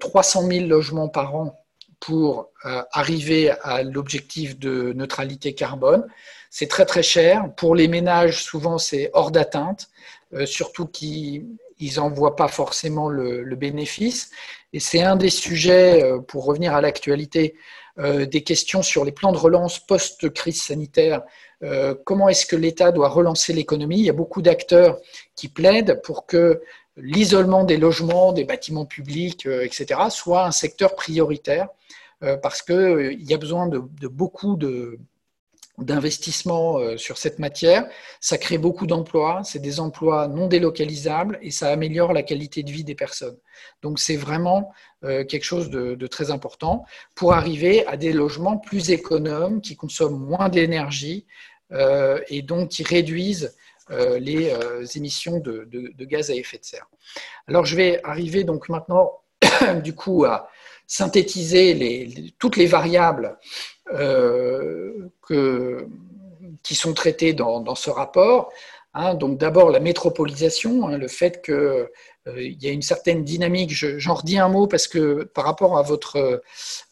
300 0.00 0.48
000 0.48 0.66
logements 0.66 1.08
par 1.08 1.36
an 1.36 1.61
pour 2.04 2.50
arriver 2.90 3.50
à 3.62 3.84
l'objectif 3.84 4.58
de 4.58 4.92
neutralité 4.92 5.54
carbone. 5.54 6.04
C'est 6.50 6.66
très 6.66 6.84
très 6.84 7.04
cher. 7.04 7.54
Pour 7.56 7.76
les 7.76 7.86
ménages, 7.86 8.42
souvent 8.42 8.76
c'est 8.76 9.10
hors 9.12 9.30
d'atteinte, 9.30 9.88
surtout 10.44 10.86
qu'ils 10.86 11.46
n'en 11.96 12.10
voient 12.10 12.34
pas 12.34 12.48
forcément 12.48 13.08
le 13.08 13.54
bénéfice. 13.54 14.30
Et 14.72 14.80
c'est 14.80 15.02
un 15.02 15.16
des 15.16 15.30
sujets, 15.30 16.02
euh, 16.02 16.18
pour 16.18 16.44
revenir 16.44 16.74
à 16.74 16.80
l'actualité, 16.80 17.54
euh, 17.98 18.24
des 18.24 18.42
questions 18.42 18.82
sur 18.82 19.04
les 19.04 19.12
plans 19.12 19.32
de 19.32 19.36
relance 19.36 19.78
post-crise 19.78 20.62
sanitaire. 20.62 21.22
Euh, 21.62 21.94
comment 22.06 22.28
est-ce 22.28 22.46
que 22.46 22.56
l'État 22.56 22.90
doit 22.90 23.10
relancer 23.10 23.52
l'économie? 23.52 23.98
Il 23.98 24.06
y 24.06 24.10
a 24.10 24.14
beaucoup 24.14 24.40
d'acteurs 24.40 24.98
qui 25.36 25.48
plaident 25.48 26.00
pour 26.02 26.26
que 26.26 26.62
l'isolement 26.96 27.64
des 27.64 27.76
logements, 27.76 28.32
des 28.32 28.44
bâtiments 28.44 28.86
publics, 28.86 29.46
etc., 29.46 30.00
soit 30.10 30.44
un 30.46 30.50
secteur 30.50 30.94
prioritaire, 30.94 31.68
parce 32.42 32.62
qu'il 32.62 33.22
y 33.22 33.34
a 33.34 33.38
besoin 33.38 33.66
de 33.66 34.08
beaucoup 34.08 34.56
de, 34.56 35.00
d'investissement 35.78 36.78
euh, 36.78 36.96
sur 36.96 37.18
cette 37.18 37.38
matière. 37.38 37.86
Ça 38.20 38.38
crée 38.38 38.58
beaucoup 38.58 38.86
d'emplois, 38.86 39.42
c'est 39.44 39.58
des 39.58 39.80
emplois 39.80 40.28
non 40.28 40.46
délocalisables 40.46 41.38
et 41.42 41.50
ça 41.50 41.68
améliore 41.70 42.12
la 42.12 42.22
qualité 42.22 42.62
de 42.62 42.70
vie 42.70 42.84
des 42.84 42.94
personnes. 42.94 43.36
Donc 43.82 43.98
c'est 43.98 44.16
vraiment 44.16 44.72
euh, 45.04 45.24
quelque 45.24 45.44
chose 45.44 45.70
de, 45.70 46.06
très 46.06 46.30
important 46.30 46.84
pour 47.14 47.32
arriver 47.32 47.86
à 47.86 47.96
des 47.96 48.12
logements 48.12 48.58
plus 48.58 48.90
économes, 48.90 49.60
qui 49.60 49.76
consomment 49.76 50.18
moins 50.18 50.48
d'énergie 50.48 51.26
euh, 51.72 52.20
et 52.28 52.42
donc 52.42 52.70
qui 52.70 52.82
réduisent 52.82 53.54
les 54.18 54.52
émissions 54.96 55.38
de, 55.38 56.04
gaz 56.04 56.30
à 56.30 56.34
effet 56.34 56.58
de 56.58 56.64
serre. 56.64 56.88
Alors 57.46 57.64
je 57.64 57.76
vais 57.76 58.00
arriver 58.04 58.44
donc 58.44 58.68
maintenant 58.68 59.20
du 59.84 59.94
coup 59.94 60.24
à 60.24 60.48
synthétiser 60.86 62.34
toutes 62.38 62.56
les 62.56 62.66
variables 62.66 63.38
euh, 63.92 65.08
qui 66.62 66.74
sont 66.74 66.92
traités 66.92 67.32
dans, 67.32 67.74
ce 67.74 67.90
rapport. 67.90 68.52
Hein. 68.94 69.14
donc 69.14 69.38
d'abord 69.38 69.70
la 69.70 69.80
métropolisation, 69.80 70.86
hein, 70.86 70.98
le 70.98 71.08
fait 71.08 71.42
qu'il 71.42 71.54
euh, 71.54 71.88
y 72.26 72.68
a 72.68 72.70
une 72.70 72.82
certaine 72.82 73.24
dynamique. 73.24 73.72
J'en 73.72 74.14
redis 74.14 74.38
un 74.38 74.48
mot 74.48 74.66
parce 74.66 74.86
que 74.86 75.24
par 75.24 75.46
rapport 75.46 75.78
à 75.78 75.82
votre 75.82 76.42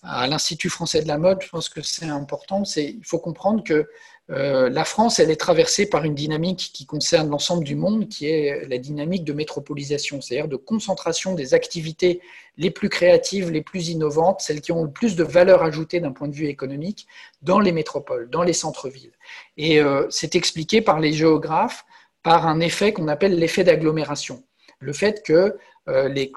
à 0.02 0.26
l'Institut 0.26 0.70
français 0.70 1.02
de 1.02 1.08
la 1.08 1.18
mode, 1.18 1.42
je 1.42 1.50
pense 1.50 1.68
que 1.68 1.82
c'est 1.82 2.06
important. 2.06 2.62
Il 2.76 3.04
faut 3.04 3.18
comprendre 3.18 3.62
que 3.62 3.74
euh, 3.74 3.86
la 4.30 4.84
France, 4.84 5.18
elle 5.18 5.30
est 5.30 5.40
traversée 5.40 5.86
par 5.86 6.04
une 6.04 6.14
dynamique 6.14 6.70
qui 6.72 6.86
concerne 6.86 7.28
l'ensemble 7.30 7.64
du 7.64 7.74
monde, 7.74 8.08
qui 8.08 8.26
est 8.26 8.64
la 8.68 8.78
dynamique 8.78 9.24
de 9.24 9.32
métropolisation, 9.32 10.20
c'est-à-dire 10.20 10.46
de 10.46 10.56
concentration 10.56 11.34
des 11.34 11.52
activités 11.52 12.20
les 12.56 12.70
plus 12.70 12.88
créatives, 12.88 13.50
les 13.50 13.62
plus 13.62 13.88
innovantes, 13.88 14.40
celles 14.40 14.60
qui 14.60 14.70
ont 14.70 14.84
le 14.84 14.90
plus 14.90 15.16
de 15.16 15.24
valeur 15.24 15.62
ajoutée 15.62 15.98
d'un 15.98 16.12
point 16.12 16.28
de 16.28 16.34
vue 16.34 16.46
économique, 16.46 17.06
dans 17.42 17.58
les 17.58 17.72
métropoles, 17.72 18.30
dans 18.30 18.42
les 18.42 18.52
centres-villes. 18.52 19.12
Et 19.56 19.80
euh, 19.80 20.06
c'est 20.10 20.36
expliqué 20.36 20.80
par 20.80 21.00
les 21.00 21.12
géographes 21.12 21.84
par 22.22 22.46
un 22.46 22.60
effet 22.60 22.92
qu'on 22.92 23.08
appelle 23.08 23.38
l'effet 23.38 23.64
d'agglomération. 23.64 24.42
Le 24.78 24.92
fait 24.92 25.22
que 25.24 25.32
euh, 25.32 25.52
les, 25.88 26.32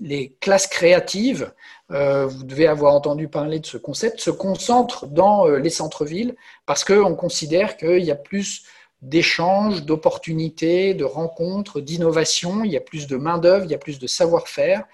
les, 0.00 0.34
classes 0.40 0.66
créatives, 0.66 1.52
euh, 1.90 2.26
vous 2.26 2.44
devez 2.44 2.66
avoir 2.66 2.94
entendu 2.94 3.28
parler 3.28 3.60
de 3.60 3.66
ce 3.66 3.76
concept, 3.76 4.20
se 4.20 4.30
concentrent 4.30 5.06
dans 5.06 5.46
euh, 5.46 5.58
les 5.58 5.70
centres-villes 5.70 6.34
parce 6.66 6.84
qu'on 6.84 7.14
considère 7.14 7.76
qu'il 7.76 8.02
y 8.02 8.10
a 8.10 8.16
plus 8.16 8.64
d'échanges, 9.02 9.84
d'opportunités, 9.84 10.94
de 10.94 11.04
rencontres, 11.04 11.80
d'innovations, 11.80 12.64
il 12.64 12.72
y 12.72 12.76
a 12.76 12.80
plus 12.80 13.06
de 13.06 13.16
main-d'œuvre, 13.16 13.64
il 13.64 13.70
y 13.70 13.74
a 13.74 13.78
plus 13.78 13.98
de 13.98 14.06
savoir-faire 14.06 14.84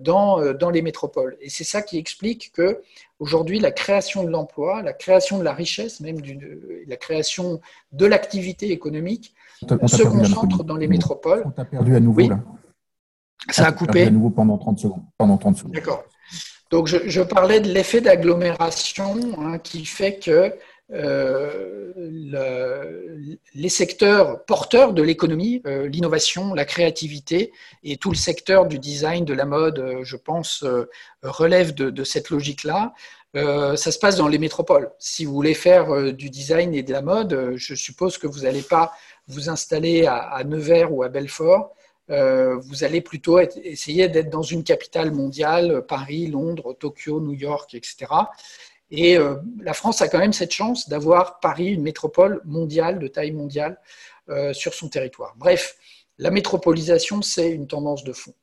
dans, 0.00 0.52
dans 0.52 0.68
les 0.68 0.82
métropoles. 0.82 1.38
Et 1.40 1.48
c'est 1.48 1.64
ça 1.64 1.80
qui 1.80 1.96
explique 1.96 2.52
que 2.52 2.82
aujourd'hui, 3.18 3.58
la 3.58 3.70
création 3.70 4.22
de 4.22 4.28
l'emploi, 4.28 4.82
la 4.82 4.92
création 4.92 5.38
de 5.38 5.44
la 5.44 5.54
richesse, 5.54 6.00
même 6.00 6.20
la 6.86 6.96
création 6.96 7.62
de 7.92 8.04
l'activité 8.04 8.70
économique, 8.70 9.34
se 9.60 10.02
concentre 10.02 10.62
dans 10.62 10.76
les 10.76 10.88
métropoles. 10.88 11.42
On 11.46 11.50
t'a 11.50 11.64
perdu 11.64 11.96
à 11.96 12.00
nouveau 12.00 12.28
là. 12.28 12.40
Ça 13.48 13.66
a 13.66 13.72
coupé. 13.72 14.02
À 14.02 14.10
nouveau 14.10 14.30
pendant 14.30 14.58
30 14.58 14.78
secondes. 14.78 15.02
Pendant 15.16 15.38
30 15.38 15.56
secondes. 15.56 15.72
D'accord. 15.72 16.04
Donc, 16.70 16.86
je, 16.86 17.22
parlais 17.22 17.58
de 17.58 17.68
l'effet 17.68 18.00
d'agglomération 18.00 19.18
hein, 19.38 19.58
qui 19.58 19.84
fait 19.84 20.18
que 20.18 20.54
euh, 20.92 21.92
les 23.54 23.68
secteurs 23.68 24.44
porteurs 24.44 24.92
de 24.92 25.02
l'économie, 25.02 25.62
euh, 25.66 25.88
l'innovation, 25.88 26.54
la 26.54 26.64
créativité 26.64 27.52
et 27.82 27.96
tout 27.96 28.10
le 28.10 28.16
secteur 28.16 28.66
du 28.66 28.78
design, 28.78 29.24
de 29.24 29.34
la 29.34 29.46
mode, 29.46 29.78
euh, 29.80 30.04
je 30.04 30.16
pense, 30.16 30.64
relève 31.22 31.74
de, 31.74 32.04
cette 32.04 32.30
logique-là. 32.30 32.92
ça 33.34 33.92
se 33.92 33.98
passe 33.98 34.16
dans 34.16 34.28
les 34.28 34.38
métropoles. 34.38 34.90
Si 34.98 35.24
vous 35.24 35.32
voulez 35.32 35.54
faire 35.54 36.12
du 36.12 36.30
design 36.30 36.72
et 36.74 36.82
de 36.82 36.92
la 36.92 37.02
mode, 37.02 37.54
je 37.56 37.74
suppose 37.74 38.16
que 38.16 38.26
vous 38.28 38.40
n'allez 38.40 38.62
pas 38.62 38.92
vous 39.26 39.48
installer 39.48 40.06
à 40.06 40.42
Nevers 40.44 40.92
ou 40.92 41.02
à 41.02 41.08
Belfort 41.08 41.74
euh, 42.10 42.56
vous 42.58 42.84
allez 42.84 43.00
plutôt 43.00 43.38
essayer 43.38 44.08
d'être 44.08 44.30
dans 44.30 44.42
une 44.42 44.64
capitale 44.64 45.12
mondiale, 45.12 45.84
Paris, 45.86 46.26
Londres, 46.26 46.74
Tokyo, 46.78 47.20
New 47.20 47.34
York, 47.34 47.74
etc. 47.74 48.06
Et 48.90 49.16
la 49.62 49.72
France 49.72 50.02
a 50.02 50.08
quand 50.08 50.18
même 50.18 50.32
cette 50.32 50.50
chance 50.50 50.88
d'avoir 50.88 51.38
Paris, 51.38 51.68
une 51.68 51.82
métropole 51.82 52.40
mondiale, 52.44 52.98
de 52.98 53.06
taille 53.06 53.30
mondiale, 53.30 53.78
sur 54.52 54.74
son 54.74 54.88
territoire. 54.88 55.34
Bref, 55.36 55.76
la 56.18 56.32
métropolisation, 56.32 57.22
c'est 57.22 57.50
une 57.50 57.68
tendance 57.68 58.02
de 58.02 58.12
fond. 58.12 58.34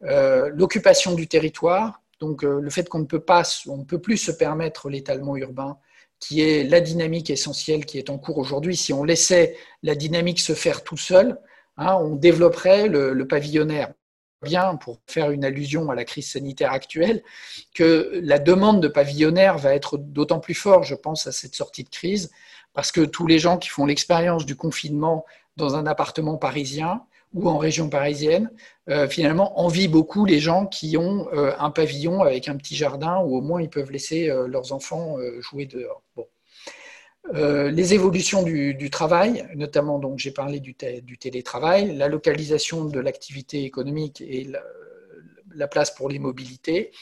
L'occupation 0.00 1.14
du 1.14 1.28
territoire, 1.28 2.02
donc 2.18 2.42
le 2.42 2.70
fait 2.70 2.88
qu'on 2.88 2.98
ne 2.98 3.04
peut 3.04 3.20
pas, 3.20 3.44
on 3.68 3.76
ne 3.76 3.84
peut 3.84 4.00
plus 4.00 4.16
se 4.16 4.32
permettre 4.32 4.90
l'étalement 4.90 5.36
urbain, 5.36 5.78
qui 6.18 6.40
est 6.40 6.64
la 6.64 6.80
dynamique 6.80 7.30
essentielle 7.30 7.84
qui 7.84 7.98
est 7.98 8.10
en 8.10 8.18
cours 8.18 8.38
aujourd'hui. 8.38 8.76
Si 8.76 8.92
on 8.92 9.04
laissait 9.04 9.56
la 9.82 9.94
dynamique 9.94 10.40
se 10.40 10.54
faire 10.54 10.82
tout 10.82 10.96
seul, 10.96 11.38
hein, 11.76 11.96
on 11.96 12.16
développerait 12.16 12.88
le, 12.88 13.26
pavillonnaire. 13.26 13.92
Bien, 14.42 14.76
pour 14.76 14.98
faire 15.06 15.30
une 15.30 15.44
allusion 15.44 15.90
à 15.90 15.94
la 15.94 16.04
crise 16.04 16.30
sanitaire 16.30 16.72
actuelle, 16.72 17.22
que 17.74 18.20
la 18.22 18.38
demande 18.38 18.82
de 18.82 18.88
pavillonnaire 18.88 19.56
va 19.56 19.74
être 19.74 19.96
d'autant 19.96 20.38
plus 20.38 20.54
forte, 20.54 20.84
je 20.84 20.94
pense, 20.94 21.26
à 21.26 21.32
cette 21.32 21.54
sortie 21.54 21.84
de 21.84 21.88
crise, 21.88 22.30
parce 22.74 22.92
que 22.92 23.00
tous 23.00 23.26
les 23.26 23.38
gens 23.38 23.56
qui 23.56 23.70
font 23.70 23.86
l'expérience 23.86 24.44
du 24.44 24.54
confinement 24.54 25.24
dans 25.56 25.76
un 25.76 25.86
appartement 25.86 26.36
parisien 26.36 27.02
ou 27.32 27.48
en 27.48 27.58
région 27.58 27.88
parisienne, 27.88 28.50
euh, 28.88 29.08
finalement, 29.08 29.58
envient 29.60 29.88
beaucoup 29.88 30.24
les 30.24 30.40
gens 30.40 30.66
qui 30.66 30.96
ont 30.96 31.28
euh, 31.32 31.52
un 31.58 31.70
pavillon 31.70 32.22
avec 32.22 32.48
un 32.48 32.56
petit 32.56 32.76
jardin 32.76 33.18
où 33.20 33.36
au 33.36 33.40
moins 33.40 33.60
ils 33.60 33.70
peuvent 33.70 33.90
laisser 33.90 34.30
euh, 34.30 34.46
leurs 34.46 34.72
enfants 34.72 35.16
jouer 35.40 35.66
dehors. 35.66 36.02
Les 37.32 37.94
évolutions 37.94 38.42
du, 38.42 38.90
travail, 38.90 39.48
notamment 39.54 39.98
donc 39.98 40.18
j'ai 40.18 40.30
parlé 40.30 40.60
du, 40.60 40.74
télétravail, 40.74 41.96
la 41.96 42.08
localisation 42.08 42.84
de 42.84 43.00
l'activité 43.00 43.64
économique 43.64 44.20
et 44.20 44.44
la, 44.44 44.62
la, 45.54 45.66
place 45.66 45.90
pour 45.90 46.08
les 46.08 46.18
mobilités, 46.18 46.92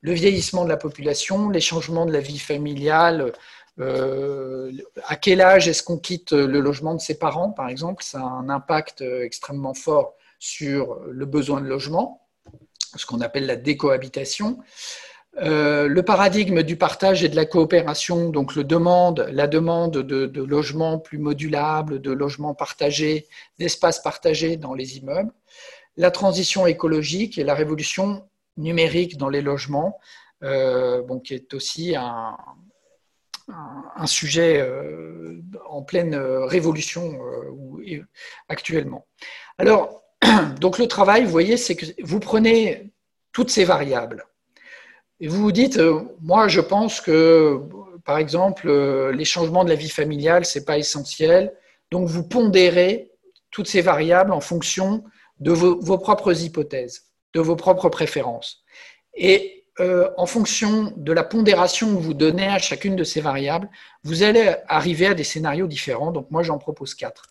le 0.00 0.12
vieillissement 0.12 0.64
de 0.64 0.68
la 0.68 0.76
population, 0.76 1.50
les 1.50 1.60
changements 1.60 2.06
de 2.06 2.12
la 2.12 2.20
vie 2.20 2.38
familiale, 2.38 3.32
euh, 3.80 4.70
à 5.06 5.16
quel 5.16 5.40
âge 5.40 5.66
est-ce 5.66 5.82
qu'on 5.82 5.98
quitte 5.98 6.32
le 6.32 6.60
logement 6.60 6.94
de 6.94 7.00
ses 7.00 7.18
parents, 7.18 7.50
par 7.50 7.68
exemple? 7.68 8.04
Ça 8.04 8.20
a 8.20 8.24
un 8.24 8.48
impact 8.48 9.00
extrêmement 9.00 9.74
fort 9.74 10.14
sur 10.38 11.00
le 11.06 11.26
besoin 11.26 11.60
de 11.60 11.66
logement, 11.66 12.26
ce 12.96 13.06
qu'on 13.06 13.20
appelle 13.20 13.46
la 13.46 13.56
décohabitation. 13.56 14.58
Euh, 15.38 15.88
le 15.88 16.02
paradigme 16.02 16.62
du 16.62 16.76
partage 16.76 17.24
et 17.24 17.28
de 17.28 17.34
la 17.34 17.44
coopération, 17.44 18.30
donc 18.30 18.54
le 18.54 18.62
demande, 18.62 19.28
la 19.32 19.48
demande 19.48 19.98
de, 19.98 20.42
logements 20.42 20.98
plus 20.98 21.18
modulables, 21.18 22.00
de 22.00 22.12
logements 22.12 22.54
partagés, 22.54 23.26
d'espaces 23.58 24.00
partagés 24.00 24.56
dans 24.56 24.74
les 24.74 24.98
immeubles. 24.98 25.32
La 25.96 26.10
transition 26.10 26.66
écologique 26.66 27.36
et 27.38 27.44
la 27.44 27.54
révolution 27.54 28.28
numérique 28.56 29.16
dans 29.16 29.28
les 29.28 29.42
logements, 29.42 29.98
euh, 30.44 31.02
qui 31.24 31.34
est 31.34 31.52
aussi 31.54 31.96
un, 31.96 32.36
sujet 34.06 34.60
euh, 34.60 35.40
en 35.68 35.82
pleine 35.82 36.14
révolution 36.14 37.18
euh, 37.20 38.04
actuellement. 38.48 39.06
Alors, 39.58 40.02
donc 40.60 40.78
le 40.78 40.86
travail, 40.86 41.24
vous 41.24 41.30
voyez, 41.30 41.56
c'est 41.56 41.74
que 41.74 41.86
vous 42.02 42.20
prenez 42.20 42.92
toutes 43.32 43.50
ces 43.50 43.64
variables 43.64 44.26
et 45.20 45.28
vous 45.28 45.40
vous 45.40 45.52
dites, 45.52 45.80
moi 46.20 46.48
je 46.48 46.60
pense 46.60 47.00
que, 47.00 47.60
par 48.04 48.18
exemple, 48.18 48.70
les 49.10 49.24
changements 49.24 49.64
de 49.64 49.70
la 49.70 49.74
vie 49.74 49.88
familiale, 49.88 50.44
ce 50.44 50.58
n'est 50.58 50.64
pas 50.64 50.78
essentiel, 50.78 51.52
donc 51.90 52.08
vous 52.08 52.24
pondérez 52.24 53.12
toutes 53.50 53.68
ces 53.68 53.80
variables 53.80 54.32
en 54.32 54.40
fonction 54.40 55.04
de 55.38 55.52
vos, 55.52 55.98
propres 55.98 56.42
hypothèses, 56.42 57.04
de 57.34 57.40
vos 57.40 57.56
propres 57.56 57.88
préférences. 57.88 58.64
Et 59.14 59.64
euh, 59.80 60.10
en 60.16 60.26
fonction 60.26 60.92
de 60.96 61.12
la 61.12 61.22
pondération 61.22 61.94
que 61.94 62.00
vous 62.00 62.14
donnez 62.14 62.46
à 62.46 62.58
chacune 62.58 62.96
de 62.96 63.04
ces 63.04 63.20
variables, 63.20 63.68
vous 64.02 64.22
allez 64.22 64.54
arriver 64.68 65.06
à 65.06 65.14
des 65.14 65.24
scénarios 65.24 65.66
différents. 65.66 66.12
Donc 66.12 66.30
moi, 66.30 66.42
j'en 66.42 66.58
propose 66.58 66.94
quatre. 66.94 67.26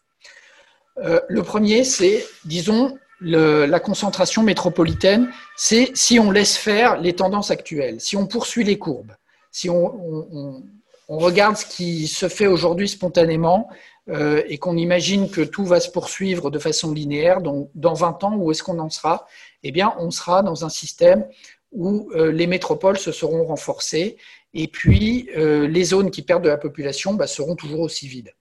Euh, 0.99 1.19
le 1.27 1.43
premier, 1.43 1.83
c'est, 1.83 2.25
disons, 2.45 2.97
la 3.23 3.79
concentration 3.79 4.43
métropolitaine, 4.43 5.29
c'est 5.55 5.91
si 5.95 6.19
on 6.19 6.31
laisse 6.31 6.57
faire 6.57 6.99
les 6.99 7.13
tendances 7.13 7.51
actuelles, 7.51 7.99
si 8.01 8.17
on 8.17 8.27
poursuit 8.27 8.63
les 8.63 8.77
courbes, 8.77 9.15
si 9.51 9.69
on, 9.69 10.63
regarde 11.07 11.57
ce 11.57 11.65
qui 11.65 12.07
se 12.07 12.27
fait 12.27 12.47
aujourd'hui 12.47 12.89
spontanément 12.89 13.69
euh, 14.09 14.41
et 14.47 14.57
qu'on 14.57 14.77
imagine 14.77 15.29
que 15.29 15.41
tout 15.41 15.63
va 15.63 15.79
se 15.79 15.89
poursuivre 15.89 16.49
de 16.49 16.57
façon 16.57 16.91
linéaire, 16.91 17.39
dans 17.41 17.93
20 17.93 18.23
ans, 18.23 18.35
où 18.35 18.51
est-ce 18.51 18.63
qu'on 18.63 18.79
en 18.79 18.89
sera? 18.89 19.27
Eh 19.61 19.71
bien, 19.71 19.93
on 19.99 20.11
sera 20.11 20.41
dans 20.41 20.65
un 20.65 20.69
système 20.69 21.25
où 21.71 22.09
euh, 22.15 22.31
les 22.31 22.47
métropoles 22.47 22.97
se 22.97 23.11
seront 23.11 23.45
renforcées 23.45 24.17
et 24.53 24.67
puis 24.67 25.29
euh, 25.35 25.67
les 25.67 25.83
zones 25.83 26.11
qui 26.11 26.21
perdent 26.21 26.43
de 26.43 26.49
la 26.49 26.57
population 26.57 27.13
bah, 27.13 27.27
seront 27.27 27.55
toujours 27.55 27.81
aussi 27.81 28.07
vides. 28.07 28.33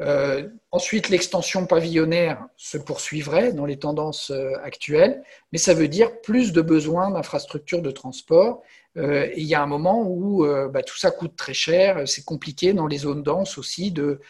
Euh, 0.00 0.48
ensuite, 0.72 1.08
l'extension 1.08 1.66
pavillonnaire 1.66 2.44
se 2.56 2.78
poursuivrait 2.78 3.52
dans 3.52 3.64
les 3.64 3.78
tendances 3.78 4.32
actuelles, 4.62 5.22
mais 5.52 5.58
ça 5.58 5.74
veut 5.74 5.88
dire 5.88 6.20
plus 6.20 6.52
de 6.52 6.60
besoins 6.62 7.10
d'infrastructures 7.10 7.82
de 7.82 7.90
transport. 7.90 8.62
et 8.96 9.34
il 9.36 9.46
y 9.46 9.54
a 9.54 9.62
un 9.62 9.66
moment 9.66 10.02
où 10.06 10.46
bah, 10.70 10.82
tout 10.82 10.96
ça 10.96 11.10
coûte 11.10 11.36
très 11.36 11.54
cher, 11.54 12.08
c'est 12.08 12.24
compliqué 12.24 12.72
dans 12.72 12.86
les 12.86 12.98
zones 12.98 13.22
denses 13.22 13.58
aussi 13.58 13.92
de 13.92 14.20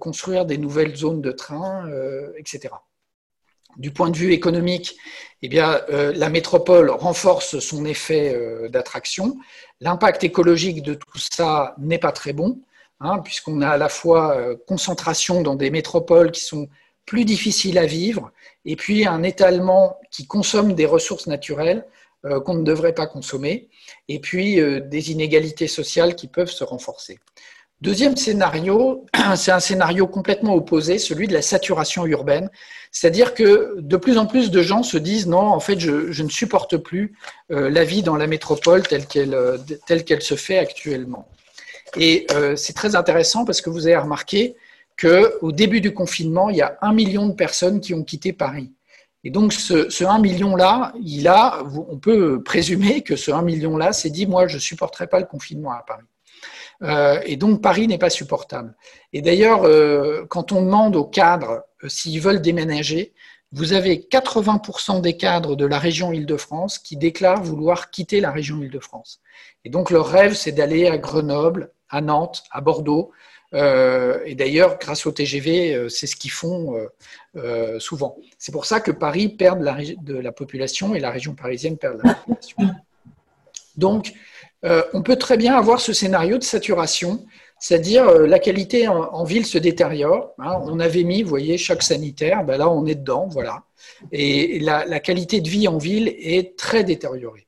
construire 0.00 0.46
des 0.46 0.58
nouvelles 0.58 0.96
zones 0.96 1.22
de 1.22 1.32
train, 1.32 1.90
etc. 2.36 2.70
Du 3.76 3.92
point 3.92 4.10
de 4.10 4.16
vue 4.16 4.32
économique, 4.32 4.96
eh 5.42 5.48
bien, 5.48 5.80
euh, 5.90 6.12
la 6.14 6.28
métropole 6.28 6.90
renforce 6.90 7.58
son 7.60 7.84
effet 7.84 8.34
euh, 8.34 8.68
d'attraction. 8.68 9.36
L'impact 9.80 10.24
écologique 10.24 10.82
de 10.82 10.94
tout 10.94 11.18
ça 11.18 11.74
n'est 11.78 11.98
pas 11.98 12.12
très 12.12 12.32
bon, 12.32 12.60
hein, 13.00 13.18
puisqu'on 13.18 13.62
a 13.62 13.68
à 13.70 13.76
la 13.76 13.88
fois 13.88 14.36
euh, 14.36 14.56
concentration 14.66 15.42
dans 15.42 15.56
des 15.56 15.70
métropoles 15.70 16.30
qui 16.30 16.44
sont 16.44 16.68
plus 17.06 17.24
difficiles 17.24 17.78
à 17.78 17.86
vivre, 17.86 18.30
et 18.64 18.76
puis 18.76 19.06
un 19.06 19.22
étalement 19.22 19.98
qui 20.10 20.26
consomme 20.26 20.74
des 20.74 20.86
ressources 20.86 21.26
naturelles 21.26 21.86
qu'on 22.44 22.52
ne 22.52 22.62
devrait 22.62 22.92
pas 22.92 23.06
consommer, 23.06 23.70
et 24.06 24.20
puis 24.20 24.60
des 24.82 25.10
inégalités 25.10 25.66
sociales 25.66 26.14
qui 26.14 26.28
peuvent 26.28 26.50
se 26.50 26.62
renforcer. 26.62 27.18
Deuxième 27.80 28.14
scénario, 28.14 29.06
c'est 29.36 29.52
un 29.52 29.60
scénario 29.60 30.06
complètement 30.06 30.54
opposé, 30.54 30.98
celui 30.98 31.28
de 31.28 31.32
la 31.32 31.40
saturation 31.40 32.04
urbaine. 32.04 32.50
C'est-à-dire 32.92 33.32
que 33.32 33.76
de 33.78 33.96
plus 33.96 34.18
en 34.18 34.26
plus 34.26 34.50
de 34.50 34.60
gens 34.62 34.82
se 34.82 34.98
disent 34.98 35.26
non, 35.26 35.38
en 35.38 35.60
fait, 35.60 35.80
je, 35.80 36.22
ne 36.22 36.28
supporte 36.28 36.76
plus 36.76 37.16
euh, 37.50 37.70
la 37.70 37.84
vie 37.84 38.02
dans 38.02 38.16
la 38.16 38.26
métropole 38.26 38.82
euh, 38.92 39.58
telle 39.86 40.04
qu'elle 40.04 40.22
se 40.22 40.34
fait 40.34 40.58
actuellement. 40.58 41.26
Et 41.96 42.26
euh, 42.32 42.56
c'est 42.56 42.72
très 42.72 42.96
intéressant 42.96 43.44
parce 43.44 43.60
que 43.60 43.70
vous 43.70 43.86
avez 43.86 43.96
remarqué 43.96 44.56
qu'au 45.00 45.52
début 45.52 45.80
du 45.80 45.94
confinement, 45.94 46.50
il 46.50 46.56
y 46.56 46.62
a 46.62 46.78
un 46.82 46.92
million 46.92 47.26
de 47.26 47.34
personnes 47.34 47.80
qui 47.80 47.94
ont 47.94 48.04
quitté 48.04 48.32
Paris. 48.32 48.72
Et 49.24 49.30
donc, 49.30 49.52
ce, 49.52 49.90
ce 49.90 50.04
1 50.04 50.18
million-là, 50.18 50.92
il 51.02 51.28
a, 51.28 51.62
on 51.88 51.98
peut 51.98 52.42
présumer 52.42 53.02
que 53.02 53.16
ce 53.16 53.30
1 53.30 53.42
million-là 53.42 53.92
s'est 53.92 54.10
dit, 54.10 54.26
moi, 54.26 54.46
je 54.46 54.54
ne 54.54 54.60
supporterai 54.60 55.06
pas 55.08 55.20
le 55.20 55.26
confinement 55.26 55.72
à 55.72 55.82
Paris. 55.86 56.04
Euh, 56.82 57.20
et 57.24 57.36
donc 57.36 57.60
Paris 57.60 57.86
n'est 57.86 57.98
pas 57.98 58.10
supportable. 58.10 58.74
Et 59.12 59.20
d'ailleurs, 59.20 59.64
euh, 59.64 60.24
quand 60.28 60.52
on 60.52 60.62
demande 60.62 60.96
aux 60.96 61.04
cadres 61.04 61.64
s'ils 61.86 62.20
veulent 62.20 62.40
déménager, 62.40 63.12
vous 63.52 63.72
avez 63.72 63.96
80% 63.96 65.00
des 65.00 65.16
cadres 65.16 65.56
de 65.56 65.66
la 65.66 65.78
région 65.78 66.12
Île-de-France 66.12 66.78
qui 66.78 66.96
déclarent 66.96 67.42
vouloir 67.42 67.90
quitter 67.90 68.20
la 68.20 68.30
région 68.30 68.62
Île-de-France. 68.62 69.20
Et 69.64 69.70
donc 69.70 69.90
leur 69.90 70.06
rêve, 70.06 70.34
c'est 70.34 70.52
d'aller 70.52 70.86
à 70.86 70.98
Grenoble, 70.98 71.72
à 71.90 72.00
Nantes, 72.00 72.44
à 72.50 72.60
Bordeaux. 72.60 73.12
et 73.52 74.34
d'ailleurs, 74.34 74.78
grâce 74.78 75.06
au 75.06 75.12
TGV, 75.12 75.88
c'est 75.88 76.06
ce 76.06 76.16
qu'ils 76.16 76.30
font 76.30 76.76
souvent. 77.78 78.16
C'est 78.38 78.52
pour 78.52 78.64
ça 78.64 78.80
que 78.80 78.90
Paris 78.92 79.28
perd 79.28 79.60
de 79.60 80.16
la 80.16 80.32
population 80.32 80.94
et 80.94 81.00
la 81.00 81.10
région 81.10 81.34
parisienne 81.34 81.76
perd 81.76 81.98
de 81.98 82.08
la 82.08 82.14
population. 82.14 82.74
Donc, 83.76 84.12
euh, 84.64 84.82
on 84.92 85.02
peut 85.02 85.16
très 85.16 85.36
bien 85.36 85.56
avoir 85.56 85.80
ce 85.80 85.92
scénario 85.92 86.38
de 86.38 86.44
saturation, 86.44 87.24
c'est-à-dire 87.58 88.06
euh, 88.08 88.26
la 88.26 88.38
qualité 88.38 88.88
en, 88.88 89.24
ville 89.24 89.46
se 89.46 89.58
détériore. 89.58 90.34
Hein. 90.38 90.58
on 90.64 90.78
avait 90.80 91.02
mis, 91.02 91.22
vous 91.22 91.30
voyez, 91.30 91.56
choc 91.56 91.82
sanitaire, 91.82 92.44
ben 92.44 92.58
là 92.58 92.68
on 92.68 92.86
est 92.86 92.94
dedans, 92.94 93.26
voilà. 93.30 93.64
Et 94.12 94.58
la, 94.60 95.00
qualité 95.00 95.40
de 95.40 95.48
vie 95.48 95.66
en 95.66 95.78
ville 95.78 96.08
est 96.18 96.58
très 96.58 96.84
détériorée. 96.84 97.46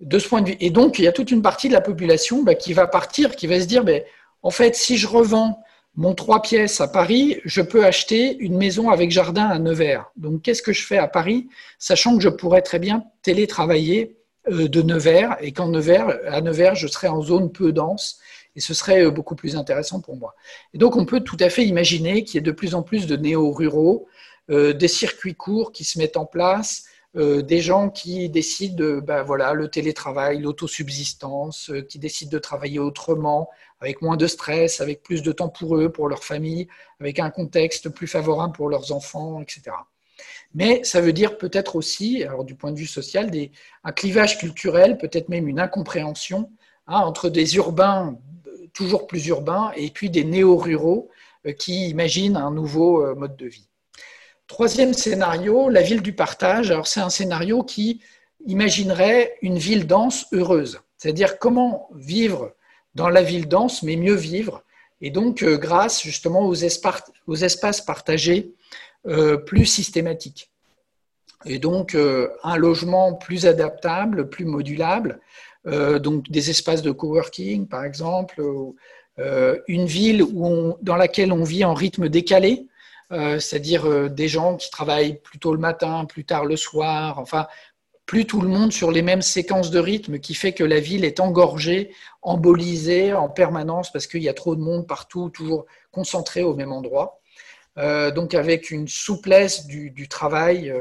De 0.00 0.18
ce 0.18 0.28
point 0.28 0.42
de 0.42 0.50
vue, 0.50 0.56
et 0.60 0.70
donc 0.70 0.98
il 0.98 1.04
y 1.04 1.08
a 1.08 1.12
toute 1.12 1.30
une 1.30 1.42
partie 1.42 1.68
de 1.68 1.72
la 1.72 1.80
population 1.80 2.42
ben, 2.42 2.54
qui 2.54 2.72
va 2.72 2.86
partir, 2.86 3.34
qui 3.34 3.48
va 3.48 3.60
se 3.60 3.66
dire, 3.66 3.82
ben, 3.82 4.02
en 4.42 4.50
fait, 4.50 4.76
si 4.76 4.96
je 4.96 5.08
revends 5.08 5.60
mon 5.96 6.14
trois 6.14 6.40
pièces 6.42 6.80
à 6.80 6.86
Paris, 6.86 7.40
je 7.44 7.60
peux 7.60 7.84
acheter 7.84 8.36
une 8.38 8.56
maison 8.56 8.90
avec 8.90 9.10
jardin 9.10 9.46
à 9.46 9.58
Nevers. 9.58 10.04
Donc 10.16 10.42
qu'est-ce 10.42 10.62
que 10.62 10.72
je 10.72 10.86
fais 10.86 10.98
à 10.98 11.08
Paris, 11.08 11.48
sachant 11.80 12.16
que 12.16 12.22
je 12.22 12.28
pourrais 12.28 12.62
très 12.62 12.78
bien 12.78 13.02
télétravailler 13.22 14.16
euh, 14.48 14.68
de 14.68 14.82
Nevers 14.82 15.36
et 15.40 15.50
qu'en 15.50 15.66
Nevers, 15.66 16.16
à 16.28 16.40
Nevers, 16.40 16.76
je 16.76 16.86
serais 16.86 17.08
en 17.08 17.20
zone 17.20 17.50
peu 17.50 17.72
dense 17.72 18.20
et 18.54 18.60
ce 18.60 18.74
serait 18.74 19.04
euh, 19.04 19.10
beaucoup 19.10 19.34
plus 19.34 19.56
intéressant 19.56 20.00
pour 20.00 20.16
moi. 20.16 20.36
Et 20.72 20.78
donc, 20.78 20.96
on 20.96 21.04
peut 21.04 21.20
tout 21.20 21.36
à 21.40 21.50
fait 21.50 21.64
imaginer 21.64 22.22
qu'il 22.22 22.36
y 22.36 22.38
ait 22.38 22.42
de 22.42 22.52
plus 22.52 22.74
en 22.74 22.82
plus 22.82 23.06
de 23.06 23.16
néo-ruraux, 23.16 24.06
euh, 24.50 24.72
des 24.72 24.88
circuits 24.88 25.34
courts 25.34 25.72
qui 25.72 25.84
se 25.84 25.98
mettent 25.98 26.16
en 26.16 26.26
place, 26.26 26.84
euh, 27.16 27.40
des 27.40 27.60
gens 27.60 27.88
qui 27.88 28.28
décident 28.28 28.98
ben 28.98 29.22
voilà, 29.22 29.54
le 29.54 29.68
télétravail, 29.68 30.40
l'autosubsistance, 30.40 31.70
euh, 31.70 31.80
qui 31.80 31.98
décident 31.98 32.30
de 32.30 32.38
travailler 32.38 32.78
autrement, 32.78 33.48
avec 33.80 34.02
moins 34.02 34.18
de 34.18 34.26
stress, 34.26 34.82
avec 34.82 35.02
plus 35.02 35.22
de 35.22 35.32
temps 35.32 35.48
pour 35.48 35.78
eux, 35.78 35.90
pour 35.90 36.08
leur 36.08 36.22
famille, 36.22 36.68
avec 37.00 37.18
un 37.18 37.30
contexte 37.30 37.88
plus 37.88 38.06
favorable 38.06 38.52
pour 38.52 38.68
leurs 38.68 38.92
enfants, 38.92 39.40
etc. 39.40 39.74
Mais 40.54 40.84
ça 40.84 41.00
veut 41.00 41.14
dire 41.14 41.38
peut-être 41.38 41.76
aussi, 41.76 42.24
du 42.44 42.54
point 42.54 42.72
de 42.72 42.78
vue 42.78 42.86
social, 42.86 43.30
un 43.84 43.92
clivage 43.92 44.38
culturel, 44.38 44.98
peut-être 44.98 45.28
même 45.28 45.48
une 45.48 45.60
incompréhension 45.60 46.50
hein, 46.86 47.00
entre 47.00 47.30
des 47.30 47.56
urbains 47.56 48.18
toujours 48.74 49.06
plus 49.06 49.26
urbains 49.28 49.72
et 49.76 49.90
puis 49.90 50.10
des 50.10 50.24
néo-ruraux 50.24 51.10
qui 51.58 51.88
imaginent 51.88 52.36
un 52.36 52.50
nouveau 52.50 53.14
mode 53.14 53.36
de 53.36 53.46
vie. 53.46 53.67
Troisième 54.48 54.94
scénario, 54.94 55.68
la 55.68 55.82
ville 55.82 56.00
du 56.00 56.14
partage. 56.14 56.70
Alors 56.70 56.86
c'est 56.86 57.00
un 57.00 57.10
scénario 57.10 57.62
qui 57.62 58.00
imaginerait 58.46 59.36
une 59.42 59.58
ville 59.58 59.86
dense 59.86 60.26
heureuse, 60.32 60.80
c'est-à-dire 60.96 61.38
comment 61.38 61.90
vivre 61.94 62.54
dans 62.94 63.10
la 63.10 63.22
ville 63.22 63.46
dense, 63.46 63.82
mais 63.82 63.96
mieux 63.96 64.14
vivre, 64.14 64.64
et 65.02 65.10
donc 65.10 65.42
euh, 65.42 65.58
grâce 65.58 66.02
justement 66.02 66.46
aux, 66.46 66.54
espaces, 66.54 67.82
partagés 67.82 68.54
euh, 69.06 69.36
plus 69.36 69.66
systématiques. 69.66 70.50
Et 71.44 71.58
donc 71.58 71.94
euh, 71.94 72.30
un 72.42 72.56
logement 72.56 73.12
plus 73.12 73.44
adaptable, 73.44 74.30
plus 74.30 74.46
modulable, 74.46 75.20
donc 75.66 76.30
des 76.30 76.48
espaces 76.48 76.80
de 76.80 76.92
coworking 76.92 77.66
par 77.66 77.84
exemple, 77.84 78.42
une 79.18 79.84
ville 79.84 80.24
dans 80.80 80.96
laquelle 80.96 81.30
on 81.30 81.44
vit 81.44 81.62
en 81.62 81.74
rythme 81.74 82.08
décalé, 82.08 82.68
euh, 83.10 83.38
c'est-à-dire 83.38 83.86
euh, 83.86 84.08
des 84.08 84.28
gens 84.28 84.56
qui 84.56 84.70
travaillent 84.70 85.18
plutôt 85.18 85.52
le 85.52 85.58
matin, 85.58 86.04
plus 86.04 86.24
tard 86.24 86.44
le 86.44 86.56
soir, 86.56 87.18
enfin, 87.18 87.46
plus 88.04 88.26
tout 88.26 88.40
le 88.42 88.48
monde 88.48 88.70
sur 88.72 88.90
les 88.90 89.02
mêmes 89.02 89.22
séquences 89.22 89.70
de 89.70 89.78
rythme 89.78 90.18
qui 90.18 90.34
fait 90.34 90.52
que 90.52 90.64
la 90.64 90.80
ville 90.80 91.04
est 91.04 91.20
engorgée, 91.20 91.94
embolisée 92.22 93.14
en 93.14 93.28
permanence 93.28 93.90
parce 93.92 94.06
qu'il 94.06 94.22
y 94.22 94.28
a 94.28 94.34
trop 94.34 94.54
de 94.56 94.60
monde 94.60 94.86
partout, 94.86 95.30
toujours 95.30 95.66
concentré 95.90 96.42
au 96.42 96.54
même 96.54 96.72
endroit. 96.72 97.20
Euh, 97.78 98.10
donc 98.10 98.34
avec 98.34 98.70
une 98.70 98.88
souplesse 98.88 99.66
du, 99.66 100.08
travail, 100.08 100.74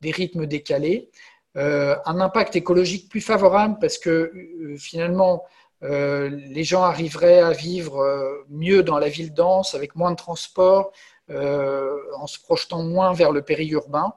des 0.00 0.10
rythmes 0.10 0.46
décalés, 0.46 1.10
un 1.54 2.20
impact 2.20 2.56
écologique 2.56 3.08
plus 3.08 3.20
favorable 3.20 3.76
parce 3.80 3.98
que 3.98 4.32
finalement 4.78 5.44
les 5.82 6.64
gens 6.64 6.82
arriveraient 6.82 7.40
à 7.40 7.52
vivre 7.52 8.44
mieux 8.48 8.82
dans 8.82 8.98
la 8.98 9.08
ville 9.08 9.34
dense 9.34 9.74
avec 9.74 9.96
moins 9.96 10.12
de 10.12 10.16
transport, 10.16 10.92
en 11.30 12.26
se 12.26 12.38
projetant 12.40 12.82
moins 12.82 13.12
vers 13.12 13.30
le 13.30 13.42
périurbain. 13.42 14.14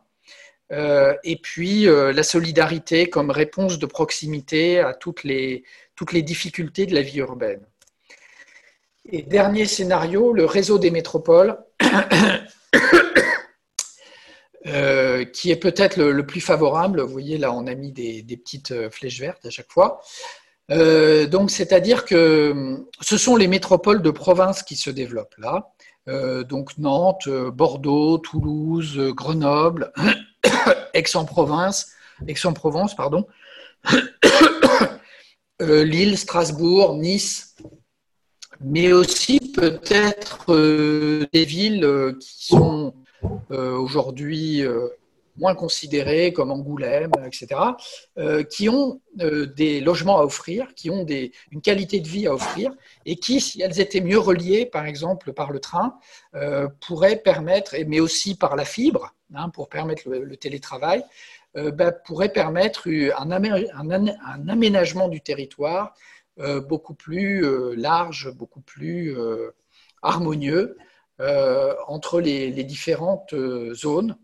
Euh, 0.74 1.14
et 1.24 1.36
puis 1.36 1.88
euh, 1.88 2.12
la 2.14 2.24
solidarité 2.24 3.08
comme 3.10 3.30
réponse 3.30 3.78
de 3.80 3.86
proximité 3.86 4.80
à 4.80 4.94
toutes 4.94 5.24
les, 5.24 5.64
difficultés 6.24 6.86
de 6.86 6.96
la 6.96 7.02
vie 7.02 7.20
urbaine. 7.20 7.62
Et 9.06 9.22
dernier 9.22 9.66
scénario, 9.66 10.34
le 10.34 10.46
réseau 10.46 10.80
des 10.80 10.90
métropoles, 10.90 11.58
qui 15.34 15.52
est 15.52 15.60
peut-être 15.60 15.98
le, 15.98 16.26
plus 16.26 16.40
favorable. 16.42 17.02
Vous 17.02 17.12
voyez, 17.12 17.38
là, 17.38 17.52
on 17.54 17.68
a 17.68 17.76
mis 17.76 17.92
des, 17.92 18.22
des 18.22 18.38
petites 18.38 18.90
flèches 18.90 19.20
vertes 19.20 19.46
à 19.46 19.50
chaque 19.50 19.72
fois. 19.72 20.02
donc, 20.70 21.52
c'est-à-dire 21.52 22.06
que 22.06 22.86
ce 23.02 23.18
sont 23.18 23.36
les 23.36 23.48
métropoles 23.48 24.02
de 24.02 24.12
province 24.12 24.64
qui 24.64 24.78
se 24.78 24.90
développent 24.90 25.38
là. 25.38 25.74
Euh, 26.10 26.44
donc 26.44 26.78
Nantes, 26.78 27.28
euh, 27.28 27.50
Bordeaux, 27.50 28.18
Toulouse, 28.18 28.98
euh, 28.98 29.14
Grenoble, 29.14 29.94
Aix-en-Provence, 30.94 31.92
Aix-en-Provence, 32.28 32.96
pardon, 32.96 33.26
Lille, 35.62 36.18
Strasbourg, 36.18 36.96
Nice, 36.96 37.56
mais 38.60 38.92
aussi 38.92 39.40
peut-être 39.40 40.54
des 41.32 41.46
villes 41.46 42.16
qui 42.20 42.46
sont 42.48 42.94
aujourd'hui 43.50 44.64
moins 45.38 45.56
considérés 45.56 46.34
comme 46.34 46.52
Angoulême, 46.52 47.12
etc., 47.26 47.48
euh, 48.18 48.44
qui 48.44 48.70
ont 48.70 49.02
euh, 49.22 49.46
des 49.46 49.82
logements 49.82 50.20
à 50.20 50.24
offrir, 50.24 50.74
qui 50.76 50.90
ont 50.90 51.04
des, 51.04 51.32
une 51.52 51.62
qualité 51.62 52.00
de 52.00 52.08
vie 52.08 52.28
à 52.28 52.34
offrir, 52.34 52.72
et 53.06 53.16
qui, 53.16 53.42
si 53.42 53.62
elles 53.62 53.80
étaient 53.80 54.02
mieux 54.02 54.20
reliées, 54.20 54.66
par 54.66 54.86
exemple 54.86 55.34
par 55.34 55.52
le 55.52 55.60
train, 55.60 55.98
euh, 56.36 56.68
pourraient 56.86 57.18
permettre, 57.18 57.76
mais 57.88 58.00
aussi 58.00 58.36
par 58.36 58.56
la 58.56 58.66
fibre, 58.66 59.14
hein, 59.34 59.50
pour 59.50 59.70
permettre 59.70 60.10
le, 60.10 60.38
télétravail, 60.38 61.04
bah, 61.56 61.92
pourraient 61.92 62.34
permettre 62.34 62.90
un, 63.16 63.30
aménagement 64.50 65.08
du 65.08 65.22
territoire 65.22 65.94
beaucoup 66.68 66.96
plus 66.96 67.76
large, 67.76 68.32
beaucoup 68.34 68.62
plus 68.62 69.16
harmonieux 70.02 70.76
entre 71.20 72.22
les 72.22 72.64
différentes 72.64 73.36
zones 73.74 74.18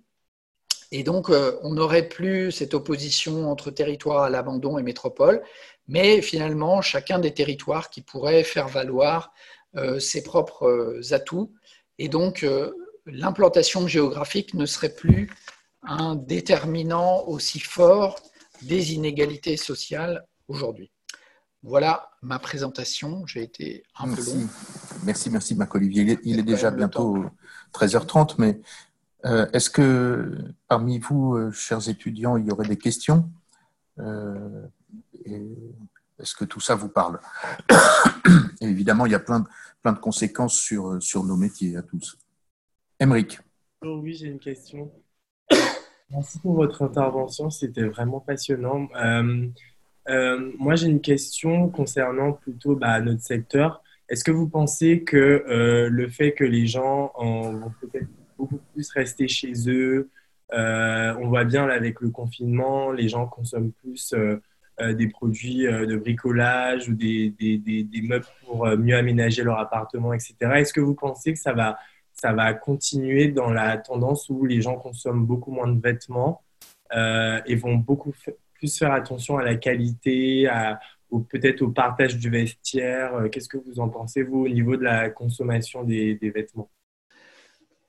et 0.92 1.04
donc, 1.04 1.30
euh, 1.30 1.60
on 1.62 1.74
n'aurait 1.74 2.08
plus 2.08 2.52
cette 2.52 2.74
opposition 2.74 3.50
entre 3.52 3.70
territoire 3.70 4.24
à 4.24 4.30
l'abandon 4.30 4.78
et 4.80 4.84
métropole, 4.84 5.44
mais 5.88 6.22
finalement, 6.22 6.82
chacun 6.82 7.20
des 7.20 7.34
territoires 7.34 7.90
qui 7.90 8.02
pourrait 8.02 8.44
faire 8.44 8.68
valoir 8.68 9.32
euh, 9.76 10.00
ses 10.00 10.24
propres 10.24 10.68
euh, 10.68 11.14
atouts. 11.14 11.54
Et 12.00 12.10
donc, 12.10 12.46
l'implantation 13.06 13.86
géographique 13.88 14.54
ne 14.54 14.66
serait 14.66 14.96
plus 14.96 15.30
un 15.84 16.16
déterminant 16.16 17.26
aussi 17.28 17.60
fort 17.60 18.16
des 18.62 18.94
inégalités 18.94 19.58
sociales 19.58 20.26
aujourd'hui. 20.48 20.92
Voilà 21.62 22.10
ma 22.22 22.40
présentation. 22.40 23.26
J'ai 23.26 23.44
été 23.44 23.84
un 23.98 24.14
peu 24.14 24.24
long. 24.24 24.48
Merci, 25.04 25.30
merci 25.30 25.56
Marc 25.56 25.76
Olivier. 25.76 26.18
Il 26.24 26.40
est, 26.40 26.44
déjà 26.44 26.72
bientôt 26.72 27.26
13h30, 27.74 28.36
mais 28.38 28.62
euh, 29.26 29.48
est-ce 29.52 29.70
que 29.70 30.38
parmi 30.68 31.00
vous, 31.00 31.36
euh, 31.36 31.52
chers 31.52 31.90
étudiants, 31.90 32.38
il 32.38 32.46
y 32.46 32.52
aurait 32.52 32.68
des 32.68 32.78
questions? 32.78 33.30
Euh, 34.00 34.66
Est-ce 35.26 36.36
que 36.36 36.46
tout 36.46 36.62
ça 36.62 36.76
vous 36.76 36.90
parle? 36.90 37.20
Évidemment, 38.62 39.06
il 39.06 39.12
y 39.12 39.16
a 39.16 39.20
plein 39.20 39.42
de, 39.42 40.00
conséquences 40.00 40.58
sur, 40.58 41.24
nos 41.24 41.36
métiers 41.36 41.76
à 41.76 41.82
tous. 41.82 42.18
Émeric. 43.00 43.40
Oh 43.82 44.00
oui, 44.02 44.14
j'ai 44.14 44.28
une 44.28 44.40
question. 44.40 44.92
Merci 46.12 46.40
pour 46.40 46.56
votre 46.56 46.82
intervention, 46.82 47.50
c'était 47.50 47.84
vraiment 47.84 48.20
passionnant. 48.20 48.88
moi, 50.08 50.76
j'ai 50.76 50.88
une 50.88 51.02
question 51.02 51.70
concernant 51.70 52.34
plutôt 52.34 52.76
bah, 52.76 53.02
notre 53.02 53.22
secteur. 53.22 53.84
Est-ce 54.08 54.24
que 54.24 54.32
vous 54.32 54.48
pensez 54.50 55.04
que 55.04 55.44
le 55.90 56.10
fait 56.10 56.34
que 56.34 56.46
les 56.46 56.68
gens 56.68 57.14
peut-être 57.82 58.08
beaucoup 58.40 58.60
plus 58.74 58.90
rester 58.92 59.28
chez 59.28 59.54
eux. 59.68 60.10
Euh, 60.54 61.14
on 61.20 61.28
voit 61.28 61.44
bien 61.44 61.68
avec 61.68 62.00
le 62.02 62.10
confinement, 62.10 62.92
les 62.92 63.10
gens 63.10 63.28
consomment 63.28 63.72
plus 63.72 64.14
euh, 64.14 64.42
euh, 64.82 64.94
des 64.94 65.08
produits 65.08 65.64
de 65.64 65.96
bricolage 65.98 66.90
ou 66.90 66.96
des, 66.96 67.36
meubles 68.04 68.26
pour 68.46 68.66
mieux 68.78 68.96
aménager 68.96 69.44
leur 69.44 69.60
appartement, 69.60 70.14
etc. 70.14 70.36
Est-ce 70.56 70.74
que 70.74 70.82
vous 70.82 70.96
pensez 70.96 71.34
que 71.34 71.40
ça 71.40 71.54
va, 71.54 72.54
continuer 72.54 73.28
dans 73.28 73.52
la 73.52 73.78
tendance 73.78 74.30
où 74.30 74.46
les 74.46 74.62
gens 74.62 74.78
consomment 74.78 75.26
beaucoup 75.26 75.52
moins 75.52 75.68
de 75.68 75.80
vêtements 75.80 76.42
et 76.94 77.56
vont 77.56 77.76
beaucoup 77.76 78.14
plus 78.54 78.78
faire 78.78 78.94
attention 78.94 79.38
à 79.38 79.44
la 79.44 79.56
qualité, 79.56 80.48
à, 80.48 80.80
peut-être 81.30 81.62
au 81.62 81.70
partage 81.70 82.18
du 82.18 82.30
vestiaire? 82.30 83.26
Qu'est-ce 83.32 83.50
que 83.50 83.58
vous 83.58 83.80
en 83.80 83.90
pensez, 83.90 84.24
vous, 84.24 84.46
au 84.46 84.50
niveau 84.50 84.76
de 84.78 84.84
la 84.84 85.10
consommation 85.10 85.84
des 85.84 86.32
vêtements? 86.34 86.70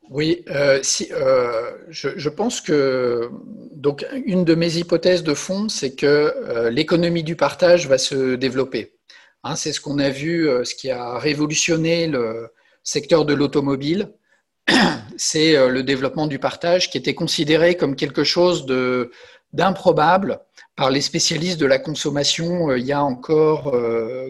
Oui, 0.09 0.45
euh, 0.51 0.83
euh, 1.13 1.71
je, 1.89 2.29
pense 2.29 2.61
que 2.61 3.31
donc 3.73 4.05
une 4.25 4.45
de 4.45 4.57
mes 4.57 4.77
hypothèses 4.77 5.23
de 5.23 5.35
fond, 5.35 5.69
c'est 5.69 5.95
que 5.95 6.07
euh, 6.07 6.71
l'économie 6.71 7.23
du 7.23 7.37
partage 7.37 7.87
va 7.87 7.97
se 7.97 8.35
développer. 8.35 8.97
Hein, 9.45 9.55
c'est 9.55 9.73
ce 9.73 9.81
qu'on 9.81 10.01
a 10.01 10.11
vu, 10.11 10.49
ce 10.65 10.75
qui 10.75 10.91
a 10.91 11.17
révolutionné 11.19 12.09
le 12.09 12.49
secteur 12.83 13.25
de 13.25 13.35
l'automobile, 13.35 14.13
c'est 15.17 15.69
le 15.69 15.83
développement 15.83 16.27
du 16.27 16.39
partage 16.39 16.91
qui 16.91 16.99
était 16.99 17.15
considéré 17.15 17.77
comme 17.77 17.95
quelque 17.95 18.25
chose 18.25 18.67
d'improbable 19.53 20.41
par 20.77 20.91
les 20.91 21.01
spécialistes 21.01 21.61
de 21.61 21.67
la 21.67 21.79
consommation 21.79 22.75
il 22.75 22.85
y 22.85 22.93
a 22.93 23.03
encore 23.03 23.75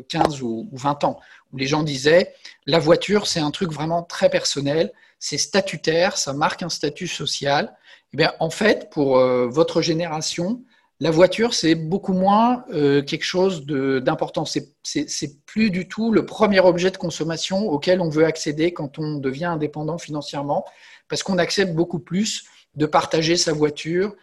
15 0.08 0.42
ou 0.42 0.68
20 0.72 1.04
ans, 1.04 1.18
où 1.52 1.56
les 1.56 1.66
gens 1.66 1.82
disaient 1.82 2.34
la 2.66 2.78
voiture, 2.78 3.26
c'est 3.26 3.40
un 3.40 3.50
truc 3.50 3.72
vraiment 3.72 4.02
très 4.02 4.28
personnel 4.30 4.92
c'est 5.20 5.38
statutaire, 5.38 6.16
ça 6.16 6.32
marque 6.32 6.62
un 6.62 6.70
statut 6.70 7.06
social. 7.06 7.76
Eh 8.12 8.16
bien, 8.16 8.32
en 8.40 8.50
fait, 8.50 8.90
pour 8.90 9.18
euh, 9.18 9.46
votre 9.46 9.82
génération, 9.82 10.62
la 10.98 11.10
voiture, 11.10 11.54
c'est 11.54 11.74
beaucoup 11.74 12.14
moins 12.14 12.64
euh, 12.72 13.02
quelque 13.02 13.24
chose 13.24 13.64
d'important. 13.66 14.44
C'est 14.44 15.44
plus 15.46 15.70
du 15.70 15.86
tout 15.88 16.10
le 16.10 16.26
premier 16.26 16.60
objet 16.60 16.90
de 16.90 16.96
consommation 16.96 17.68
auquel 17.68 18.00
on 18.00 18.08
veut 18.08 18.24
accéder 18.24 18.72
quand 18.72 18.98
on 18.98 19.18
devient 19.18 19.44
indépendant 19.44 19.98
financièrement, 19.98 20.64
parce 21.08 21.22
qu'on 21.22 21.38
accepte 21.38 21.74
beaucoup 21.74 22.00
plus 22.00 22.44
de 22.74 22.86
partager 22.86 23.36
sa 23.36 23.52
voiture 23.52 24.14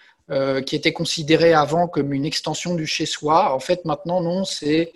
qui 0.65 0.75
était 0.75 0.91
considéré 0.91 1.53
avant 1.53 1.87
comme 1.87 2.11
une 2.11 2.25
extension 2.25 2.75
du 2.75 2.85
chez-soi. 2.85 3.53
En 3.55 3.59
fait, 3.59 3.85
maintenant, 3.85 4.19
non, 4.19 4.43
c'est 4.43 4.91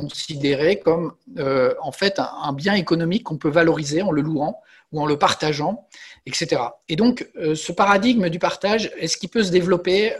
considéré 0.00 0.80
comme 0.80 1.12
en 1.38 1.92
fait 1.92 2.18
un, 2.18 2.52
bien 2.52 2.74
économique 2.74 3.24
qu'on 3.24 3.38
peut 3.38 3.50
valoriser 3.50 4.02
en 4.02 4.10
le 4.10 4.22
louant 4.22 4.60
ou 4.92 5.00
en 5.00 5.06
le 5.06 5.18
partageant, 5.18 5.86
etc. 6.26 6.62
Et 6.88 6.96
donc, 6.96 7.28
ce 7.54 7.72
paradigme 7.72 8.28
du 8.28 8.38
partage, 8.38 8.90
est-ce 8.98 9.16
qu'il 9.16 9.28
peut 9.28 9.44
se 9.44 9.50
développer 9.50 10.14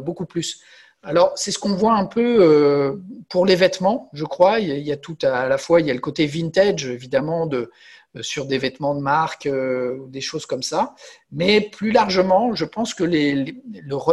beaucoup 0.00 0.24
plus? 0.24 0.62
Alors, 1.02 1.32
c'est 1.36 1.52
ce 1.52 1.58
qu'on 1.58 1.74
voit 1.74 1.94
un 1.94 2.06
peu 2.06 2.38
euh, 2.40 2.96
pour 3.28 3.46
les 3.46 3.54
vêtements, 3.54 4.10
je 4.12 4.24
crois. 4.24 4.58
Il 4.58 4.78
y 4.78 4.92
a 4.92 4.96
tout 4.96 5.16
à 5.22 5.46
la 5.46 5.58
fois, 5.58 5.80
il 5.80 5.86
y 5.86 5.90
a 5.90 5.94
le 5.94 6.00
côté 6.00 6.26
vintage, 6.26 6.86
évidemment, 6.86 7.46
de, 7.46 7.70
euh, 8.16 8.22
sur 8.22 8.46
des 8.46 8.58
vêtements 8.58 8.94
de 8.96 9.00
marque, 9.00 9.46
euh, 9.46 9.98
des 10.08 10.20
choses 10.20 10.44
comme 10.44 10.62
ça. 10.62 10.94
Mais 11.30 11.60
plus 11.60 11.92
largement, 11.92 12.54
je 12.54 12.64
pense 12.64 12.94
que 12.94 13.04
les, 13.04 13.56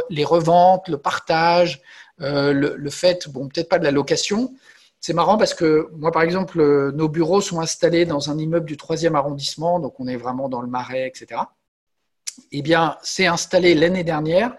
les, 0.10 0.24
reventes, 0.24 0.88
le 0.88 0.98
partage, 0.98 1.82
le, 2.20 2.90
fait, 2.90 3.28
bon, 3.30 3.48
peut-être 3.48 3.68
pas 3.68 3.80
de 3.80 3.84
la 3.84 3.92
location, 3.92 4.54
c'est 5.06 5.14
marrant 5.14 5.38
parce 5.38 5.54
que 5.54 5.88
moi, 5.92 6.12
par 6.12 6.24
exemple, 6.24 6.92
nos 6.94 7.08
bureaux 7.08 7.40
sont 7.40 7.60
installés 7.60 8.06
dans 8.06 8.32
un 8.32 8.40
immeuble 8.40 8.66
du 8.66 8.76
3e 8.76 9.14
arrondissement, 9.14 9.80
donc 9.80 10.00
on 10.00 10.08
est 10.08 10.16
vraiment 10.16 10.50
dans 10.50 10.62
le 10.62 10.68
marais, 10.68 11.08
etc. 11.08 11.42
Eh 12.52 12.64
bien, 12.64 12.98
c'est 13.04 13.28
installé 13.28 13.76
l'année 13.76 14.04
dernière 14.04 14.56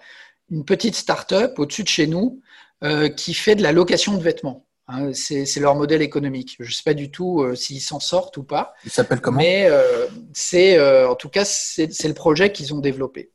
une 0.49 0.65
petite 0.65 0.95
start-up 0.95 1.59
au-dessus 1.59 1.83
de 1.83 1.89
chez 1.89 2.07
nous 2.07 2.41
euh, 2.85 3.09
qui 3.09 3.35
fait 3.35 3.57
de 3.57 3.63
la 3.65 3.73
location 3.73 4.17
de 4.17 4.23
vêtements. 4.23 4.65
Hein, 4.87 5.13
c'est 5.15 5.53
leur 5.57 5.75
modèle 5.75 6.01
économique. 6.01 6.55
Je 6.61 6.69
ne 6.69 6.73
sais 6.73 6.85
pas 6.85 6.95
du 6.95 7.11
tout 7.11 7.43
euh, 7.43 7.57
s'ils 7.57 7.81
s'en 7.81 7.99
sortent 7.99 8.37
ou 8.37 8.45
pas. 8.45 8.73
Il 8.85 8.93
s'appelle 8.93 9.21
comment? 9.21 9.39
Mais 9.39 9.67
euh, 9.69 10.07
c'est, 10.33 10.81
en 11.05 11.17
tout 11.17 11.29
cas, 11.29 11.45
c'est 11.45 12.05
le 12.05 12.15
projet 12.15 12.53
qu'ils 12.53 12.73
ont 12.73 12.79
développé. 12.79 13.33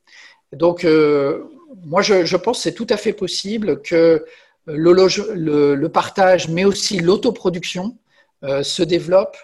Donc, 0.54 0.88
moi, 1.84 2.02
je, 2.02 2.24
je, 2.24 2.38
pense 2.38 2.60
que 2.60 2.64
c'est 2.64 2.74
tout 2.74 2.88
à 2.90 2.96
fait 2.96 3.12
possible 3.12 3.82
que 3.82 4.24
le, 4.68 5.88
partage, 5.88 6.48
mais 6.48 6.66
aussi 6.66 7.00
l'autoproduction, 7.00 7.98
se 8.44 8.82
développe, 8.82 9.38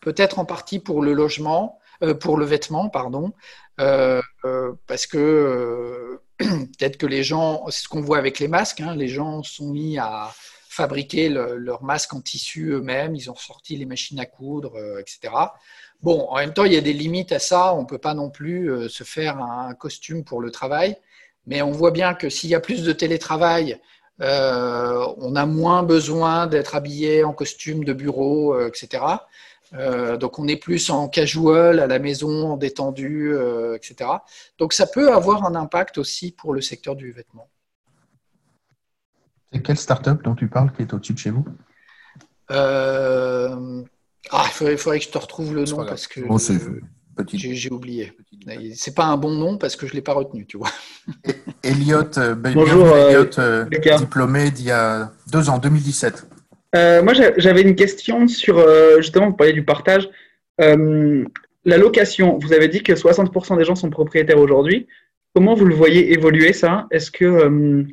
peut-être 0.00 0.38
en 0.38 0.44
partie 0.44 0.78
pour 0.78 1.02
le 1.02 1.12
logement, 1.12 1.78
pour 2.20 2.36
le 2.36 2.44
vêtement, 2.44 2.88
pardon, 2.88 3.32
parce 3.76 5.06
que 5.06 6.20
peut-être 6.38 6.96
que 6.96 7.06
les 7.06 7.22
gens, 7.22 7.64
c'est 7.68 7.84
ce 7.84 7.88
qu'on 7.88 8.00
voit 8.00 8.18
avec 8.18 8.38
les 8.38 8.48
masques, 8.48 8.80
hein, 8.80 8.94
les 8.94 9.08
gens 9.08 9.42
sont 9.42 9.70
mis 9.70 9.98
à 9.98 10.30
fabriquer 10.72 11.28
leurs 11.28 11.82
masques 11.82 12.14
en 12.14 12.22
tissu 12.22 12.70
eux-mêmes, 12.70 13.14
ils 13.14 13.30
ont 13.30 13.36
sorti 13.36 13.76
les 13.76 13.84
machines 13.84 14.18
à 14.18 14.24
coudre, 14.24 14.74
euh, 14.76 15.00
etc. 15.00 15.34
Bon, 16.00 16.26
en 16.30 16.36
même 16.36 16.54
temps, 16.54 16.64
il 16.64 16.72
y 16.72 16.78
a 16.78 16.80
des 16.80 16.94
limites 16.94 17.30
à 17.30 17.38
ça, 17.38 17.74
on 17.74 17.82
ne 17.82 17.86
peut 17.86 17.98
pas 17.98 18.14
non 18.14 18.30
plus 18.30 18.70
euh, 18.70 18.88
se 18.88 19.04
faire 19.04 19.38
un 19.38 19.74
costume 19.74 20.24
pour 20.24 20.40
le 20.40 20.50
travail, 20.50 20.96
mais 21.46 21.60
on 21.60 21.72
voit 21.72 21.90
bien 21.90 22.14
que 22.14 22.30
s'il 22.30 22.48
y 22.48 22.54
a 22.54 22.60
plus 22.60 22.84
de 22.84 22.92
télétravail, 22.92 23.74
euh, 23.74 23.76
on 24.20 25.36
a 25.36 25.46
moins 25.46 25.82
besoin 25.82 26.46
d'être 26.46 26.74
habillé 26.74 27.24
en 27.24 27.32
costume 27.32 27.84
de 27.84 27.92
bureau, 27.92 28.58
etc. 28.60 29.18
Euh, 29.74 30.16
donc 30.16 30.38
on 30.38 30.46
est 30.48 30.56
plus 30.56 30.90
en 30.90 31.08
casual 31.08 31.80
à 31.80 31.86
la 31.86 31.98
maison, 31.98 32.52
en 32.52 32.56
détendu, 32.56 33.32
euh, 33.32 33.76
etc. 33.76 34.10
Donc 34.58 34.72
ça 34.72 34.86
peut 34.86 35.12
avoir 35.12 35.44
un 35.44 35.54
impact 35.54 35.98
aussi 35.98 36.32
pour 36.32 36.52
le 36.52 36.60
secteur 36.60 36.94
du 36.94 37.10
vêtement. 37.10 37.48
C'est 39.52 39.62
quelle 39.62 39.78
start-up 39.78 40.22
dont 40.22 40.34
tu 40.34 40.48
parles 40.48 40.72
qui 40.72 40.82
est 40.82 40.92
au-dessus 40.92 41.14
de 41.14 41.18
chez 41.18 41.30
vous? 41.30 41.44
Euh, 42.50 43.82
ah, 44.30 44.44
il 44.46 44.76
faudrait, 44.76 44.98
que 44.98 45.04
je 45.04 45.10
te 45.10 45.18
retrouve 45.18 45.54
le 45.54 45.64
nom 45.64 45.84
parce 45.86 46.06
que 46.06 46.20
j'ai 47.34 47.70
oublié. 47.70 48.12
C'est 48.74 48.94
pas 48.94 49.06
un 49.06 49.16
bon 49.16 49.30
nom 49.30 49.58
parce 49.58 49.76
que 49.76 49.86
je 49.86 49.94
l'ai 49.94 50.02
pas 50.02 50.12
retenu, 50.12 50.46
tu 50.46 50.58
vois. 50.58 50.70
Elliot, 51.62 52.02
Bonjour, 52.54 52.96
Elliot 52.96 53.30
diplômé 53.98 54.50
d'il 54.50 54.66
y 54.66 54.70
a 54.70 55.12
deux 55.30 55.48
ans, 55.48 55.58
2017. 55.58 56.26
Euh, 56.74 57.02
moi, 57.02 57.12
j'avais 57.36 57.62
une 57.62 57.74
question 57.74 58.26
sur, 58.28 58.58
euh, 58.58 58.96
justement, 58.98 59.28
vous 59.28 59.36
parlez 59.36 59.52
du 59.52 59.64
partage. 59.64 60.08
Euh, 60.60 61.24
la 61.64 61.76
location, 61.76 62.38
vous 62.38 62.52
avez 62.52 62.68
dit 62.68 62.82
que 62.82 62.94
60% 62.94 63.56
des 63.56 63.64
gens 63.64 63.74
sont 63.74 63.90
propriétaires 63.90 64.38
aujourd'hui. 64.38 64.86
Comment 65.34 65.54
vous 65.54 65.64
le 65.64 65.74
voyez 65.74 66.12
évoluer 66.12 66.52
ça? 66.52 66.86
Est-ce 66.90 67.10
que, 67.10 67.86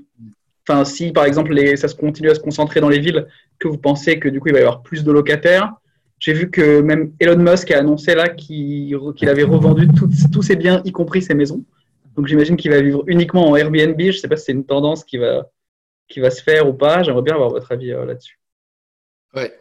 enfin, 0.67 0.85
si 0.85 1.11
par 1.11 1.25
exemple 1.25 1.53
les, 1.53 1.77
ça 1.77 1.87
se 1.87 1.95
continue 1.95 2.29
à 2.29 2.35
se 2.35 2.39
concentrer 2.39 2.81
dans 2.81 2.89
les 2.89 2.99
villes, 2.99 3.27
que 3.59 3.67
vous 3.67 3.77
pensez 3.77 4.19
que 4.19 4.27
du 4.27 4.39
coup 4.39 4.47
il 4.47 4.53
va 4.53 4.59
y 4.59 4.63
avoir 4.63 4.81
plus 4.81 5.03
de 5.03 5.11
locataires? 5.11 5.73
J'ai 6.19 6.33
vu 6.33 6.51
que 6.51 6.81
même 6.81 7.13
Elon 7.19 7.37
Musk 7.37 7.71
a 7.71 7.79
annoncé 7.79 8.13
là 8.13 8.29
qu'il 8.29 8.93
avait 9.23 9.43
revendu 9.43 9.87
tous 10.31 10.41
ses 10.41 10.55
biens, 10.55 10.81
y 10.85 10.91
compris 10.91 11.21
ses 11.21 11.33
maisons. 11.33 11.63
Donc 12.15 12.27
j'imagine 12.27 12.57
qu'il 12.57 12.71
va 12.71 12.81
vivre 12.81 13.03
uniquement 13.07 13.49
en 13.49 13.55
Airbnb. 13.55 13.99
Je 13.99 14.07
ne 14.07 14.11
sais 14.11 14.27
pas 14.27 14.35
si 14.35 14.45
c'est 14.45 14.51
une 14.51 14.65
tendance 14.65 15.05
qui 15.05 15.17
va, 15.17 15.45
se 16.09 16.43
faire 16.43 16.67
ou 16.67 16.73
pas. 16.73 17.03
J'aimerais 17.03 17.21
bien 17.21 17.35
avoir 17.35 17.49
votre 17.49 17.71
avis 17.71 17.91
là-dessus. 17.91 18.39
Ouais. 19.33 19.53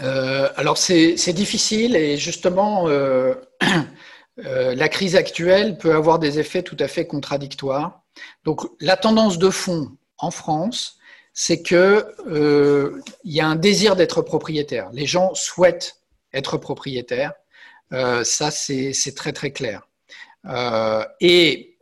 Euh, 0.00 0.48
alors 0.56 0.76
c'est 0.76 1.32
difficile 1.32 1.94
et 1.94 2.16
justement 2.16 2.88
euh, 2.88 3.34
euh, 4.44 4.74
la 4.74 4.88
crise 4.88 5.14
actuelle 5.14 5.78
peut 5.78 5.94
avoir 5.94 6.18
des 6.18 6.40
effets 6.40 6.64
tout 6.64 6.76
à 6.80 6.88
fait 6.88 7.06
contradictoires. 7.06 8.02
Donc 8.44 8.62
la 8.80 8.96
tendance 8.96 9.38
de 9.38 9.50
fond 9.50 9.92
en 10.18 10.30
France, 10.30 10.98
c'est 11.34 11.62
que 11.62 12.14
il 13.24 13.32
y 13.32 13.40
a 13.40 13.46
un 13.46 13.56
désir 13.56 13.96
d'être 13.96 14.22
propriétaire. 14.22 14.88
Les 14.92 15.06
gens 15.06 15.34
souhaitent 15.34 16.00
être 16.32 16.56
propriétaires. 16.56 17.32
ça 17.90 18.50
c'est 18.50 19.14
très 19.14 19.32
très 19.32 19.50
clair. 19.50 19.88
et 21.20 21.76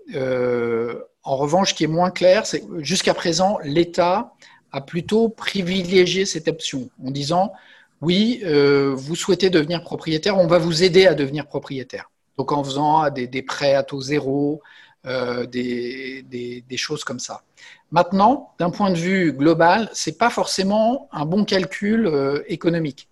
en 1.25 1.37
revanche, 1.37 1.71
ce 1.71 1.75
qui 1.75 1.85
est 1.85 1.89
moins 1.89 2.11
clair, 2.11 2.47
c'est 2.47 2.65
jusqu'à 2.79 3.15
présent 3.15 3.59
l'État 3.63 4.33
a 4.73 4.81
plutôt 4.81 5.29
privilégié 5.29 6.25
cette 6.25 6.49
option 6.49 6.89
en 7.05 7.11
disant 7.11 7.53
oui, 8.01 8.41
euh, 8.45 8.93
vous 8.97 9.15
souhaitez 9.15 9.49
devenir 9.49 9.85
propriétaire, 9.85 10.37
on 10.37 10.49
va 10.49 10.59
vous 10.59 10.83
aider 10.83 11.07
à 11.07 11.15
devenir 11.15 11.47
propriétaire. 11.47 12.11
Donc 12.37 12.51
en 12.51 12.65
faisant 12.65 13.09
des, 13.11 13.43
prêts 13.43 13.75
à 13.75 13.85
taux 13.85 14.01
zéro, 14.01 14.61
euh, 15.07 15.47
des, 15.47 16.65
choses 16.77 17.05
comme 17.05 17.19
ça. 17.19 17.43
Maintenant, 17.91 18.55
d'un 18.59 18.71
point 18.71 18.91
de 18.91 18.97
vue 18.97 19.33
global, 19.33 19.91
c'est 19.93 20.17
pas 20.17 20.31
forcément 20.31 21.09
un 21.13 21.27
bon 21.27 21.45
calcul 21.45 22.07
euh, 22.07 22.43
économique. 22.49 23.09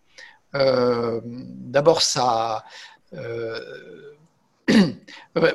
D'abord, 0.52 2.02
ça. 2.02 2.64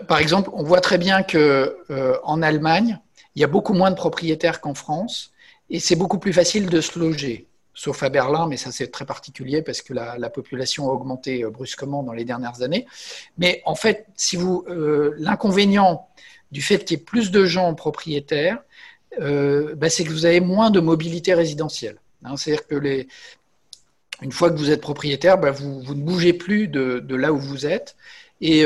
par 0.08 0.20
exemple, 0.20 0.50
on 0.54 0.64
voit 0.64 0.80
très 0.82 0.98
bien 0.98 1.24
que 1.24 1.78
en 2.24 2.42
Allemagne, 2.42 3.00
il 3.36 3.42
y 3.42 3.44
a 3.44 3.48
beaucoup 3.48 3.74
moins 3.74 3.92
de 3.92 3.96
propriétaires 3.96 4.62
qu'en 4.62 4.74
France 4.74 5.34
et 5.70 5.80
c'est 5.80 5.96
beaucoup 5.96 6.20
plus 6.20 6.34
facile 6.34 6.70
de 6.70 6.80
se 6.82 6.98
loger, 6.98 7.48
sauf 7.76 8.02
à 8.04 8.10
Berlin, 8.10 8.48
mais 8.48 8.58
ça 8.58 8.72
c'est 8.72 8.88
très 8.88 9.06
particulier 9.06 9.62
parce 9.62 9.82
que 9.82 9.94
la, 9.94 10.30
population 10.30 10.90
a 10.90 10.94
augmenté 10.94 11.44
euh, 11.44 11.50
brusquement 11.52 12.02
dans 12.02 12.14
les 12.14 12.24
dernières 12.24 12.62
années. 12.62 12.88
Mais 13.38 13.62
en 13.66 13.76
fait, 13.76 14.08
si 14.16 14.38
vous 14.38 14.66
euh, 14.70 15.14
l'inconvénient 15.18 16.08
du 16.52 16.62
fait 16.62 16.80
qu'il 16.80 16.98
y 16.98 17.02
ait 17.02 17.04
plus 17.04 17.32
de 17.32 17.46
gens 17.46 17.76
propriétaires, 17.76 18.64
euh, 19.20 19.76
bah, 19.76 19.90
c'est 19.90 20.06
que 20.06 20.10
vous 20.10 20.26
avez 20.26 20.40
moins 20.40 20.72
de 20.72 20.80
mobilité 20.80 21.34
résidentielle. 21.34 21.98
Hein. 22.24 22.38
C'est-à-dire 22.38 22.66
que 22.66 22.76
les, 22.76 23.08
une 24.22 24.32
fois 24.32 24.50
que 24.50 24.58
vous 24.58 24.72
êtes 24.72 24.82
propriétaire, 24.82 25.38
bah, 25.38 25.52
vous, 25.52 25.82
ne 25.94 26.02
bougez 26.02 26.34
plus 26.34 26.70
de, 26.70 27.00
de, 27.00 27.16
là 27.16 27.34
où 27.34 27.38
vous 27.38 27.66
êtes. 27.66 27.96
Et 28.42 28.66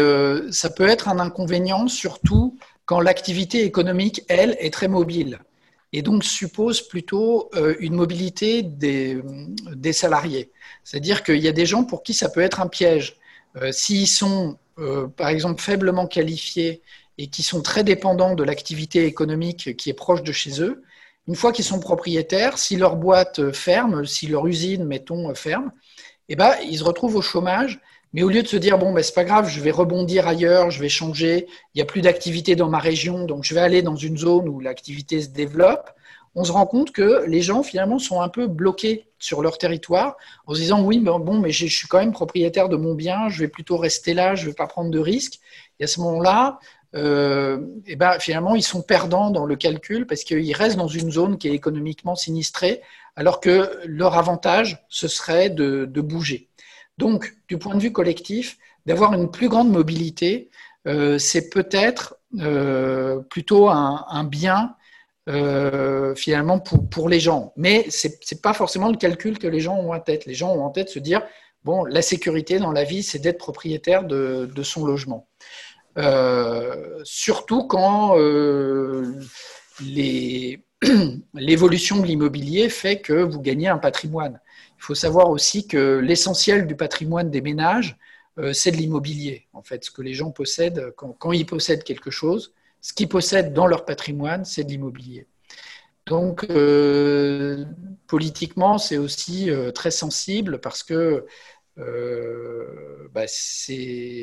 ça 0.51 0.71
peut 0.71 0.87
être 0.87 1.09
un 1.09 1.19
inconvénient, 1.19 1.87
surtout 1.87 2.57
quand 2.85 2.99
l'activité 2.99 3.63
économique, 3.63 4.25
elle, 4.27 4.57
est 4.59 4.73
très 4.73 4.87
mobile 4.87 5.39
et 5.91 6.01
donc 6.01 6.23
suppose 6.23 6.81
plutôt 6.81 7.49
euh, 7.55 7.75
une 7.79 7.95
mobilité 7.95 8.61
des, 8.61 9.21
salariés. 9.93 10.51
C'est-à-dire 10.83 11.23
qu'il 11.23 11.39
y 11.39 11.47
a 11.47 11.51
des 11.51 11.65
gens 11.65 11.83
pour 11.83 12.03
qui 12.03 12.13
ça 12.13 12.29
peut 12.29 12.41
être 12.41 12.61
un 12.61 12.67
piège. 12.67 13.17
Euh, 13.55 13.71
s'ils 13.71 14.07
sont, 14.07 14.57
euh, 14.77 15.07
par 15.07 15.29
exemple, 15.29 15.61
faiblement 15.61 16.05
qualifiés 16.05 16.81
et 17.17 17.27
qui 17.27 17.41
sont 17.43 17.61
très 17.61 17.83
dépendants 17.83 18.35
de 18.35 18.43
l'activité 18.43 19.05
économique 19.05 19.75
qui 19.75 19.89
est 19.89 19.93
proche 19.93 20.23
de 20.23 20.31
chez 20.31 20.61
eux, 20.61 20.83
une 21.27 21.35
fois 21.35 21.51
qu'ils 21.51 21.65
sont 21.65 21.79
propriétaires, 21.79 22.57
si 22.57 22.75
leur 22.75 22.95
boîte 22.95 23.51
ferme, 23.51 24.05
si 24.05 24.27
leur 24.27 24.47
usine, 24.47 24.85
mettons, 24.85 25.33
ferme, 25.35 25.71
eh 26.27 26.35
ben, 26.35 26.55
ils 26.63 26.79
se 26.79 26.83
retrouvent 26.83 27.15
au 27.15 27.21
chômage 27.21 27.79
mais 28.13 28.23
au 28.23 28.29
lieu 28.29 28.41
de 28.41 28.47
se 28.47 28.57
dire, 28.57 28.77
bon, 28.77 28.91
ben, 28.91 29.03
c'est 29.03 29.13
pas 29.13 29.23
grave, 29.23 29.49
je 29.49 29.61
vais 29.61 29.71
rebondir 29.71 30.27
ailleurs, 30.27 30.71
je 30.71 30.79
vais 30.79 30.89
changer, 30.89 31.47
il 31.73 31.77
n'y 31.77 31.81
a 31.81 31.85
plus 31.85 32.01
d'activité 32.01 32.55
dans 32.55 32.69
ma 32.69 32.79
région, 32.79 33.25
donc 33.25 33.43
je 33.43 33.53
vais 33.53 33.61
aller 33.61 33.81
dans 33.81 33.95
une 33.95 34.17
zone 34.17 34.49
où 34.49 34.59
l'activité 34.59 35.21
se 35.21 35.29
développe, 35.29 35.91
on 36.35 36.43
se 36.43 36.51
rend 36.51 36.65
compte 36.65 36.91
que 36.91 37.25
les 37.27 37.41
gens 37.41 37.63
finalement 37.63 37.99
sont 37.99 38.21
un 38.21 38.29
peu 38.29 38.47
bloqués 38.47 39.07
sur 39.19 39.41
leur 39.41 39.57
territoire 39.57 40.15
en 40.47 40.53
se 40.53 40.59
disant, 40.59 40.81
oui, 40.83 40.99
ben, 40.99 41.19
bon, 41.19 41.39
mais 41.39 41.51
je 41.51 41.65
suis 41.65 41.87
quand 41.87 41.99
même 41.99 42.11
propriétaire 42.11 42.69
de 42.69 42.77
mon 42.77 42.95
bien, 42.95 43.29
je 43.29 43.39
vais 43.39 43.47
plutôt 43.47 43.77
rester 43.77 44.13
là, 44.13 44.35
je 44.35 44.43
ne 44.43 44.47
vais 44.49 44.55
pas 44.55 44.67
prendre 44.67 44.91
de 44.91 44.99
risques. 44.99 45.39
Et 45.79 45.83
à 45.83 45.87
ce 45.87 45.99
moment-là, 46.01 46.59
euh, 46.95 47.59
et 47.85 47.95
ben, 47.95 48.19
finalement, 48.19 48.55
ils 48.55 48.63
sont 48.63 48.81
perdants 48.81 49.29
dans 49.31 49.45
le 49.45 49.55
calcul 49.55 50.07
parce 50.07 50.23
qu'ils 50.23 50.55
restent 50.55 50.77
dans 50.77 50.87
une 50.87 51.11
zone 51.11 51.37
qui 51.37 51.47
est 51.47 51.53
économiquement 51.53 52.15
sinistrée, 52.15 52.81
alors 53.15 53.39
que 53.39 53.79
leur 53.85 54.17
avantage, 54.17 54.85
ce 54.89 55.07
serait 55.07 55.49
de 55.49 56.01
bouger. 56.01 56.48
Donc, 56.99 57.33
du 57.47 57.57
point 57.57 57.75
de 57.75 57.79
vue 57.79 57.93
collectif, 57.93 58.57
d'avoir 58.85 59.13
une 59.13 59.31
plus 59.31 59.47
grande 59.47 59.71
mobilité, 59.71 60.49
euh, 60.85 61.17
c'est 61.17 61.49
peut-être 61.49 62.17
plutôt 63.29 63.69
un, 63.69 64.23
bien 64.25 64.75
finalement 66.15 66.59
pour, 66.59 67.09
les 67.09 67.19
gens. 67.19 67.53
Mais 67.55 67.89
ce 67.89 68.07
n'est 68.07 68.41
pas 68.41 68.53
forcément 68.53 68.89
le 68.89 68.97
calcul 68.97 69.39
que 69.39 69.47
les 69.47 69.61
gens 69.61 69.77
ont 69.77 69.93
en 69.93 69.99
tête. 69.99 70.25
Les 70.25 70.35
gens 70.35 70.53
ont 70.53 70.63
en 70.63 70.69
tête 70.69 70.89
se 70.89 70.99
dire, 70.99 71.21
bon, 71.63 71.85
la 71.85 72.01
sécurité 72.01 72.59
dans 72.59 72.71
la 72.71 72.83
vie, 72.83 73.01
c'est 73.01 73.19
d'être 73.19 73.39
propriétaire 73.39 74.03
de, 74.03 74.63
son 74.63 74.85
logement. 74.85 75.27
surtout 77.03 77.65
quand 77.65 78.15
l'évolution 81.33 81.97
de 81.99 82.05
l'immobilier 82.05 82.69
fait 82.69 82.99
que 82.99 83.13
vous 83.13 83.41
gagnez 83.41 83.69
un 83.69 83.77
patrimoine. 83.77 84.39
Il 84.79 84.83
faut 84.83 84.95
savoir 84.95 85.29
aussi 85.29 85.67
que 85.67 85.97
l'essentiel 85.97 86.65
du 86.65 86.73
patrimoine 86.73 87.29
des 87.29 87.41
ménages, 87.41 87.97
euh, 88.37 88.53
c'est 88.53 88.71
de 88.71 88.77
l'immobilier. 88.77 89.47
En 89.51 89.61
fait, 89.61 89.83
ce 89.83 89.91
que 89.91 90.01
les 90.01 90.13
gens 90.13 90.31
possèdent, 90.31 90.93
quand, 90.95 91.33
ils 91.33 91.45
possèdent 91.45 91.83
quelque 91.83 92.09
chose, 92.09 92.53
ce 92.79 92.93
qu'ils 92.93 93.09
possèdent 93.09 93.51
dans 93.51 93.67
leur 93.67 93.83
patrimoine, 93.83 94.45
c'est 94.45 94.63
de 94.63 94.69
l'immobilier. 94.69 95.27
Donc, 96.05 96.45
euh, 96.49 97.65
politiquement, 98.07 98.77
c'est 98.77 98.97
aussi 98.97 99.51
euh, 99.51 99.71
très 99.71 99.91
sensible 99.91 100.59
parce 100.61 100.81
que 100.83 101.25
bah, 103.13 103.25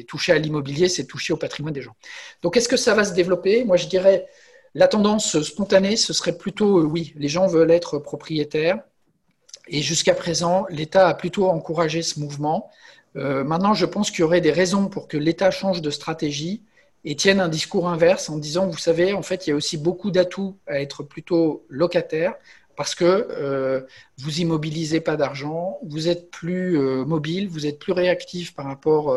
toucher 0.09 0.32
à 0.32 0.38
l'immobilier, 0.38 0.88
c'est 0.88 1.07
toucher 1.07 1.32
au 1.32 1.36
patrimoine 1.36 1.72
des 1.72 1.82
gens. 1.82 1.96
Donc, 2.42 2.57
est-ce 2.57 2.68
que 2.68 2.76
ça 2.76 2.94
va 2.94 3.04
se 3.04 3.14
développer? 3.14 3.64
Moi, 3.64 3.76
je 3.76 3.88
dirais, 3.88 4.26
la 4.74 4.88
tendance 4.88 5.40
spontanée, 5.42 5.96
ce 5.96 6.12
serait 6.12 6.36
plutôt 6.36 6.82
oui, 6.82 7.12
les 7.16 7.28
gens 7.28 7.46
veulent 7.46 7.70
être 7.70 7.98
propriétaires. 7.98 8.82
Et 9.68 9.82
jusqu'à 9.82 10.14
présent, 10.14 10.66
l'État 10.70 11.08
a 11.08 11.14
plutôt 11.14 11.48
encouragé 11.48 12.02
ce 12.02 12.20
mouvement. 12.20 12.70
Euh, 13.16 13.44
maintenant, 13.44 13.74
je 13.74 13.86
pense 13.86 14.10
qu'il 14.10 14.20
y 14.20 14.22
aurait 14.22 14.40
des 14.40 14.52
raisons 14.52 14.88
pour 14.88 15.08
que 15.08 15.16
l'État 15.16 15.50
change 15.50 15.82
de 15.82 15.90
stratégie 15.90 16.62
et 17.04 17.16
tienne 17.16 17.40
un 17.40 17.48
discours 17.48 17.88
inverse 17.88 18.30
en 18.30 18.38
disant, 18.38 18.66
vous 18.66 18.78
savez, 18.78 19.12
en 19.12 19.22
fait, 19.22 19.46
il 19.46 19.50
y 19.50 19.52
a 19.52 19.56
aussi 19.56 19.78
beaucoup 19.78 20.10
d'atouts 20.10 20.56
à 20.66 20.80
être 20.80 21.02
plutôt 21.02 21.64
locataire 21.68 22.34
parce 22.76 22.94
que 22.94 23.04
euh, 23.04 23.80
vous 24.18 24.40
immobilisez 24.40 25.00
pas 25.00 25.16
d'argent, 25.16 25.78
vous 25.82 26.08
êtes 26.08 26.30
plus 26.30 26.78
euh, 26.78 27.04
mobile, 27.04 27.48
vous 27.48 27.66
êtes 27.66 27.78
plus 27.78 27.92
réactif 27.92 28.54
par 28.54 28.66
rapport 28.66 29.16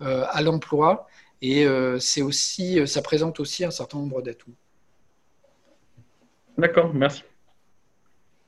à 0.00 0.42
l'emploi 0.42 1.06
et 1.40 1.66
c'est 1.98 2.20
aussi, 2.20 2.86
ça 2.86 3.00
présente 3.00 3.40
aussi 3.40 3.64
un 3.64 3.70
certain 3.70 3.98
nombre 3.98 4.20
d'atouts. 4.20 4.54
D'accord, 6.58 6.92
merci. 6.92 7.22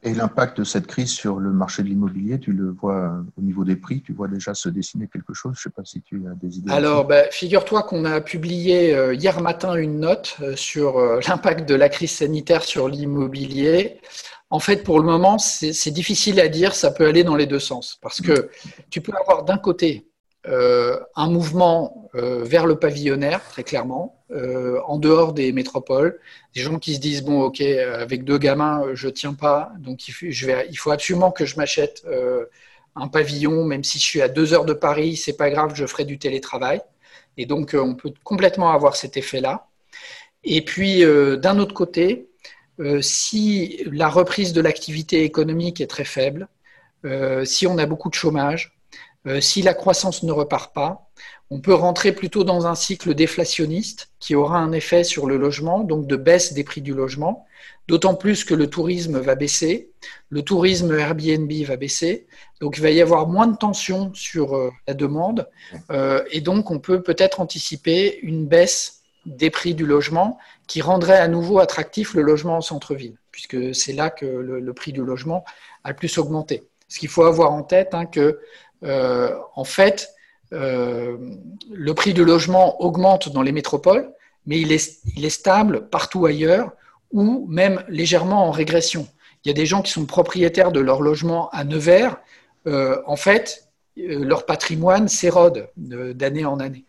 Et 0.07 0.15
l'impact 0.15 0.59
de 0.59 0.65
cette 0.65 0.87
crise 0.87 1.11
sur 1.11 1.41
le 1.41 1.51
marché 1.51 1.83
de 1.83 1.89
l'immobilier, 1.89 2.39
tu 2.39 2.53
le 2.53 2.71
vois 2.71 3.17
au 3.37 3.43
niveau 3.43 3.65
des 3.65 3.75
prix, 3.75 4.03
tu 4.03 4.13
vois 4.13 4.29
déjà 4.29 4.55
se 4.55 4.69
dessiner 4.69 5.09
quelque 5.09 5.35
chose? 5.35 5.55
Je 5.57 5.59
ne 5.59 5.63
sais 5.65 5.75
pas 5.75 5.85
si 5.85 6.01
tu 6.01 6.23
as 6.31 6.35
des 6.37 6.59
idées. 6.59 6.71
Alors, 6.71 7.05
bah, 7.05 7.25
figure-toi 7.33 7.83
qu'on 7.83 8.05
a 8.05 8.21
publié 8.21 8.95
euh, 8.95 9.15
hier 9.15 9.41
matin 9.41 9.75
une 9.75 9.99
note 9.99 10.37
euh, 10.43 10.55
sur 10.55 10.99
euh, 10.99 11.19
l'impact 11.29 11.69
de 11.69 11.75
la 11.75 11.89
crise 11.89 12.13
sanitaire 12.13 12.63
sur 12.63 12.89
l'immobilier. 12.89 14.01
En 14.49 14.61
fait, 14.61 14.85
pour 14.85 15.01
le 15.01 15.05
moment, 15.05 15.39
c'est 15.39 15.91
difficile 15.91 16.39
à 16.39 16.47
dire, 16.47 16.77
ça 16.77 16.93
peut 16.93 17.07
aller 17.07 17.25
dans 17.25 17.35
les 17.35 17.47
deux 17.47 17.59
sens. 17.59 17.99
Parce 18.01 18.21
que 18.21 18.49
tu 18.91 19.01
peux 19.01 19.13
avoir 19.21 19.43
d'un 19.43 19.59
côté 19.59 20.07
euh, 20.49 21.01
un 21.17 21.29
mouvement 21.29 22.06
euh, 22.17 22.43
vers 22.45 22.67
le 22.67 22.77
pavillonnaire, 22.77 23.43
très 23.47 23.63
clairement, 23.63 24.25
euh, 24.31 24.81
en 24.87 24.99
dehors 24.99 25.35
des 25.35 25.53
métropoles. 25.53 26.19
Des 26.55 26.63
gens 26.63 26.79
qui 26.79 26.95
se 26.95 27.01
disent 27.01 27.23
bon, 27.23 27.43
ok, 27.43 27.61
avec 27.61 28.25
deux 28.25 28.39
gamins, 28.39 28.83
je 28.95 29.09
tiens 29.09 29.35
pas, 29.35 29.73
donc 29.79 30.09
il 30.09 30.77
faut 30.79 30.91
absolument 30.91 31.31
que 31.31 31.45
je 31.45 31.57
m'achète 31.57 32.07
un 32.95 33.09
pavillon, 33.09 33.65
même 33.65 33.85
si 33.85 33.99
je 33.99 34.05
suis 34.05 34.23
à 34.23 34.29
deux 34.29 34.55
heures 34.55 34.65
de 34.65 34.73
Paris, 34.73 35.17
c'est 35.17 35.37
pas 35.37 35.51
grave, 35.51 35.73
je 35.75 35.85
ferai 35.85 36.05
du 36.05 36.19
télétravail. 36.19 36.81
Et 37.37 37.45
donc, 37.45 37.77
on 37.79 37.95
peut 37.95 38.13
complètement 38.25 38.71
avoir 38.73 38.97
cet 38.97 39.19
effet-là. 39.19 39.69
Et 40.45 40.63
puis, 40.65 41.03
d'un 41.03 41.59
autre 41.59 41.75
côté, 41.75 42.31
si 43.03 43.83
la 43.93 44.09
reprise 44.09 44.55
de 44.55 44.63
l'activité 44.63 45.25
économique 45.25 45.83
est 45.83 45.87
très 45.87 46.05
faible, 46.05 46.49
si 47.45 47.67
on 47.67 47.77
a 47.77 47.85
beaucoup 47.85 48.09
de 48.09 48.15
chômage, 48.15 48.76
euh, 49.27 49.41
si 49.41 49.63
la 49.63 49.75
croissance 49.75 50.23
ne 50.23 50.33
repart 50.33 50.75
pas, 50.75 51.11
on 51.51 51.61
peut 51.61 51.75
rentrer 51.75 52.13
plutôt 52.13 52.45
dans 52.45 52.67
un 52.67 52.75
cycle 52.75 53.15
déflationniste 53.15 54.11
qui 54.19 54.35
aura 54.35 54.59
un 54.59 54.73
effet 54.73 55.05
sur 55.05 55.27
le 55.27 55.37
logement, 55.37 55.81
donc 55.81 56.07
de 56.07 56.17
baisse 56.17 56.53
des 56.53 56.65
prix 56.65 56.81
du 56.81 56.93
logement, 56.93 57.47
d'autant 57.89 58.15
plus 58.15 58.45
que 58.45 58.55
le 58.55 58.69
tourisme 58.69 59.21
va 59.21 59.37
baisser, 59.37 59.91
le 60.29 60.43
tourisme 60.43 60.93
Airbnb 60.99 61.53
va 61.65 61.77
baisser, 61.77 62.27
donc 62.61 62.79
il 62.79 62.83
va 62.83 62.91
y 62.91 63.01
avoir 63.01 63.29
moins 63.29 63.47
de 63.47 63.57
tension 63.57 64.13
sur 64.15 64.57
euh, 64.57 64.71
la 64.89 64.95
demande, 64.95 65.49
euh, 65.91 66.25
et 66.31 66.41
donc 66.41 66.71
on 66.71 66.81
peut 66.81 67.03
peut-être 67.03 67.41
anticiper 67.41 68.19
une 68.23 68.47
baisse 68.47 69.03
des 69.25 69.51
prix 69.51 69.75
du 69.75 69.87
logement 69.87 70.39
qui 70.67 70.81
rendrait 70.81 71.19
à 71.19 71.29
nouveau 71.29 71.59
attractif 71.59 72.15
le 72.15 72.23
logement 72.23 72.57
en 72.57 72.61
centre-ville, 72.61 73.17
puisque 73.31 73.75
c'est 73.75 73.93
là 73.93 74.11
que 74.11 74.27
le, 74.27 74.73
prix 74.73 74.93
du 74.93 75.05
logement 75.05 75.45
a 75.85 75.91
le 75.91 75.97
plus 75.97 76.19
augmenté. 76.19 76.69
Ce 76.89 77.01
qu'il 77.01 77.09
faut 77.09 77.25
avoir 77.25 77.53
en 77.53 77.63
tête, 77.63 77.95
hein, 77.95 78.07
que 78.07 78.39
en 78.83 79.65
fait, 79.65 80.09
euh, 80.53 81.17
le 81.73 81.95
prix 81.95 82.15
du 82.15 82.25
logement 82.25 82.81
augmente 82.81 83.33
dans 83.33 83.43
les 83.43 83.53
métropoles, 83.53 84.13
mais 84.47 84.61
il 84.61 84.71
est, 84.73 85.29
stable 85.31 85.89
partout 85.89 86.25
ailleurs 86.25 86.71
ou 87.11 87.47
même 87.49 87.83
légèrement 87.89 88.47
en 88.47 88.53
régression. 88.53 89.09
Il 89.45 89.49
y 89.49 89.51
a 89.51 89.55
des 89.55 89.67
gens 89.67 89.83
qui 89.83 89.91
sont 89.91 90.07
propriétaires 90.07 90.71
de 90.71 90.81
leur 90.81 91.03
logement 91.03 91.49
à 91.51 91.65
Nevers. 91.65 92.17
Euh, 92.67 93.01
en 93.07 93.17
fait, 93.17 93.69
leur 93.97 94.47
patrimoine 94.47 95.09
s'érode 95.09 95.69
d'année 95.77 96.45
en 96.45 96.61
année. 96.61 96.85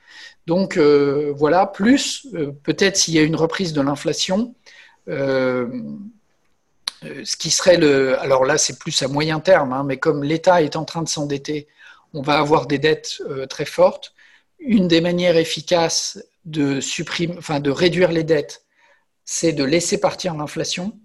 Donc 0.45 0.77
voilà, 0.77 1.65
plus 1.65 2.27
peut-être 2.63 2.97
s'il 2.97 3.13
y 3.13 3.19
a 3.19 3.23
une 3.23 3.35
reprise 3.35 3.71
de 3.73 3.81
l'inflation, 3.81 4.53
ce 7.01 7.37
qui 7.37 7.51
serait 7.51 7.77
le... 7.77 8.19
Alors 8.19 8.45
là, 8.45 8.57
c'est 8.57 8.79
plus 8.79 9.01
à 9.03 9.07
moyen 9.07 9.39
terme, 9.39 9.73
hein, 9.73 9.83
mais 9.83 9.97
comme 9.97 10.23
l'État 10.23 10.61
est 10.61 10.75
en 10.75 10.85
train 10.85 11.01
de 11.01 11.09
s'endetter 11.09 11.67
on 12.13 12.21
va 12.21 12.39
avoir 12.39 12.67
des 12.67 12.79
dettes 12.79 13.21
euh, 13.29 13.45
très 13.45 13.65
fortes. 13.65 14.13
Une 14.59 14.87
des 14.87 15.01
manières 15.01 15.37
efficaces 15.37 16.23
de, 16.45 16.79
enfin, 17.37 17.59
de 17.59 17.69
réduire 17.69 18.11
les 18.11 18.23
dettes, 18.23 18.65
c'est 19.25 19.53
de 19.53 19.63
laisser 19.63 19.99
partir 19.99 20.35
l'inflation. 20.35 20.99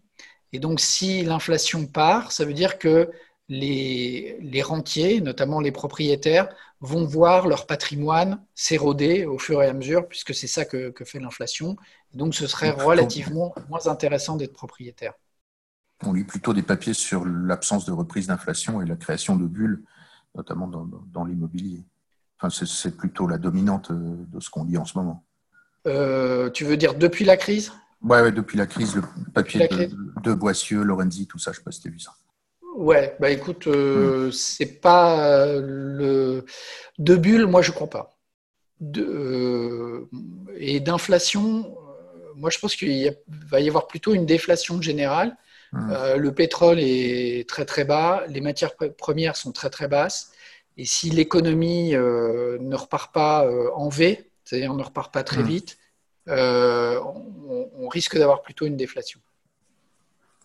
Et 0.53 0.59
donc, 0.59 0.81
si 0.81 1.23
l'inflation 1.23 1.87
part, 1.87 2.33
ça 2.33 2.45
veut 2.45 2.55
dire 2.55 2.79
que 2.79 3.11
les, 3.49 4.63
rentiers, 4.63 5.21
notamment 5.21 5.61
les 5.61 5.73
propriétaires, 5.73 6.49
vont 6.81 7.05
voir 7.05 7.47
leur 7.47 7.67
patrimoine 7.67 8.43
s'éroder 8.55 9.27
au 9.27 9.39
fur 9.39 9.63
et 9.63 9.67
à 9.67 9.73
mesure, 9.73 10.09
puisque 10.09 10.35
c'est 10.35 10.47
ça 10.47 10.65
que, 10.65 10.93
fait 11.05 11.21
l'inflation. 11.21 11.77
Donc, 12.15 12.35
ce 12.35 12.47
serait 12.47 12.71
relativement 12.71 13.55
moins 13.69 13.87
intéressant 13.87 14.37
d'être 14.37 14.53
propriétaire. 14.53 15.15
On 16.05 16.13
lit 16.13 16.25
plutôt 16.25 16.53
des 16.53 16.63
papiers 16.63 16.95
sur 16.95 17.25
l'absence 17.25 17.85
de 17.85 17.93
reprise 17.93 18.27
d'inflation 18.27 18.83
et 18.83 18.87
la 18.87 18.97
création 18.97 19.37
de 19.37 19.47
bulles 19.47 19.83
notamment 20.35 20.69
dans, 20.69 21.25
l'immobilier. 21.25 21.85
Enfin, 22.41 22.65
c'est 22.67 22.97
plutôt 22.97 23.27
la 23.27 23.39
dominante 23.39 23.91
euh, 23.91 24.17
de 24.33 24.41
ce 24.41 24.51
qu'on 24.51 24.65
dit 24.65 24.77
en 24.77 24.85
ce 24.85 24.99
moment. 24.99 25.25
Euh, 25.87 26.51
tu 26.51 26.65
veux 26.65 26.77
dire 26.77 26.95
depuis 26.95 27.25
la 27.25 27.37
crise? 27.37 27.73
Oui, 28.03 28.19
ouais, 28.19 28.33
depuis 28.33 28.59
la 28.59 28.67
crise, 28.67 28.97
le 28.97 29.03
papier 29.33 29.69
de, 29.69 30.33
Boissieu, 30.35 30.83
Lorenzi, 30.83 31.27
tout 31.27 31.39
ça, 31.39 31.53
je 31.53 31.59
ne 31.59 31.61
sais 31.61 31.65
pas 31.65 31.71
si 31.71 31.81
tu 31.83 31.89
as 31.89 31.91
vu 31.93 32.01
ça. 32.01 32.13
Ouais, 32.75 33.17
bah 33.21 33.31
écoute, 33.31 33.67
euh, 33.69 34.29
hmm. 34.29 34.33
c'est 34.33 34.81
pas 34.81 35.47
le 35.61 36.45
de 36.99 37.17
bulle, 37.17 37.47
moi 37.47 37.63
je 37.63 37.71
crois 37.71 37.91
pas. 37.91 38.19
De, 38.81 40.09
et 40.57 40.81
d'inflation, 40.81 41.77
moi 42.35 42.51
je 42.51 42.59
pense 42.59 42.75
qu'il 42.75 43.15
va 43.29 43.61
y 43.61 43.69
avoir 43.69 43.87
plutôt 43.87 44.15
une 44.15 44.27
déflation 44.27 44.81
générale 44.83 45.37
Mmh. 45.73 45.91
Euh, 45.91 46.17
le 46.17 46.35
pétrole 46.35 46.79
est 46.81 47.49
très 47.49 47.65
très 47.65 47.85
bas, 47.85 48.25
les 48.29 48.41
matières 48.41 48.75
premières 48.77 49.37
sont 49.37 49.53
très 49.53 49.71
très 49.71 49.89
basses. 49.89 50.31
Et 50.77 50.85
si 50.85 51.11
l'économie 51.11 51.95
euh, 51.95 52.59
ne 52.61 52.77
repart 52.77 53.13
pas 53.13 53.47
euh, 53.47 53.71
en 53.75 53.89
V, 53.89 54.31
c'est-à-dire 54.45 54.75
ne 54.75 54.83
repart 54.83 55.13
pas 55.13 55.25
très 55.25 55.43
mmh. 55.43 55.47
vite, 55.47 55.79
on, 56.29 57.89
risque 57.89 58.17
d'avoir 58.17 58.41
plutôt 58.41 58.65
une 58.65 58.77
déflation. 58.77 59.21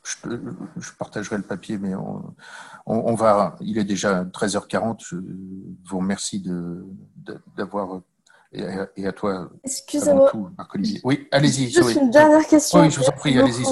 Je, 0.04 0.92
partagerai 0.98 1.38
le 1.38 1.44
papier, 1.44 1.78
mais 1.78 1.94
on, 2.86 3.16
va. 3.16 3.56
Il 3.62 3.78
est 3.78 3.86
déjà 3.86 4.26
13h40. 4.26 4.98
Je 5.02 5.16
vous 5.90 5.98
remercie 5.98 6.44
d'avoir 7.56 8.02
et 8.54 9.06
à, 9.08 9.12
toi. 9.12 9.50
Excusez-moi. 9.64 10.32
Oui, 11.04 11.28
allez-y. 11.32 11.70
Juste 11.70 11.96
une 11.96 12.10
dernière 12.10 12.46
question. 12.48 12.80
Oui, 12.80 12.92
je 12.92 13.00
vous 13.00 13.06
en 13.06 13.12
prie, 13.12 13.38
allez-y. 13.40 13.66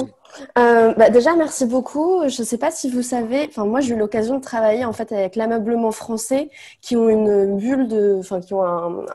Euh, 0.58 0.92
bah 0.94 1.10
déjà, 1.10 1.34
merci 1.34 1.64
beaucoup. 1.64 2.28
Je 2.28 2.42
ne 2.42 2.46
sais 2.46 2.58
pas 2.58 2.70
si 2.70 2.90
vous 2.90 3.02
savez, 3.02 3.46
enfin 3.48 3.64
moi 3.64 3.80
j'ai 3.80 3.94
eu 3.94 3.98
l'occasion 3.98 4.36
de 4.36 4.42
travailler 4.42 4.84
en 4.84 4.92
fait 4.92 5.10
avec 5.12 5.34
l'ameublement 5.34 5.92
français 5.92 6.50
qui 6.82 6.96
ont 6.96 7.08
une 7.08 7.56
bulle 7.56 7.88
de, 7.88 8.16
enfin 8.18 8.40
qui 8.40 8.52
ont 8.52 8.62
un, 8.62 9.06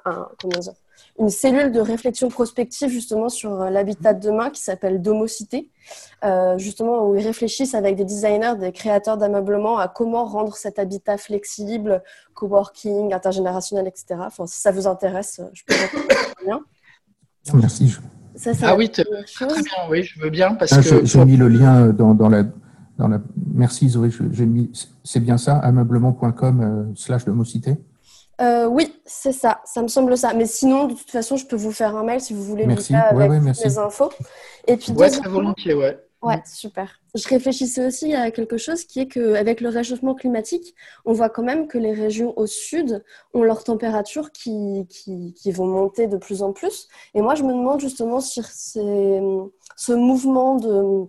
comment 0.42 0.60
dire, 0.60 0.74
une 1.22 1.30
cellule 1.30 1.72
de 1.72 1.80
réflexion 1.80 2.30
prospective 2.30 2.90
justement 2.90 3.30
sur 3.30 3.52
l'habitat 3.70 4.14
de 4.16 4.28
demain 4.28 4.50
qui 4.50 4.60
s'appelle 4.60 5.04
Domocité, 5.04 5.70
euh, 6.26 6.58
justement 6.58 7.08
où 7.08 7.16
ils 7.16 7.26
réfléchissent 7.26 7.76
avec 7.76 7.96
des 7.96 8.06
designers, 8.06 8.56
des 8.60 8.72
créateurs 8.72 9.18
d'ameublement 9.18 9.78
à 9.78 9.88
comment 9.88 10.26
rendre 10.26 10.56
cet 10.56 10.80
habitat 10.80 11.18
flexible, 11.18 12.02
coworking, 12.34 13.14
intergénérationnel, 13.14 13.88
etc. 13.88 14.20
Enfin 14.26 14.48
si 14.48 14.60
ça 14.60 14.72
vous 14.72 14.88
intéresse, 14.88 15.40
je 15.54 15.62
peux 15.64 15.76
vous 15.94 16.46
bien. 16.46 16.60
Merci. 17.54 17.96
ah 18.64 18.76
oui, 18.76 18.90
très 18.90 19.04
bien, 19.04 19.64
oui, 19.92 20.04
je 20.04 20.20
veux 20.20 20.32
bien. 20.32 20.56
parce 20.56 20.74
ah, 20.74 20.82
que 20.82 21.06
J'ai 21.06 21.26
mis 21.26 21.38
le 21.38 21.50
lien 21.50 21.90
dans, 21.90 22.16
dans, 22.16 22.30
la, 22.30 22.46
dans 22.98 23.08
la. 23.08 23.22
Merci 23.54 23.90
Zoé, 23.90 24.10
j'ai 24.32 24.46
mis. 24.48 24.72
C'est 25.04 25.20
bien 25.20 25.38
ça, 25.38 25.58
ameublement.com 25.58 26.62
euh, 26.62 26.92
slash 26.96 27.26
de 27.26 27.44
cité 27.44 27.78
euh, 28.42 28.66
oui, 28.66 28.94
c'est 29.06 29.32
ça, 29.32 29.62
ça 29.66 29.82
me 29.82 29.88
semble 29.88 30.18
ça. 30.18 30.34
Mais 30.34 30.46
sinon, 30.46 30.88
de 30.88 30.94
toute 30.94 31.12
façon, 31.12 31.38
je 31.38 31.46
peux 31.46 31.56
vous 31.56 31.72
faire 31.72 31.96
un 31.96 32.04
mail 32.04 32.22
si 32.22 32.34
vous 32.34 32.44
voulez 32.44 32.66
merci. 32.66 32.96
avec 32.96 33.32
les 33.64 33.78
infos. 33.78 34.12
Et 34.68 34.78
puis, 34.78 34.92
ouais, 34.94 35.10
très 35.10 35.30
volontiers, 35.30 35.74
ouais. 35.74 36.00
Ouais, 36.22 36.40
super. 36.46 37.00
Je 37.16 37.28
réfléchissais 37.28 37.88
aussi 37.88 38.14
à 38.14 38.30
quelque 38.30 38.58
chose 38.58 38.86
qui 38.86 39.00
est 39.00 39.08
qu'avec 39.08 39.60
le 39.60 39.70
réchauffement 39.70 40.14
climatique, 40.14 40.76
on 41.04 41.14
voit 41.14 41.30
quand 41.30 41.42
même 41.42 41.68
que 41.68 41.80
les 41.80 41.94
régions 41.94 42.38
au 42.38 42.46
sud 42.46 43.04
ont 43.34 43.42
leurs 43.42 43.64
températures 43.64 44.32
qui, 44.32 44.86
qui, 44.88 45.34
qui 45.34 45.52
vont 45.52 45.66
monter 45.66 46.06
de 46.06 46.18
plus 46.18 46.44
en 46.44 46.54
plus. 46.54 46.88
Et 47.16 47.22
moi, 47.22 47.34
je 47.34 47.42
me 47.42 47.54
demande 47.54 47.80
justement 47.80 48.22
si 48.22 48.40
ce 48.44 49.94
mouvement 49.94 50.58
de 50.58 51.08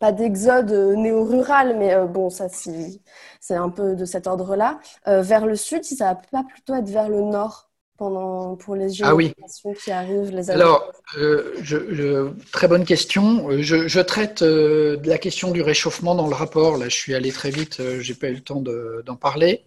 pas 0.00 0.12
d'exode 0.12 0.72
néo-rural, 0.72 1.76
mais 1.78 1.94
euh, 1.94 2.06
bon, 2.06 2.30
ça 2.30 2.48
c'est 2.48 3.54
un 3.54 3.68
peu 3.68 3.94
de 3.94 4.04
cet 4.06 4.26
ordre-là, 4.26 4.80
euh, 5.06 5.20
vers 5.22 5.46
le 5.46 5.54
sud, 5.54 5.84
si 5.84 5.94
ça 5.94 6.06
va 6.06 6.14
pas 6.14 6.42
plutôt 6.42 6.74
être 6.74 6.88
vers 6.88 7.08
le 7.08 7.20
nord 7.20 7.70
pendant, 7.98 8.56
pour 8.56 8.76
les 8.76 9.02
ah 9.02 9.14
générations 9.14 9.74
qui 9.74 9.90
arrivent 9.90 10.30
les 10.30 10.50
Alors, 10.50 10.90
euh, 11.18 11.52
je, 11.60 12.30
très 12.50 12.66
bonne 12.66 12.86
question. 12.86 13.60
Je, 13.60 14.00
traite 14.00 14.42
de 14.42 14.98
la 15.04 15.18
question 15.18 15.50
du 15.50 15.60
réchauffement 15.60 16.14
dans 16.14 16.26
le 16.26 16.34
rapport. 16.34 16.78
Là, 16.78 16.88
je 16.88 16.96
suis 16.96 17.14
allé 17.14 17.30
très 17.30 17.50
vite, 17.50 17.82
j'ai 18.00 18.14
pas 18.14 18.28
eu 18.28 18.34
le 18.34 18.40
temps 18.40 18.62
d'en 19.04 19.16
parler. 19.16 19.66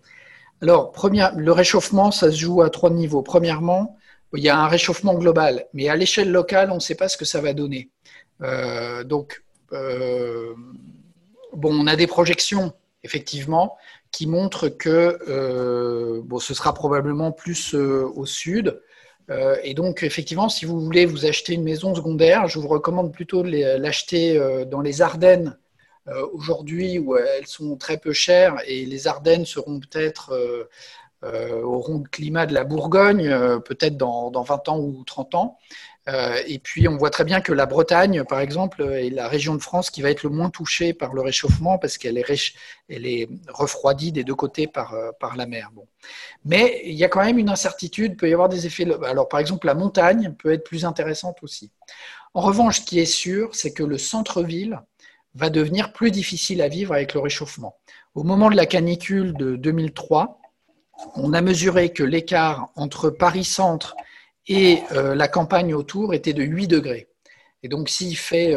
Alors, 0.63 0.91
première, 0.91 1.35
le 1.35 1.51
réchauffement, 1.51 2.09
ça 2.09 2.31
se 2.31 2.37
joue 2.37 2.63
à 2.63 2.71
trois 2.71 2.89
niveaux. 2.89 3.21
Premièrement, 3.21 3.97
il 4.33 4.41
y 4.41 4.49
a 4.49 4.57
un 4.57 4.67
réchauffement 4.67 5.13
global, 5.13 5.67
mais 5.73 5.89
à 5.89 5.95
l'échelle 5.95 6.31
locale, 6.31 6.71
on 6.71 6.75
ne 6.75 6.79
sait 6.79 6.95
pas 6.95 7.09
ce 7.09 7.17
que 7.17 7.25
ça 7.25 7.39
va 7.39 7.53
donner. 7.53 7.91
donc, 9.05 9.43
euh, 9.43 9.52
bon, 11.53 11.73
on 11.73 11.87
a 11.87 11.95
des 11.95 12.07
projections, 12.07 12.73
effectivement, 13.03 13.77
qui 14.11 14.27
montrent 14.27 14.69
que 14.69 15.17
euh, 15.27 16.21
ce 16.39 16.53
sera 16.53 16.73
probablement 16.73 17.31
plus 17.31 17.73
euh, 17.73 18.07
au 18.15 18.25
sud. 18.25 18.81
et 19.63 19.73
donc, 19.73 20.03
effectivement, 20.03 20.49
si 20.49 20.65
vous 20.65 20.79
voulez 20.81 21.05
vous 21.05 21.25
acheter 21.25 21.53
une 21.53 21.63
maison 21.63 21.95
secondaire, 21.95 22.47
je 22.47 22.59
vous 22.59 22.67
recommande 22.67 23.11
plutôt 23.13 23.41
de 23.41 23.49
l'acheter 23.77 24.37
dans 24.69 24.81
les 24.81 25.01
Ardennes 25.01 25.57
aujourd'hui 26.33 26.99
où 26.99 27.15
elles 27.15 27.47
sont 27.47 27.77
très 27.77 27.97
peu 27.97 28.11
chères 28.11 28.57
et 28.67 28.85
les 28.85 29.07
Ardennes 29.07 29.45
seront 29.45 29.79
peut-être 29.79 30.67
auront 31.23 31.99
le 31.99 32.09
climat 32.09 32.45
de 32.45 32.53
la 32.53 32.65
Bourgogne 32.65 33.29
peut-être 33.63 33.95
dans, 33.95 34.29
dans, 34.29 34.43
20 34.43 34.67
ans 34.67 34.79
ou 34.79 35.03
30 35.05 35.35
ans. 35.35 35.57
Euh, 36.09 36.41
et 36.47 36.59
puis, 36.59 36.87
on 36.87 36.97
voit 36.97 37.09
très 37.09 37.23
bien 37.23 37.39
que 37.39 37.53
la 37.53 37.65
Bretagne, 37.65 38.23
par 38.25 38.41
exemple, 38.41 38.83
est 38.83 39.09
la 39.09 39.27
région 39.27 39.55
de 39.55 39.61
France 39.61 39.89
qui 39.89 40.01
va 40.01 40.09
être 40.09 40.23
le 40.23 40.29
moins 40.29 40.49
touchée 40.49 40.93
par 40.93 41.13
le 41.13 41.21
réchauffement 41.21 41.77
parce 41.77 41.97
qu'elle 41.97 42.17
est, 42.17 43.29
refroidie 43.47 44.11
des 44.11 44.23
deux 44.23 44.35
côtés 44.35 44.67
par, 44.67 44.93
euh, 44.93 45.11
par 45.19 45.37
la 45.37 45.45
mer. 45.45 45.71
Bon. 45.73 45.87
Mais 46.43 46.81
il 46.85 46.95
y 46.95 47.05
a 47.05 47.09
quand 47.09 47.23
même 47.23 47.39
une 47.39 47.49
incertitude, 47.49 48.13
il 48.13 48.17
peut 48.17 48.29
y 48.29 48.33
avoir 48.33 48.49
des 48.49 48.65
effets. 48.65 48.85
Alors, 49.05 49.29
par 49.29 49.39
exemple, 49.39 49.67
la 49.67 49.75
montagne 49.75 50.33
peut 50.37 50.51
être 50.51 50.65
plus 50.65 50.83
intéressante 50.83 51.37
aussi. 51.41 51.71
En 52.33 52.41
revanche, 52.41 52.81
ce 52.81 52.85
qui 52.85 52.99
est 52.99 53.05
sûr, 53.05 53.55
c'est 53.55 53.73
que 53.73 53.83
le 53.83 53.97
centre-ville 53.97 54.81
va 55.35 55.49
devenir 55.49 55.93
plus 55.93 56.11
difficile 56.11 56.61
à 56.61 56.67
vivre 56.67 56.93
avec 56.93 57.13
le 57.13 57.19
réchauffement. 57.19 57.77
Au 58.13 58.23
moment 58.23 58.49
de 58.49 58.55
la 58.55 58.65
canicule 58.65 59.33
de 59.35 59.55
2003, 59.55 60.39
on 61.15 61.33
a 61.33 61.41
mesuré 61.41 61.91
que 61.91 62.03
l'écart 62.03 62.69
entre 62.75 63.09
Paris-Centre 63.09 63.95
euh, 64.49 65.15
la 65.15 65.27
campagne 65.27 65.73
autour 65.73 66.13
était 66.13 66.33
de 66.33 66.43
8 66.43 66.67
degrés. 66.67 67.07
Et 67.63 67.69
donc 67.69 67.89
s'il 67.89 68.17
fait 68.17 68.55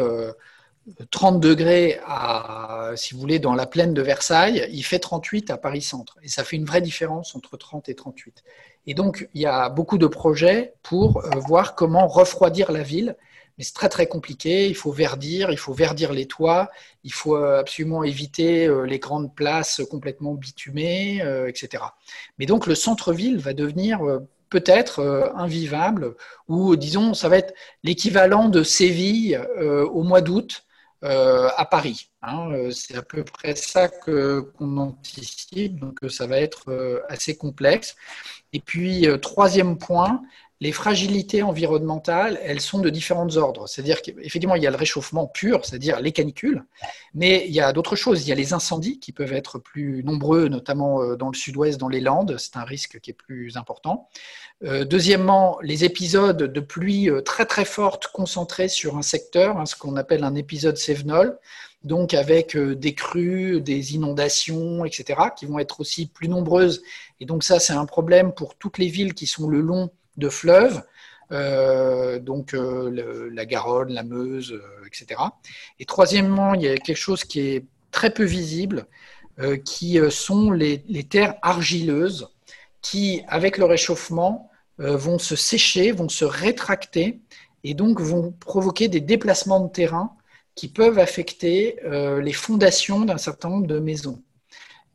30 1.11 1.35
euh, 1.35 1.39
degrés, 1.39 1.99
à, 2.05 2.91
si 2.95 3.13
vous 3.13 3.21
voulez, 3.21 3.39
dans 3.39 3.53
la 3.53 3.65
plaine 3.65 3.93
de 3.93 4.01
Versailles, 4.01 4.67
il 4.71 4.83
fait 4.83 4.99
38 4.99 5.49
à 5.49 5.57
Paris-Centre. 5.57 6.17
Et 6.23 6.27
ça 6.27 6.43
fait 6.43 6.57
une 6.57 6.65
vraie 6.65 6.81
différence 6.81 7.35
entre 7.35 7.55
30 7.57 7.87
et 7.89 7.95
38. 7.95 8.43
Et 8.85 8.93
donc 8.93 9.29
il 9.33 9.41
y 9.41 9.45
a 9.45 9.69
beaucoup 9.69 9.97
de 9.97 10.07
projets 10.07 10.73
pour 10.83 11.23
euh, 11.23 11.29
voir 11.47 11.75
comment 11.75 12.07
refroidir 12.07 12.71
la 12.71 12.83
ville. 12.83 13.15
Mais 13.57 13.63
c'est 13.63 13.73
très 13.73 13.89
très 13.89 14.05
compliqué, 14.05 14.67
il 14.67 14.75
faut 14.75 14.91
verdir, 14.91 15.49
il 15.49 15.57
faut 15.57 15.73
verdir 15.73 16.13
les 16.13 16.27
toits, 16.27 16.69
il 17.03 17.11
faut 17.11 17.35
absolument 17.35 18.03
éviter 18.03 18.69
les 18.85 18.99
grandes 18.99 19.33
places 19.33 19.81
complètement 19.89 20.35
bitumées, 20.35 21.23
etc. 21.47 21.83
Mais 22.37 22.45
donc 22.45 22.67
le 22.67 22.75
centre-ville 22.75 23.39
va 23.39 23.53
devenir 23.53 23.99
peut-être 24.49 24.99
euh, 24.99 25.33
invivable, 25.35 26.15
ou 26.47 26.75
disons, 26.75 27.13
ça 27.13 27.29
va 27.29 27.37
être 27.37 27.53
l'équivalent 27.83 28.49
de 28.49 28.63
Séville 28.63 29.35
euh, 29.57 29.85
au 29.85 30.03
mois 30.03 30.21
d'août 30.21 30.65
euh, 31.03 31.49
à 31.55 31.65
Paris. 31.65 32.09
Hein. 32.21 32.69
C'est 32.71 32.95
à 32.95 33.01
peu 33.01 33.23
près 33.23 33.55
ça 33.55 33.87
qu'on 33.87 34.77
anticipe, 34.77 35.79
donc 35.79 35.99
ça 36.09 36.27
va 36.27 36.39
être 36.39 37.03
assez 37.07 37.37
complexe. 37.37 37.95
Et 38.53 38.59
puis, 38.59 39.07
troisième 39.21 39.77
point, 39.77 40.21
les 40.59 40.71
fragilités 40.71 41.43
environnementales, 41.43 42.39
elles 42.43 42.61
sont 42.61 42.79
de 42.79 42.89
différents 42.89 43.37
ordres. 43.37 43.67
C'est-à-dire 43.67 44.01
qu'effectivement, 44.01 44.55
il 44.55 44.63
y 44.63 44.67
a 44.67 44.71
le 44.71 44.77
réchauffement 44.77 45.27
pur, 45.27 45.63
c'est-à-dire 45.63 45.99
les 46.01 46.11
canicules, 46.11 46.63
mais 47.13 47.45
il 47.47 47.53
y 47.53 47.61
a 47.61 47.71
d'autres 47.73 47.95
choses. 47.95 48.25
Il 48.25 48.29
y 48.29 48.31
a 48.31 48.35
les 48.35 48.53
incendies 48.53 48.99
qui 48.99 49.11
peuvent 49.11 49.33
être 49.33 49.59
plus 49.59 50.03
nombreux, 50.03 50.47
notamment 50.47 51.01
euh, 51.01 51.15
dans 51.15 51.29
le 51.29 51.35
sud-ouest, 51.35 51.79
dans 51.79 51.89
les 51.89 51.99
Landes. 51.99 52.37
C'est 52.39 52.57
un 52.57 52.63
risque 52.63 52.99
qui 52.99 53.11
est 53.11 53.13
plus 53.13 53.55
important. 53.55 54.09
Euh, 54.63 54.83
deuxièmement, 54.83 55.59
les 55.61 55.83
épisodes 55.83 56.41
de 56.41 56.59
pluie 56.59 57.09
euh, 57.09 57.21
très 57.21 57.45
très 57.45 57.65
fortes 57.65 58.07
concentrées 58.07 58.67
sur 58.67 58.97
un 58.97 59.03
secteur, 59.03 59.57
hein, 59.57 59.67
ce 59.67 59.75
qu'on 59.75 59.95
appelle 59.95 60.23
un 60.23 60.33
épisode 60.33 60.77
Sévenol, 60.77 61.37
donc 61.83 62.15
avec 62.15 62.57
des 62.57 62.95
crues, 62.95 63.61
des 63.61 63.93
inondations, 63.93 64.83
etc., 64.83 65.19
qui 65.37 65.45
vont 65.45 65.59
être 65.59 65.79
aussi 65.79 66.07
plus 66.07 66.27
nombreuses. 66.27 66.81
Et 67.19 67.25
donc 67.25 67.43
ça, 67.43 67.59
c'est 67.59 67.73
un 67.73 67.85
problème 67.85 68.33
pour 68.33 68.55
toutes 68.55 68.79
les 68.79 68.87
villes 68.87 69.13
qui 69.13 69.27
sont 69.27 69.47
le 69.47 69.61
long 69.61 69.91
de 70.17 70.29
fleuves, 70.29 70.81
euh, 71.31 72.19
donc 72.19 72.53
euh, 72.53 73.29
la 73.33 73.45
Garonne, 73.45 73.93
la 73.93 74.03
Meuse, 74.03 74.53
euh, 74.53 74.87
etc. 74.87 75.21
Et 75.79 75.85
troisièmement, 75.85 76.53
il 76.53 76.61
y 76.61 76.67
a 76.67 76.77
quelque 76.77 76.95
chose 76.95 77.23
qui 77.23 77.41
est 77.41 77.65
très 77.91 78.13
peu 78.13 78.23
visible, 78.23 78.85
qui 79.65 79.99
sont 80.09 80.49
les, 80.49 80.79
terres 81.07 81.35
argileuses, 81.43 82.27
qui, 82.81 83.21
avec 83.27 83.59
le 83.59 83.65
réchauffement, 83.65 84.49
vont 84.79 85.19
se 85.19 85.35
sécher, 85.35 85.91
vont 85.91 86.09
se 86.09 86.25
rétracter, 86.25 87.19
et 87.63 87.75
donc 87.75 88.01
vont 88.01 88.31
provoquer 88.31 88.87
des 88.87 88.99
déplacements 88.99 89.59
de 89.59 89.69
terrain 89.69 90.15
qui 90.55 90.67
peuvent 90.67 90.97
affecter 90.97 91.77
les 91.85 92.33
fondations 92.33 93.01
d'un 93.01 93.19
certain 93.19 93.49
nombre 93.49 93.67
de 93.67 93.77
maisons. 93.77 94.23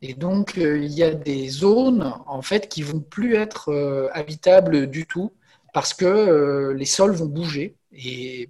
Et 0.05 0.15
donc, 0.15 0.57
euh, 0.57 0.79
il 0.79 0.91
y 0.91 1.01
a 1.01 1.13
des 1.13 1.47
zones 1.47 2.13
en 2.27 2.41
fait 2.41 2.67
qui 2.67 2.83
vont 2.83 2.99
plus 2.99 3.35
être 3.35 3.69
euh, 3.71 4.09
habitables 4.11 4.87
du 4.87 5.05
tout 5.07 5.31
parce 5.73 5.93
que 5.93 6.03
euh, 6.03 6.73
les 6.73 6.85
sols 6.85 7.13
vont 7.13 7.25
bouger 7.25 7.77
et, 7.93 8.49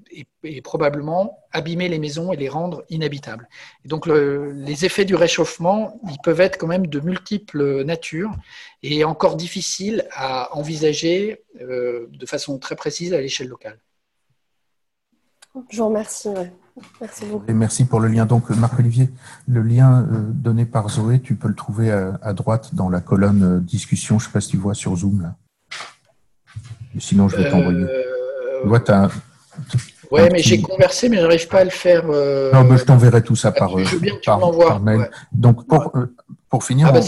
probablement 0.63 1.37
abîmer 1.51 1.89
les 1.89 1.99
maisons 1.99 2.33
et 2.33 2.37
les 2.37 2.49
rendre 2.49 2.83
inhabitables. 2.89 3.47
Et 3.85 3.87
donc, 3.87 4.07
les 4.07 4.85
effets 4.85 5.05
du 5.05 5.15
réchauffement, 5.15 5.99
ils 6.09 6.17
peuvent 6.23 6.41
être 6.41 6.57
quand 6.57 6.67
même 6.67 6.87
de 6.87 6.99
multiples 6.99 7.83
natures 7.83 8.31
et 8.81 9.03
encore 9.03 9.35
difficiles 9.35 10.07
à 10.11 10.55
envisager 10.57 11.43
de 11.59 12.25
façon 12.25 12.57
très 12.57 12.75
précise 12.75 13.13
à 13.13 13.21
l'échelle 13.21 13.49
locale. 13.49 13.79
Je 15.69 15.77
vous 15.77 15.87
remercie. 15.87 16.29
Merci 16.99 17.25
beaucoup. 17.25 17.45
Et 17.47 17.53
merci 17.53 17.85
pour 17.85 17.99
le 17.99 18.07
lien. 18.07 18.25
Donc, 18.25 18.49
Marc-Olivier, 18.49 19.09
le 19.47 19.61
lien 19.61 20.01
euh, 20.01 20.05
donné 20.27 20.65
par 20.65 20.89
Zoé, 20.89 21.19
tu 21.19 21.35
peux 21.35 21.47
le 21.47 21.55
trouver 21.55 21.91
à, 21.91 22.33
droite 22.33 22.73
dans 22.73 22.89
la 22.89 22.99
colonne 22.99 23.43
euh, 23.43 23.59
discussion. 23.59 24.19
Je 24.19 24.25
ne 24.25 24.27
sais 24.27 24.33
pas 24.33 24.41
si 24.41 24.49
tu 24.49 24.57
vois 24.57 24.73
sur 24.73 24.95
Zoom. 24.95 25.21
Là. 25.21 25.35
sinon, 26.99 27.29
je 27.29 27.37
vais 27.37 27.49
t'envoyer. 27.49 27.83
Euh... 27.83 29.07
Oui, 30.11 30.21
mais 30.31 30.39
j'ai 30.39 30.61
conversé, 30.61 31.09
mais 31.09 31.17
je 31.17 31.23
n'arrive 31.23 31.47
pas 31.47 31.59
à 31.59 31.63
le 31.63 31.69
faire. 31.69 32.03
Euh, 32.09 32.51
non, 32.53 32.63
mais 32.63 32.77
je 32.77 32.85
t'enverrai 32.85 33.23
tout 33.23 33.35
ça 33.35 33.51
par, 33.51 33.77
je 33.77 33.95
veux 33.95 33.99
bien 33.99 34.15
que 34.15 34.25
par, 34.25 34.39
par 34.39 34.79
mail. 34.79 35.09
Donc, 35.31 35.67
pour, 35.67 35.91
pour 36.49 36.63
finir, 36.63 36.87
ah, 36.89 36.91
bah, 36.91 37.01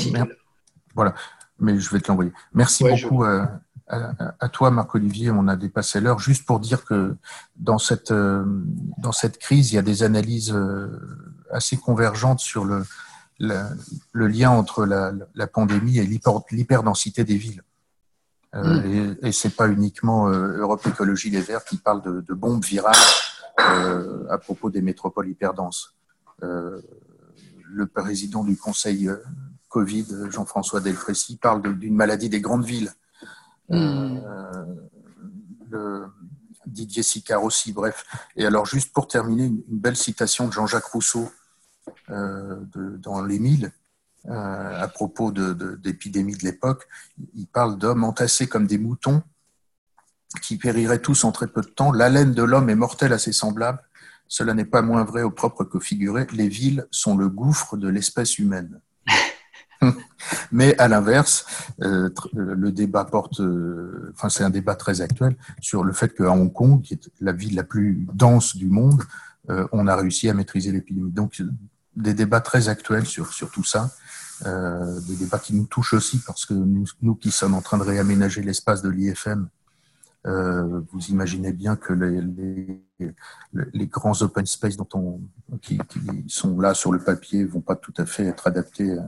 voilà, 0.93 1.13
mais 1.59 1.79
je 1.79 1.89
vais 1.91 1.99
te 1.99 2.07
l'envoyer. 2.07 2.31
Merci 2.53 2.83
beaucoup 2.83 3.23
à, 3.87 4.49
toi, 4.49 4.71
Marc-Olivier, 4.71 5.29
on 5.29 5.47
a 5.47 5.55
dépassé 5.55 5.99
l'heure. 5.99 6.19
Juste 6.19 6.45
pour 6.45 6.59
dire 6.59 6.85
que 6.85 7.15
dans 7.55 7.77
cette, 7.77 8.11
euh, 8.11 8.43
dans 8.97 9.11
cette 9.11 9.37
crise, 9.37 9.71
il 9.71 9.75
y 9.75 9.77
a 9.77 9.83
des 9.83 10.01
analyses 10.01 10.51
euh, 10.51 10.89
assez 11.51 11.77
convergentes 11.77 12.39
sur 12.39 12.65
le, 12.65 12.83
le 13.39 14.27
lien 14.27 14.49
entre 14.49 14.85
la, 14.85 15.13
la 15.35 15.47
pandémie 15.47 15.99
et 15.99 16.05
l'hyperdensité 16.51 17.23
des 17.23 17.37
villes. 17.37 17.61
Euh, 18.55 18.81
mm. 18.81 19.17
Et, 19.21 19.27
et 19.27 19.31
c'est 19.31 19.55
pas 19.55 19.67
uniquement 19.67 20.29
Europe 20.29 20.85
Écologie 20.87 21.29
Les 21.29 21.41
Verts 21.41 21.65
qui 21.65 21.77
parle 21.77 22.01
de, 22.01 22.21
de 22.21 22.33
bombes 22.33 22.63
virales 22.63 22.95
à 23.57 24.37
propos 24.37 24.69
des 24.69 24.81
métropoles 24.81 25.29
hyperdenses. 25.29 25.95
le 26.41 27.85
président 27.85 28.43
du 28.43 28.57
Conseil 28.57 29.09
Covid, 29.69 30.05
Jean-François 30.29 30.81
Delfrécy, 30.81 31.37
parle 31.37 31.61
d'une 31.77 31.95
maladie 31.95 32.29
des 32.29 32.41
grandes 32.41 32.65
villes. 32.65 32.91
Euh, 33.71 34.65
Didier 36.65 37.03
Sicard 37.03 37.43
aussi, 37.43 37.73
bref. 37.73 38.05
Et 38.35 38.45
alors, 38.45 38.65
juste 38.65 38.93
pour 38.93 39.07
terminer, 39.07 39.45
une, 39.45 39.61
belle 39.67 39.95
citation 39.95 40.47
de 40.47 40.53
Jean-Jacques 40.53 40.85
Rousseau 40.85 41.31
dans 42.09 43.21
l'Émile, 43.21 43.71
à 44.27 44.87
propos 44.87 45.31
d'épidémie 45.31 46.33
de, 46.33 46.39
de 46.39 46.43
l'époque. 46.43 46.87
Il 47.35 47.47
parle 47.47 47.77
d'hommes 47.77 48.03
entassés 48.03 48.47
comme 48.47 48.65
des 48.67 48.77
moutons 48.77 49.21
qui 50.41 50.57
périraient 50.57 51.01
tous 51.01 51.23
en 51.23 51.31
très 51.31 51.47
peu 51.47 51.61
de 51.61 51.67
temps. 51.67 51.91
L'haleine 51.91 52.33
de 52.33 52.43
l'homme 52.43 52.69
est 52.69 52.75
mortelle 52.75 53.13
à 53.13 53.19
ses 53.19 53.33
semblables. 53.33 53.81
Cela 54.27 54.53
n'est 54.53 54.65
pas 54.65 54.81
moins 54.81 55.03
vrai 55.03 55.21
au 55.21 55.31
propre 55.31 55.63
que 55.63 55.79
figuré. 55.79 56.27
Les 56.31 56.47
villes 56.47 56.87
sont 56.91 57.15
le 57.17 57.29
gouffre 57.29 57.77
de 57.77 57.87
l'espèce 57.87 58.39
humaine. 58.39 58.81
Mais 60.51 60.77
à 60.77 60.87
l'inverse, 60.87 61.45
euh, 61.81 62.09
le 62.33 62.71
débat 62.71 63.05
porte, 63.05 63.39
euh, 63.39 64.11
enfin 64.13 64.29
c'est 64.29 64.43
un 64.43 64.49
débat 64.49 64.75
très 64.75 65.01
actuel 65.01 65.35
sur 65.61 65.83
le 65.83 65.93
fait 65.93 66.13
qu'à 66.13 66.31
Hong 66.31 66.51
Kong, 66.51 66.81
qui 66.81 66.93
est 66.93 67.09
la 67.19 67.31
ville 67.31 67.55
la 67.55 67.63
plus 67.63 68.07
dense 68.13 68.55
du 68.55 68.67
monde, 68.67 69.01
euh, 69.49 69.67
on 69.71 69.87
a 69.87 69.95
réussi 69.95 70.29
à 70.29 70.33
maîtriser 70.33 70.71
l'épidémie. 70.71 71.11
Donc 71.11 71.41
des 71.95 72.13
débats 72.13 72.41
très 72.41 72.69
actuels 72.69 73.05
sur, 73.05 73.31
sur 73.31 73.51
tout 73.51 73.63
ça, 73.63 73.91
des 74.43 75.15
débats 75.15 75.39
qui 75.39 75.55
nous 75.55 75.65
touchent 75.65 75.93
aussi 75.93 76.21
parce 76.27 76.45
que 76.45 76.53
nous, 76.53 76.85
nous 77.01 77.15
qui 77.15 77.31
sommes 77.31 77.53
en 77.53 77.61
train 77.61 77.77
de 77.77 77.83
réaménager 77.83 78.41
l'espace 78.41 78.81
de 78.81 78.89
l'IFM 78.89 79.47
euh, 80.27 80.81
vous 80.91 81.05
imaginez 81.07 81.53
bien 81.53 81.75
que 81.75 81.93
les, 81.93 82.19
les, 83.73 83.87
grands 83.87 84.19
open 84.21 84.45
space 84.45 84.75
dont 84.75 84.87
on, 84.95 85.21
qui, 85.61 85.77
sont 86.27 86.59
là 86.59 86.73
sur 86.73 86.91
le 86.91 86.99
papier 86.99 87.45
vont 87.45 87.61
pas 87.61 87.75
tout 87.75 87.93
à 87.97 88.07
fait 88.07 88.23
être 88.23 88.47
adaptés 88.47 88.97
à, 88.97 89.07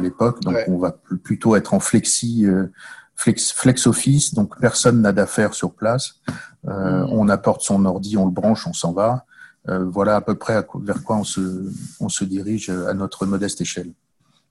l'époque. 0.00 0.40
Donc, 0.42 0.56
on 0.68 0.78
va 0.78 0.92
plutôt 1.22 1.56
être 1.56 1.74
en 1.74 1.80
flexi, 1.80 2.46
euh, 2.46 2.66
flex, 3.14 3.52
flex 3.52 3.86
office. 3.86 4.34
Donc, 4.34 4.58
personne 4.60 5.00
n'a 5.00 5.12
d'affaires 5.12 5.54
sur 5.54 5.74
place. 5.74 6.20
Euh, 6.68 7.04
mm. 7.04 7.08
On 7.10 7.28
apporte 7.28 7.62
son 7.62 7.84
ordi, 7.84 8.16
on 8.16 8.26
le 8.26 8.32
branche, 8.32 8.66
on 8.66 8.72
s'en 8.72 8.92
va. 8.92 9.24
voilà 9.66 10.16
à 10.16 10.20
peu 10.20 10.34
près 10.34 10.66
vers 10.82 11.02
quoi 11.04 11.16
on 11.16 11.24
se, 11.24 11.70
on 12.00 12.08
se 12.08 12.24
dirige 12.24 12.70
à 12.70 12.94
notre 12.94 13.26
modeste 13.26 13.60
échelle. 13.60 13.92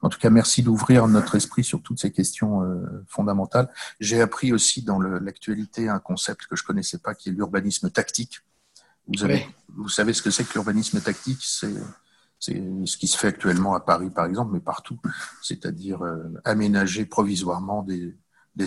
En 0.01 0.09
tout 0.09 0.19
cas, 0.19 0.29
merci 0.29 0.63
d'ouvrir 0.63 1.07
notre 1.07 1.35
esprit 1.35 1.63
sur 1.63 1.81
toutes 1.81 1.99
ces 1.99 2.11
questions 2.11 2.63
euh, 2.63 3.03
fondamentales. 3.07 3.69
J'ai 3.99 4.21
appris 4.21 4.53
aussi 4.53 4.81
dans 4.81 4.99
l'actualité 4.99 5.89
un 5.89 5.99
concept 5.99 6.47
que 6.47 6.55
je 6.55 6.63
connaissais 6.63 6.99
pas, 6.99 7.13
qui 7.13 7.29
est 7.29 7.31
l'urbanisme 7.33 7.89
tactique. 7.89 8.39
Vous, 9.07 9.23
avez, 9.23 9.45
vous 9.75 9.89
savez 9.89 10.13
ce 10.13 10.21
que 10.21 10.31
c'est 10.31 10.45
que 10.45 10.53
l'urbanisme 10.53 11.01
tactique? 11.01 11.41
C'est 11.41 11.73
ce 12.39 12.97
qui 12.97 13.07
se 13.07 13.17
fait 13.17 13.27
actuellement 13.27 13.75
à 13.75 13.79
Paris, 13.81 14.09
par 14.09 14.25
exemple, 14.25 14.53
mais 14.53 14.59
partout, 14.59 14.99
c'est-à-dire 15.41 16.01
euh, 16.03 16.23
aménager 16.45 17.05
provisoirement 17.05 17.83
des, 17.83 18.15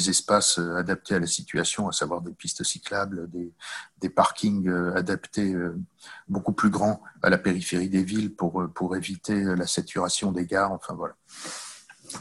espaces 0.08 0.58
euh, 0.58 0.76
adaptés 0.76 1.16
à 1.16 1.18
la 1.18 1.26
situation, 1.26 1.88
à 1.88 1.92
savoir 1.92 2.22
des 2.22 2.32
pistes 2.32 2.64
cyclables, 2.64 3.30
des, 3.30 3.52
des 4.00 4.08
parkings 4.08 4.68
euh, 4.68 4.94
adaptés 4.94 5.54
beaucoup 6.28 6.52
plus 6.52 6.70
grands 6.70 7.02
à 7.22 7.28
la 7.28 7.38
périphérie 7.38 7.90
des 7.90 8.02
villes 8.02 8.34
pour, 8.34 8.66
pour 8.74 8.96
éviter 8.96 9.42
la 9.42 9.66
saturation 9.66 10.32
des 10.32 10.46
gares. 10.46 10.72
Enfin 10.72 10.94
voilà. 10.94 11.14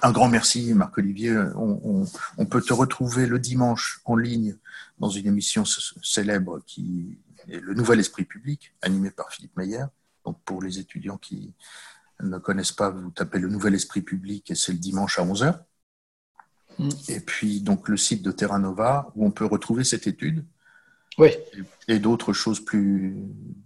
Un 0.02 0.12
grand 0.12 0.30
merci, 0.30 0.74
Marc-Olivier. 0.74 1.38
On, 1.56 2.06
on, 2.38 2.46
peut 2.46 2.62
te 2.62 2.74
retrouver 2.74 3.26
le 3.26 3.40
dimanche 3.40 4.02
en 4.06 4.16
ligne 4.16 4.56
dans 5.00 5.10
une 5.10 5.28
émission 5.28 5.64
célèbre 5.66 6.62
qui 6.66 7.20
est 7.50 7.60
Le 7.60 7.74
Nouvel 7.74 8.00
Esprit 8.00 8.24
Public, 8.24 8.74
animée 8.82 9.12
par 9.12 9.32
Philippe 9.32 9.58
Meyer. 9.58 9.86
Donc 10.26 10.42
pour 10.44 10.62
les 10.62 10.80
étudiants 10.80 11.18
qui 11.18 11.54
ne 12.22 12.38
connaissent 12.38 12.72
pas, 12.72 12.90
vous 12.90 13.10
tapez 13.12 13.40
Le 13.40 13.50
Nouvel 13.50 13.74
Esprit 13.76 14.02
Public 14.02 14.52
et 14.52 14.56
c'est 14.56 14.72
le 14.72 14.78
dimanche 14.78 15.20
à 15.20 15.26
11h. 15.26 15.60
Et 17.10 17.20
puis, 17.20 17.62
donc, 17.62 17.88
le 17.90 17.98
site 17.98 18.24
de 18.24 18.32
Terra 18.32 18.60
Nova, 18.60 19.12
où 19.16 19.26
on 19.26 19.32
peut 19.32 19.46
retrouver 19.46 19.84
cette 19.84 20.08
étude. 20.08 20.46
Oui. 21.18 21.30
Et, 21.90 22.00
d'autres 22.00 22.32
choses 22.32 22.64
plus. 22.64 23.16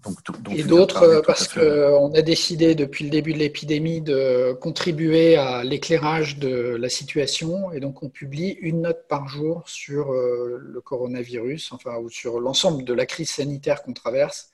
Donc, 0.03 0.17
et 0.51 0.63
d'autres, 0.63 1.21
parce 1.25 1.47
qu'on 1.47 2.13
a 2.13 2.21
décidé 2.21 2.73
depuis 2.73 3.05
le 3.05 3.11
début 3.11 3.33
de 3.33 3.37
l'épidémie 3.37 4.01
de 4.01 4.53
contribuer 4.59 5.35
à 5.35 5.63
l'éclairage 5.63 6.39
de 6.39 6.75
la 6.75 6.89
situation. 6.89 7.71
Et 7.71 7.79
donc, 7.79 8.01
on 8.01 8.09
publie 8.09 8.57
une 8.61 8.81
note 8.81 9.07
par 9.07 9.27
jour 9.27 9.63
sur 9.67 10.11
euh, 10.11 10.57
le 10.59 10.81
coronavirus, 10.81 11.71
enfin, 11.71 11.97
ou 11.97 12.09
sur 12.09 12.39
l'ensemble 12.39 12.83
de 12.83 12.93
la 12.93 13.05
crise 13.05 13.29
sanitaire 13.29 13.83
qu'on 13.83 13.93
traverse. 13.93 14.51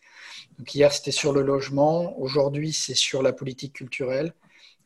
Hier, 0.74 0.94
c'était 0.94 1.12
sur 1.12 1.34
le 1.34 1.42
logement. 1.42 2.18
Aujourd'hui, 2.20 2.72
c'est 2.74 2.96
sur 2.96 3.24
la 3.24 3.34
politique 3.34 3.74
culturelle. 3.74 4.34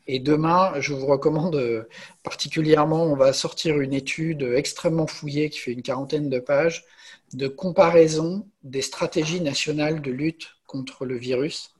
Et 0.08 0.20
demain, 0.20 0.74
je 0.80 0.94
vous 0.94 1.08
recommande 1.08 1.56
euh, 1.56 1.88
particulièrement, 2.24 3.04
on 3.04 3.16
va 3.16 3.34
sortir 3.34 3.80
une 3.80 3.94
étude 3.94 4.44
extrêmement 4.44 5.08
fouillée 5.08 5.50
qui 5.50 5.60
fait 5.60 5.72
une 5.74 5.82
quarantaine 5.82 6.30
de 6.30 6.40
pages 6.40 6.86
de 7.34 7.48
comparaison 7.48 8.48
des 8.64 8.82
stratégies 8.82 9.42
nationales 9.42 10.02
de 10.02 10.12
lutte 10.12 10.50
contre 10.68 11.06
le 11.06 11.18
virus, 11.18 11.72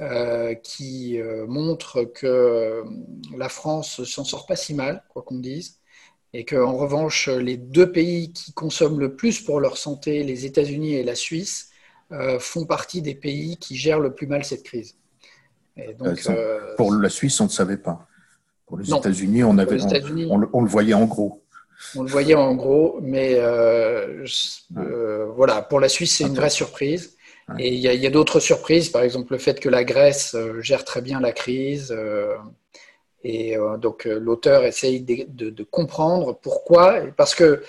euh, 0.00 0.54
qui 0.54 1.20
euh, 1.20 1.46
montre 1.46 2.04
que 2.04 2.84
la 3.36 3.48
France 3.48 4.04
s'en 4.04 4.24
sort 4.24 4.46
pas 4.46 4.56
si 4.56 4.74
mal, 4.74 5.04
quoi 5.08 5.22
qu'on 5.22 5.38
dise, 5.38 5.80
et 6.32 6.44
qu'en 6.44 6.76
revanche, 6.76 7.28
les 7.28 7.56
deux 7.56 7.90
pays 7.90 8.32
qui 8.32 8.52
consomment 8.52 9.00
le 9.00 9.16
plus 9.16 9.40
pour 9.40 9.60
leur 9.60 9.78
santé, 9.78 10.24
les 10.24 10.46
États-Unis 10.46 10.94
et 10.94 11.04
la 11.04 11.14
Suisse, 11.14 11.70
font 12.38 12.64
partie 12.64 13.02
des 13.02 13.14
pays 13.14 13.56
qui 13.58 13.76
gèrent 13.76 14.00
le 14.00 14.14
plus 14.14 14.26
mal 14.26 14.44
cette 14.44 14.62
crise. 14.62 14.96
Euh, 15.78 16.74
pour 16.76 16.92
la 16.92 17.08
Suisse, 17.08 17.40
on 17.40 17.44
ne 17.44 17.50
savait 17.50 17.76
pas. 17.76 18.06
Pour 18.66 18.78
les 18.78 18.92
États-Unis, 18.92 19.44
on, 19.44 19.56
avait, 19.58 19.78
on, 20.28 20.62
le 20.62 20.68
voyait 20.68 20.94
en 20.94 21.06
gros. 21.06 21.42
On 21.96 22.02
le 22.02 22.08
voyait 22.08 22.34
en 22.34 22.54
gros, 22.54 22.98
mais 23.00 23.36
euh, 23.36 24.24
euh, 24.76 25.26
voilà, 25.36 25.62
pour 25.62 25.80
la 25.80 25.88
Suisse, 25.88 26.16
c'est 26.16 26.24
une 26.24 26.34
vraie 26.34 26.50
surprise. 26.50 27.14
Et 27.58 27.72
il 27.72 27.80
y 27.80 28.06
a, 28.06 28.10
d'autres 28.10 28.40
surprises, 28.40 28.90
par 28.90 29.02
exemple 29.02 29.32
le 29.32 29.38
fait 29.38 29.58
que 29.58 29.70
la 29.70 29.82
Grèce 29.82 30.36
gère 30.60 30.84
très 30.84 31.00
bien 31.00 31.18
la 31.18 31.32
crise. 31.32 31.96
et 33.24 33.56
donc 33.80 34.04
l'auteur 34.04 34.64
essaye 34.64 35.00
de, 35.00 35.48
de, 35.48 35.62
comprendre 35.62 36.38
pourquoi. 36.42 37.00
Parce 37.16 37.34
que 37.34 37.62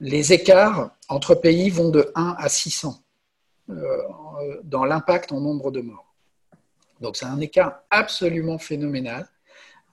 les 0.00 0.32
écarts 0.32 0.90
entre 1.10 1.34
pays 1.34 1.68
vont 1.68 1.90
de 1.90 2.10
1 2.14 2.36
à 2.38 2.48
600 2.48 2.98
dans 3.68 4.84
l'impact 4.84 5.32
en 5.32 5.40
nombre 5.40 5.70
de 5.70 5.80
morts. 5.80 6.06
Donc 7.00 7.16
c'est 7.16 7.26
un 7.26 7.40
écart 7.40 7.80
absolument 7.90 8.58
phénoménal. 8.58 9.28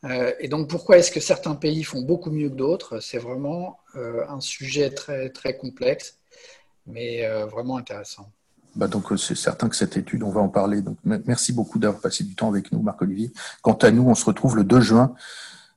Euh, 0.05 0.31
et 0.39 0.47
donc 0.47 0.69
pourquoi 0.69 0.97
est-ce 0.97 1.11
que 1.11 1.19
certains 1.19 1.55
pays 1.55 1.83
font 1.83 2.01
beaucoup 2.01 2.31
mieux 2.31 2.49
que 2.49 2.55
d'autres? 2.55 2.99
C'est 2.99 3.17
vraiment 3.17 3.79
euh, 3.95 4.25
un 4.27 4.41
sujet 4.41 4.89
très, 4.89 5.29
très 5.29 5.57
complexe, 5.57 6.17
mais 6.87 7.25
euh, 7.25 7.45
vraiment 7.45 7.77
intéressant. 7.77 8.29
Bah 8.75 8.87
donc 8.87 9.07
c'est 9.19 9.35
certain 9.35 9.69
que 9.69 9.75
cette 9.75 9.97
étude, 9.97 10.23
on 10.23 10.31
va 10.31 10.41
en 10.41 10.49
parler. 10.49 10.81
Donc 10.81 10.97
merci 11.03 11.53
beaucoup 11.53 11.77
d'avoir 11.77 12.01
passé 12.01 12.23
du 12.23 12.35
temps 12.35 12.49
avec 12.49 12.71
nous, 12.71 12.81
Marc-Olivier. 12.81 13.31
Quant 13.61 13.75
à 13.75 13.91
nous, 13.91 14.03
on 14.09 14.15
se 14.15 14.25
retrouve 14.25 14.55
le 14.55 14.63
2 14.63 14.81
juin 14.81 15.13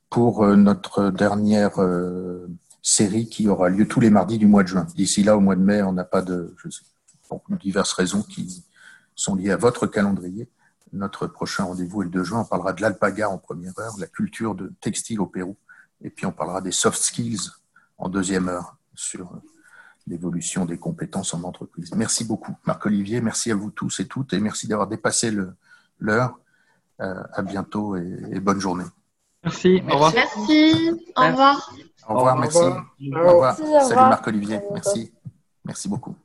pour 0.09 0.47
notre 0.47 1.11
dernière 1.11 1.73
série 2.81 3.29
qui 3.29 3.47
aura 3.49 3.69
lieu 3.69 3.87
tous 3.87 3.99
les 3.99 4.09
mardis 4.09 4.39
du 4.39 4.47
mois 4.47 4.63
de 4.63 4.69
juin. 4.69 4.87
D'ici 4.95 5.21
là, 5.21 5.37
au 5.37 5.41
mois 5.41 5.55
de 5.55 5.61
mai, 5.61 5.83
on 5.83 5.93
n'a 5.93 6.05
pas 6.05 6.23
de, 6.23 6.55
je 6.57 6.69
sais, 6.71 6.81
pour 7.27 7.43
diverses 7.57 7.93
raisons 7.93 8.23
qui 8.23 8.65
sont 9.15 9.35
liées 9.35 9.51
à 9.51 9.57
votre 9.57 9.87
calendrier. 9.87 10.49
Notre 10.93 11.27
prochain 11.27 11.65
rendez-vous 11.65 12.01
est 12.01 12.05
le 12.05 12.11
2 12.11 12.23
juin. 12.23 12.41
On 12.41 12.45
parlera 12.45 12.73
de 12.73 12.81
l'alpaga 12.81 13.29
en 13.29 13.37
première 13.37 13.77
heure, 13.79 13.95
la 13.99 14.07
culture 14.07 14.55
de 14.55 14.71
textile 14.81 15.19
au 15.19 15.27
Pérou. 15.27 15.57
Et 16.01 16.09
puis 16.09 16.25
on 16.25 16.31
parlera 16.31 16.61
des 16.61 16.71
soft 16.71 17.01
skills 17.01 17.51
en 17.97 18.09
deuxième 18.09 18.47
heure 18.47 18.77
sur 18.95 19.31
l'évolution 20.07 20.65
des 20.65 20.77
compétences 20.77 21.33
en 21.33 21.43
entreprise. 21.43 21.93
Merci 21.95 22.23
beaucoup, 22.23 22.55
Marc-Olivier. 22.65 23.21
Merci 23.21 23.51
à 23.51 23.55
vous 23.55 23.71
tous 23.71 23.99
et 23.99 24.07
toutes. 24.07 24.33
Et 24.33 24.39
merci 24.39 24.67
d'avoir 24.67 24.87
dépassé 24.87 25.31
l'heure. 25.99 26.39
Euh, 26.99 27.21
à 27.33 27.43
bientôt 27.43 27.95
et, 27.95 28.39
bonne 28.39 28.59
journée. 28.59 28.85
Merci. 29.43 29.83
Au 29.87 29.93
revoir. 29.93 30.13
Merci. 30.13 30.91
Au 31.15 31.27
revoir. 31.27 31.73
Au 32.07 32.15
revoir. 32.15 32.37
Merci. 32.37 32.57
Au 32.57 33.29
revoir. 33.29 33.55
Salut 33.55 33.95
Marc-Olivier. 33.95 34.61
Merci. 34.73 35.13
Merci 35.63 35.89
beaucoup. 35.89 36.15